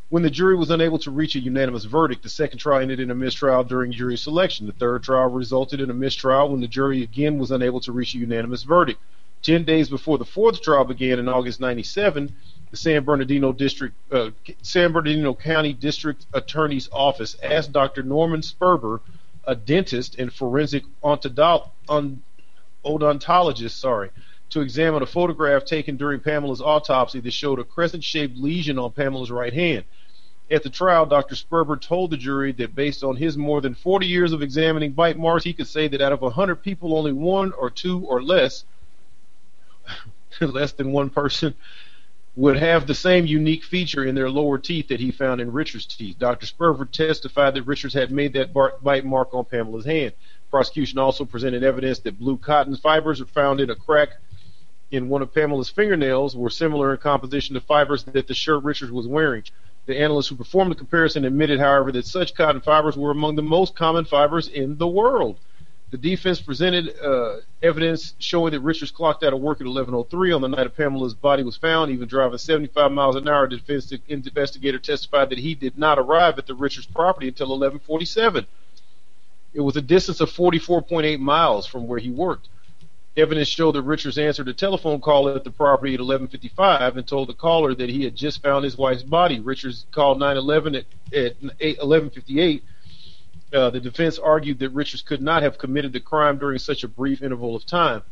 [0.09, 2.25] when the jury was unable to reach a unanimous verdict.
[2.25, 4.67] The second trial ended in a mistrial during jury selection.
[4.67, 8.17] The third trial resulted in a mistrial when the jury again was unable to reach
[8.17, 9.01] a unanimous verdict.
[9.41, 12.35] Ten days before the fourth trial began in August 97,
[12.73, 14.31] the San Bernardino District, uh,
[14.63, 18.03] San Bernardino County District Attorney's Office asked Dr.
[18.03, 19.03] Norman Sperber
[19.49, 24.11] a dentist and forensic odontologist, sorry,
[24.51, 29.31] to examine a photograph taken during Pamela's autopsy that showed a crescent-shaped lesion on Pamela's
[29.31, 29.85] right hand.
[30.51, 31.35] At the trial, Dr.
[31.35, 35.19] Sperber told the jury that based on his more than 40 years of examining bite
[35.19, 38.65] marks, he could say that out of 100 people, only one or two or less,
[40.41, 41.55] less than one person,
[42.39, 45.87] would have the same unique feature in their lower teeth that he found in Richard's
[45.87, 46.21] teeth.
[46.21, 46.47] Dr.
[46.47, 50.13] Sperber testified that Richards had made that bite mark on Pamela's hand.
[50.49, 54.11] Prosecution also presented evidence that blue cotton fibers found in a crack
[54.93, 58.93] in one of Pamela's fingernails were similar in composition to fibers that the shirt Richards
[58.93, 59.43] was wearing.
[59.87, 63.43] The analyst who performed the comparison admitted, however, that such cotton fibers were among the
[63.43, 65.41] most common fibers in the world.
[65.91, 70.43] The defense presented uh, evidence showing that Richards clocked out of work at 11:03 on
[70.43, 73.49] the night of Pamela's body was found, even driving 75 miles an hour.
[73.49, 78.47] The defense investigator testified that he did not arrive at the Richards property until 11:47.
[79.55, 82.49] It was a distance of 44.8 miles from where he worked.
[83.17, 87.31] Evidence showed that Richards answered a telephone call at the property at 11:55 and told
[87.31, 89.41] the caller that he had just found his wife's body.
[89.41, 90.85] Richards called 911 at,
[91.15, 92.61] at 11:58
[93.53, 96.89] uh, the defense argued that Richards could not have committed the crime during such a
[96.89, 98.03] brief interval of time.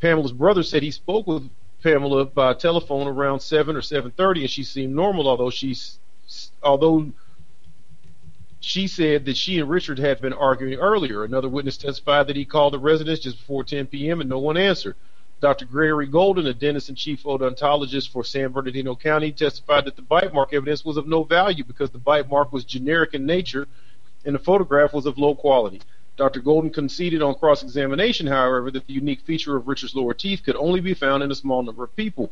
[0.00, 1.48] Pamela's brother said he spoke with
[1.82, 5.98] Pamela by telephone around seven or seven thirty, and she seemed normal, although she's
[6.62, 7.10] although
[8.60, 11.24] she said that she and Richard had been arguing earlier.
[11.24, 14.20] Another witness testified that he called the residence just before 10 p.m.
[14.20, 14.94] and no one answered.
[15.40, 15.64] Dr.
[15.64, 20.32] Gregory Golden, a dentist and chief odontologist for San Bernardino County, testified that the bite
[20.32, 23.66] mark evidence was of no value because the bite mark was generic in nature
[24.24, 25.80] and the photograph was of low quality.
[26.16, 26.40] Dr.
[26.40, 30.56] Golden conceded on cross examination, however, that the unique feature of Richard's lower teeth could
[30.56, 32.30] only be found in a small number of people.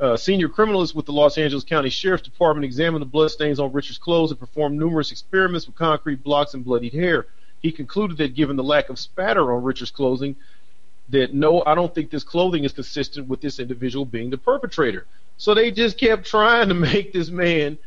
[0.00, 3.98] Uh, senior criminalist with the Los Angeles County Sheriff's Department examined the bloodstains on Richard's
[3.98, 7.26] clothes and performed numerous experiments with concrete blocks and bloodied hair.
[7.62, 10.36] He concluded that given the lack of spatter on Richard's clothing,
[11.08, 15.06] that no, I don't think this clothing is consistent with this individual being the perpetrator.
[15.38, 17.78] So they just kept trying to make this man.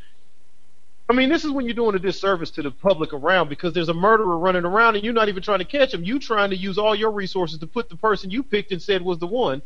[1.09, 3.89] I mean, this is when you're doing a disservice to the public around because there's
[3.89, 6.03] a murderer running around and you're not even trying to catch him.
[6.03, 9.01] You're trying to use all your resources to put the person you picked and said
[9.01, 9.63] was the one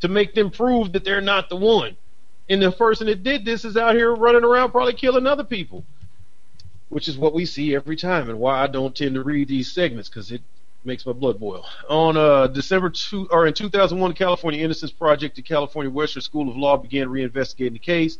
[0.00, 1.96] to make them prove that they're not the one.
[2.48, 5.84] And the person that did this is out here running around probably killing other people,
[6.90, 9.72] which is what we see every time and why I don't tend to read these
[9.72, 10.42] segments because it
[10.84, 11.64] makes my blood boil.
[11.88, 16.56] On uh, December two or in 2001, California Innocence Project, the California Western School of
[16.56, 18.18] Law began reinvestigating the case.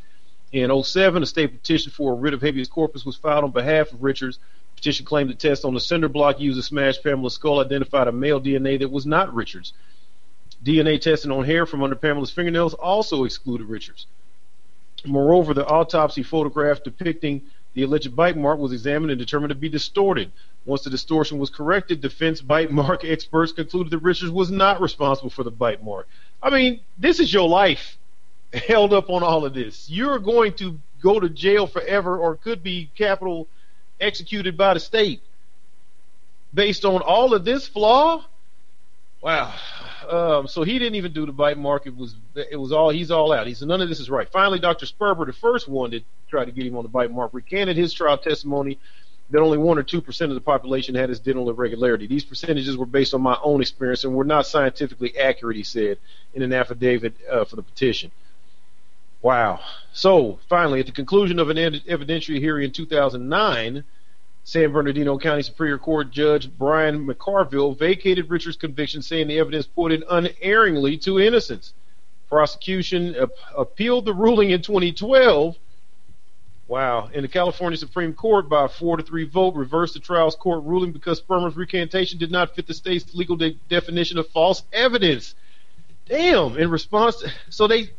[0.53, 3.91] In 07, a state petition for a writ of habeas corpus was filed on behalf
[3.91, 4.39] of Richards.
[4.77, 8.13] Petition claimed the test on the cinder block used to smash Pamela's skull identified a
[8.13, 9.73] male DNA that was not Richards.
[10.63, 14.07] DNA testing on hair from under Pamela's fingernails also excluded Richards.
[15.07, 17.43] Moreover, the autopsy photograph depicting
[17.75, 20.31] the alleged bite mark was examined and determined to be distorted.
[20.67, 25.31] Once the distortion was corrected, defense bite mark experts concluded that Richards was not responsible
[25.31, 26.07] for the bite mark.
[26.43, 27.97] I mean, this is your life
[28.53, 29.89] held up on all of this.
[29.91, 33.49] You're going to go to jail forever or could be capital
[34.01, 35.23] executed by the state
[36.53, 38.25] based on all of this flaw.
[39.23, 39.55] Wow.
[40.09, 41.87] Um, so he didn't even do the bite mark.
[41.87, 43.47] It was it was all he's all out.
[43.47, 44.29] He said none of this is right.
[44.29, 44.87] Finally, Dr.
[44.87, 47.93] Sperber, the first one that tried to get him on the bite mark, recanted his
[47.93, 48.79] trial testimony
[49.31, 52.07] that only one or two percent of the population had this dental irregularity.
[52.07, 55.99] These percentages were based on my own experience and were not scientifically accurate, he said
[56.35, 58.11] in an affidavit uh, for the petition.
[59.23, 59.61] Wow.
[59.93, 63.85] So finally, at the conclusion of an evidentiary hearing in 2009
[64.45, 70.03] San Bernardino County Superior Court Judge Brian McCarville vacated Richard's conviction, saying the evidence pointed
[70.11, 71.73] unerringly to innocence.
[72.29, 75.57] Prosecution ap- appealed the ruling in 2012.
[76.67, 77.11] Wow.
[77.15, 80.65] And the California Supreme Court, by a 4 to 3 vote, reversed the trial's court
[80.65, 85.35] ruling because Sperber's recantation did not fit the state's legal de- definition of false evidence.
[86.09, 86.57] Damn.
[86.59, 87.91] In response, to, so they,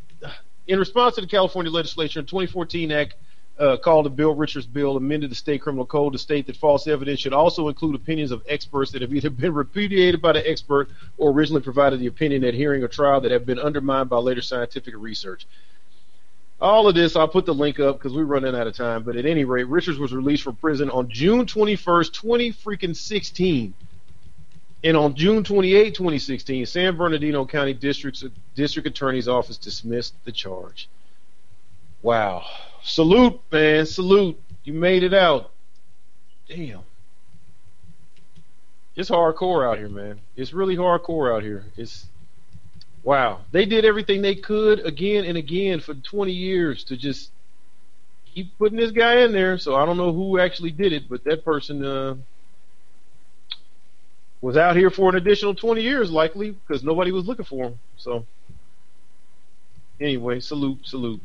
[0.68, 3.16] in response to the California legislature in 2014 Act
[3.60, 6.88] uh, called the Bill Richards bill amended the state criminal code to state that false
[6.88, 10.90] evidence should also include opinions of experts that have either been repudiated by the expert
[11.18, 14.42] or originally provided the opinion at hearing or trial that have been undermined by later
[14.42, 15.46] scientific research.
[16.60, 19.04] All of this, I'll put the link up because we're running out of time.
[19.04, 23.74] But at any rate, Richards was released from prison on June 21st, 20 freaking 16.
[24.84, 28.24] And on June 28, 2016, San Bernardino County District's
[28.56, 30.90] District Attorney's Office dismissed the charge.
[32.02, 32.44] Wow
[32.84, 33.86] salute, man.
[33.86, 34.40] Salute.
[34.64, 35.52] You made it out.
[36.48, 36.82] Damn.
[38.96, 40.20] It's hardcore out here, man.
[40.36, 41.66] It's really hardcore out here.
[41.76, 42.06] It's
[43.04, 43.42] wow.
[43.52, 47.32] They did everything they could again and again for 20 years to just
[48.34, 49.58] keep putting this guy in there.
[49.58, 52.16] So I don't know who actually did it, but that person uh,
[54.44, 57.80] was out here for an additional 20 years, likely because nobody was looking for him.
[57.96, 58.26] So
[60.02, 61.22] anyway, salute, salute.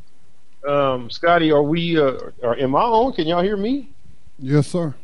[0.67, 1.99] Um, Scotty, are we?
[1.99, 3.13] Uh, are, am I on?
[3.13, 3.91] Can y'all hear me?
[4.39, 4.95] Yes, sir.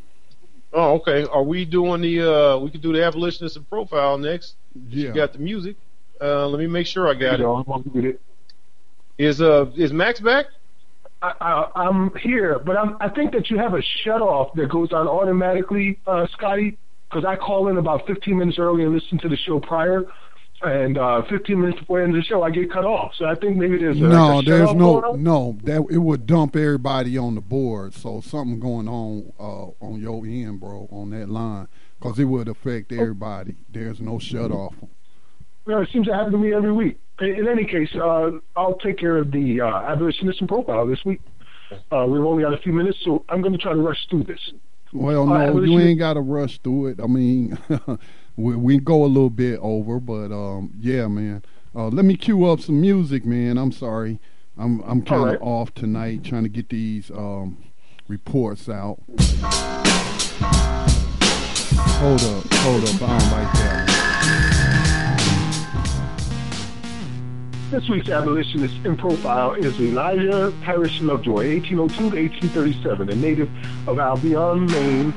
[0.73, 1.24] Oh, okay.
[1.24, 2.20] Are we doing the?
[2.23, 4.55] Uh, we could do the abolitionist and profile next.
[4.89, 5.09] Yeah.
[5.09, 5.77] You got the music.
[6.20, 8.05] Uh, let me make sure I got it.
[8.05, 8.20] it.
[9.19, 10.47] Is uh is Max back?
[11.20, 14.69] I, I, am here, but I'm, I think that you have a shut off that
[14.69, 16.77] goes on automatically, uh, Scotty.
[17.15, 20.03] Because I call in about 15 minutes early and listen to the show prior
[20.62, 23.12] and uh, 15 minutes before the end of the show, I get cut off.
[23.16, 25.57] So I think maybe there's a, no, like there's no, no.
[25.62, 27.95] That it would dump everybody on the board.
[27.95, 31.69] So something going on uh, on your end, bro, on that line,
[32.01, 33.01] because it would affect oh.
[33.01, 33.55] everybody.
[33.70, 34.74] There's no shut off.
[35.66, 36.99] Well, it seems to happen to me every week.
[37.20, 41.05] In, in any case, uh, I'll take care of the uh, abolitionist and profile this
[41.05, 41.20] week.
[41.93, 44.24] Uh, we've only got a few minutes, so I'm going to try to rush through
[44.24, 44.53] this.
[44.94, 47.00] Well, no, you ain't got to rush through it.
[47.02, 47.58] I mean,
[48.36, 51.42] we, we go a little bit over, but um, yeah, man.
[51.74, 53.58] Uh, let me cue up some music, man.
[53.58, 54.20] I'm sorry,
[54.56, 55.38] I'm I'm kind of right.
[55.42, 57.64] off tonight, trying to get these um,
[58.06, 59.00] reports out.
[61.98, 63.93] Hold up, hold up, I don't like that.
[67.74, 73.51] This week's abolitionist in profile is Elijah Parrish Lovejoy, 1802 to 1837, a native
[73.88, 75.12] of Albion, Maine,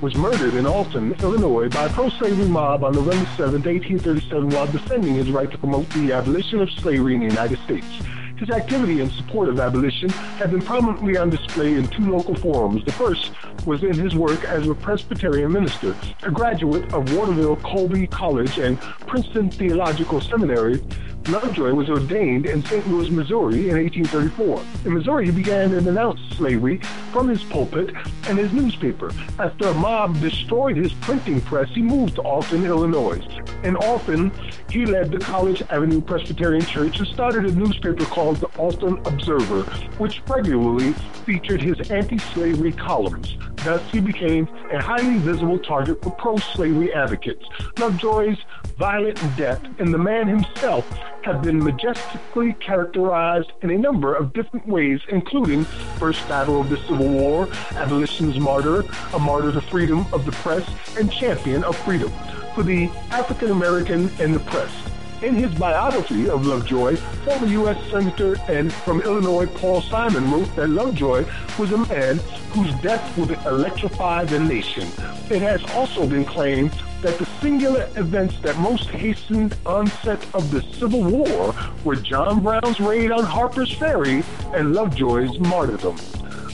[0.00, 5.16] was murdered in Alton, Illinois by a pro-slavery mob on November 7, 1837 while defending
[5.16, 7.88] his right to promote the abolition of slavery in the United States.
[8.36, 12.84] His activity in support of abolition had been prominently on display in two local forums.
[12.84, 13.32] The first
[13.66, 15.96] was in his work as a Presbyterian minister.
[16.22, 20.80] A graduate of Waterville Colby College and Princeton Theological Seminary,
[21.26, 22.88] Lovejoy was ordained in St.
[22.88, 24.62] Louis, Missouri in 1834.
[24.86, 26.78] In Missouri, he began and denounced slavery
[27.12, 27.94] from his pulpit
[28.28, 29.10] and his newspaper.
[29.38, 33.20] After a mob destroyed his printing press, he moved to Alton, Illinois.
[33.62, 34.32] In Alton,
[34.70, 39.64] he led the College Avenue Presbyterian Church and started a newspaper called the Alton Observer,
[39.98, 40.92] which regularly
[41.26, 43.36] featured his anti-slavery columns.
[43.76, 47.44] He became a highly visible target for pro-slavery advocates.
[47.78, 48.38] Lovejoy's
[48.78, 50.88] violent death and the man himself
[51.22, 55.64] have been majestically characterized in a number of different ways, including
[55.98, 60.66] First Battle of the Civil War, Abolition's Martyr, a martyr to freedom of the press,
[60.98, 62.10] and champion of freedom
[62.54, 64.97] for the African American and the press.
[65.20, 67.90] In his biography of Lovejoy, former U.S.
[67.90, 71.24] Senator and from Illinois Paul Simon wrote that Lovejoy
[71.58, 72.18] was a man
[72.52, 74.86] whose death would electrify the nation.
[75.28, 76.70] It has also been claimed
[77.02, 82.78] that the singular events that most hastened onset of the Civil War were John Brown's
[82.78, 84.22] raid on Harper's Ferry
[84.54, 85.96] and Lovejoy's martyrdom.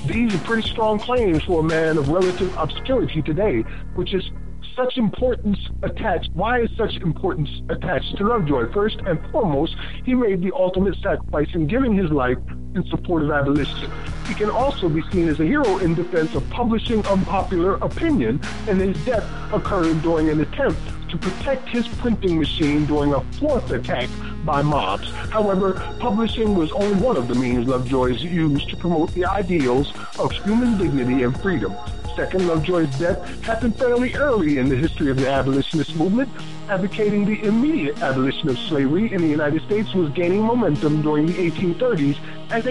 [0.06, 3.60] These are pretty strong claims for a man of relative obscurity today,
[3.94, 4.30] which is
[4.76, 6.30] such importance attached?
[6.34, 8.72] Why is such importance attached to Lovejoy?
[8.72, 12.38] First and foremost, he made the ultimate sacrifice in giving his life
[12.74, 13.90] in support of abolition.
[14.26, 18.80] He can also be seen as a hero in defense of publishing unpopular opinion, and
[18.80, 20.80] his death occurred during an attempt
[21.10, 24.08] to protect his printing machine during a fourth attack
[24.44, 25.10] by mobs.
[25.30, 30.32] However, publishing was only one of the means Lovejoy used to promote the ideals of
[30.32, 31.74] human dignity and freedom.
[32.16, 36.28] Second, Lovejoy's death happened fairly early in the history of the abolitionist movement.
[36.68, 41.32] Advocating the immediate abolition of slavery in the United States was gaining momentum during the
[41.32, 42.16] 1830s
[42.50, 42.66] as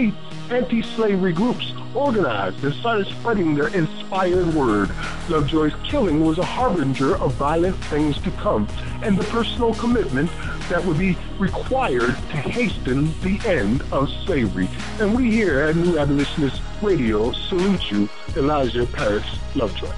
[0.50, 4.90] anti-slavery groups organized and started spreading their inspired word.
[5.28, 8.68] Lovejoy's killing was a harbinger of violent things to come
[9.02, 10.30] and the personal commitment
[10.70, 14.70] that would be required to hasten the end of slavery.
[15.00, 19.94] And we here at New Abolitionist Radio salute you, Elijah Parrish Lovejoy.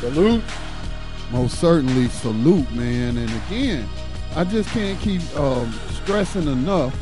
[0.00, 0.42] Salute.
[1.30, 3.16] Most certainly salute, man.
[3.16, 3.88] And again,
[4.36, 6.94] I just can't keep um, stressing enough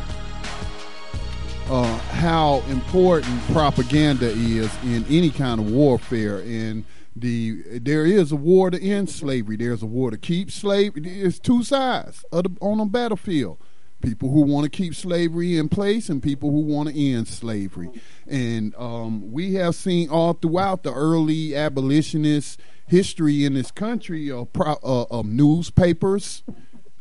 [1.71, 6.41] uh, how important propaganda is in any kind of warfare.
[6.41, 9.57] And the there is a war to end slavery.
[9.57, 11.03] There's a war to keep slavery.
[11.05, 13.59] It's two sides the, on a battlefield.
[14.01, 17.89] People who want to keep slavery in place and people who want to end slavery.
[18.27, 24.49] And um, we have seen all throughout the early abolitionist history in this country of,
[24.59, 26.43] uh, of newspapers,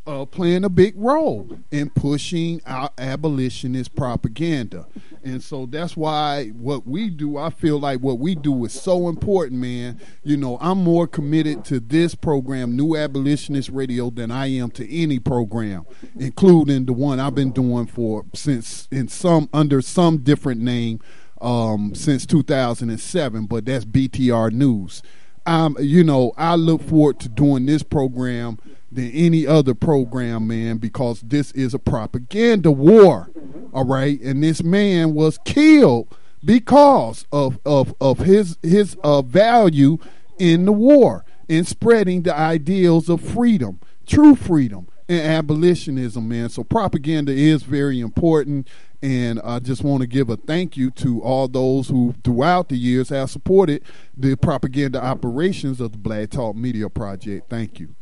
[0.06, 4.86] uh, playing a big role in pushing our abolitionist propaganda.
[5.22, 9.08] And so that's why what we do, I feel like what we do is so
[9.08, 10.00] important, man.
[10.24, 14.92] You know, I'm more committed to this program, New Abolitionist Radio, than I am to
[14.92, 15.86] any program,
[16.18, 21.00] including the one I've been doing for since in some under some different name
[21.40, 25.02] um, since 2007, but that's BTR News.
[25.44, 28.58] Um, you know, I look forward to doing this program
[28.94, 33.30] than any other program, man, because this is a propaganda war.
[33.72, 34.20] All right.
[34.20, 36.14] And this man was killed
[36.44, 39.98] because of of, of his his uh, value
[40.38, 46.48] in the war in spreading the ideals of freedom, true freedom, and abolitionism, man.
[46.48, 48.68] So propaganda is very important.
[49.02, 52.76] And I just want to give a thank you to all those who, throughout the
[52.76, 53.82] years, have supported
[54.16, 57.50] the propaganda operations of the Black Talk Media Project.
[57.50, 57.96] Thank you.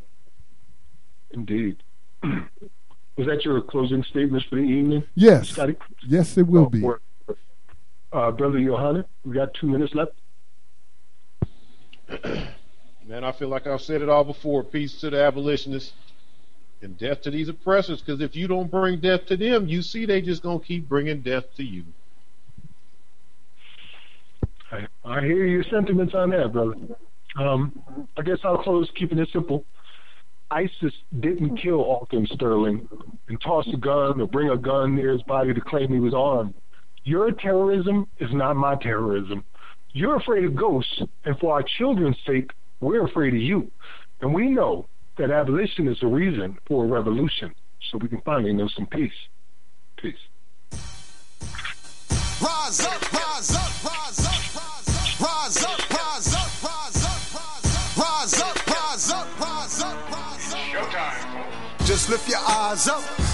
[1.33, 1.83] Indeed.
[2.23, 5.05] Was that your closing statements for the evening?
[5.15, 5.51] Yes.
[5.51, 5.77] Scotty?
[6.07, 6.85] Yes, it will be.
[8.13, 10.13] Uh, Brother Yohanan, we got two minutes left.
[13.07, 14.65] Man, I feel like I've said it all before.
[14.65, 15.93] Peace to the abolitionists
[16.83, 18.01] and death to these oppressors.
[18.01, 21.21] Because if you don't bring death to them, you see they just gonna keep bringing
[21.21, 21.85] death to you.
[24.73, 26.75] I, I hear your sentiments on that, brother.
[27.37, 27.83] Um,
[28.17, 29.65] I guess I'll close keeping it simple.
[30.51, 32.89] ISIS didn't kill Alton Sterling
[33.29, 36.15] and toss a gun or bring a gun near his body to claim he was
[36.15, 36.55] armed.
[37.05, 39.45] Your terrorism is not my terrorism.
[39.93, 42.51] You're afraid of ghosts, and for our children's sake,
[42.81, 43.71] we're afraid of you.
[44.21, 44.87] And we know
[45.19, 47.55] that abolition is the reason for a revolution.
[47.91, 49.13] so we can finally know some peace.
[49.97, 50.15] Peace.
[52.43, 53.80] Rise up, rise up, rise up,
[61.91, 63.30] Just lift your eyes up.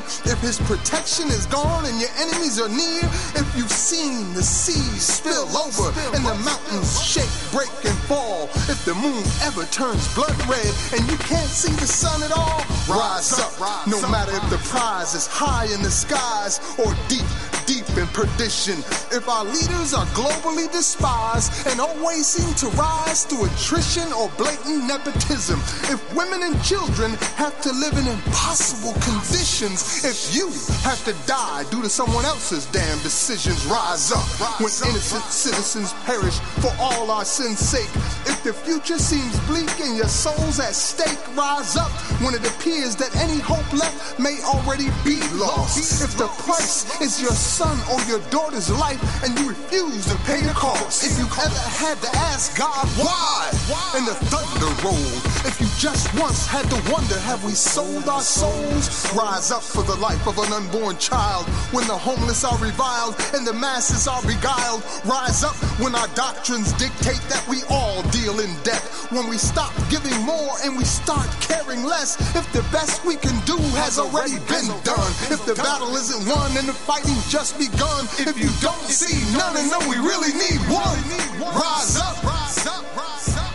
[0.00, 3.04] if his protection is gone and your enemies are near,
[3.36, 8.84] if you've seen the seas spill over and the mountains shake, break, and fall, if
[8.84, 13.32] the moon ever turns blood red and you can't see the sun at all, rise
[13.38, 13.52] up.
[13.86, 17.26] No matter if the prize is high in the skies or deep
[17.66, 18.78] deep in perdition.
[19.14, 24.84] If our leaders are globally despised and always seem to rise through attrition or blatant
[24.84, 25.60] nepotism,
[25.92, 30.48] if women and children have to live in impossible conditions, if you
[30.82, 34.24] have to die due to someone else's damn decisions, rise up
[34.60, 37.90] when innocent citizens perish for all our sins' sake.
[38.26, 41.90] If the future seems bleak and your soul's at stake, rise up
[42.22, 46.02] when it appears that any hope left may already be lost.
[46.02, 50.40] If the price is your son or your daughter's life and you refuse to pay
[50.40, 51.04] the cost.
[51.04, 53.50] If you ever had to ask God why,
[53.94, 55.22] and the thunder rolled.
[55.44, 59.12] If you just once had to wonder, have we sold our souls?
[59.14, 61.46] Rise up for the life of an unborn child.
[61.72, 66.72] When the homeless are reviled and the masses are beguiled, rise up when our doctrines
[66.76, 68.84] dictate that we all deal in debt.
[69.08, 73.38] When we stop giving more and we start caring less, if the best we can
[73.48, 78.04] do has already been done, if the battle isn't won and the fighting just begun,
[78.20, 81.00] if you don't see none and know we really need one,
[81.40, 83.52] rise up, rise up, rise up.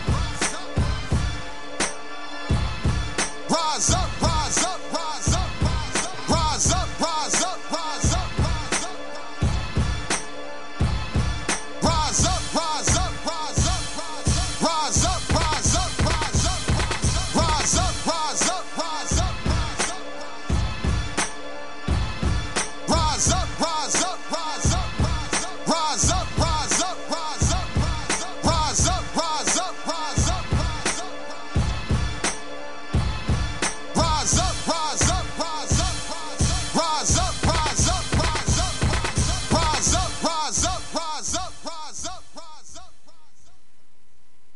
[3.48, 4.87] Rise up, rise up.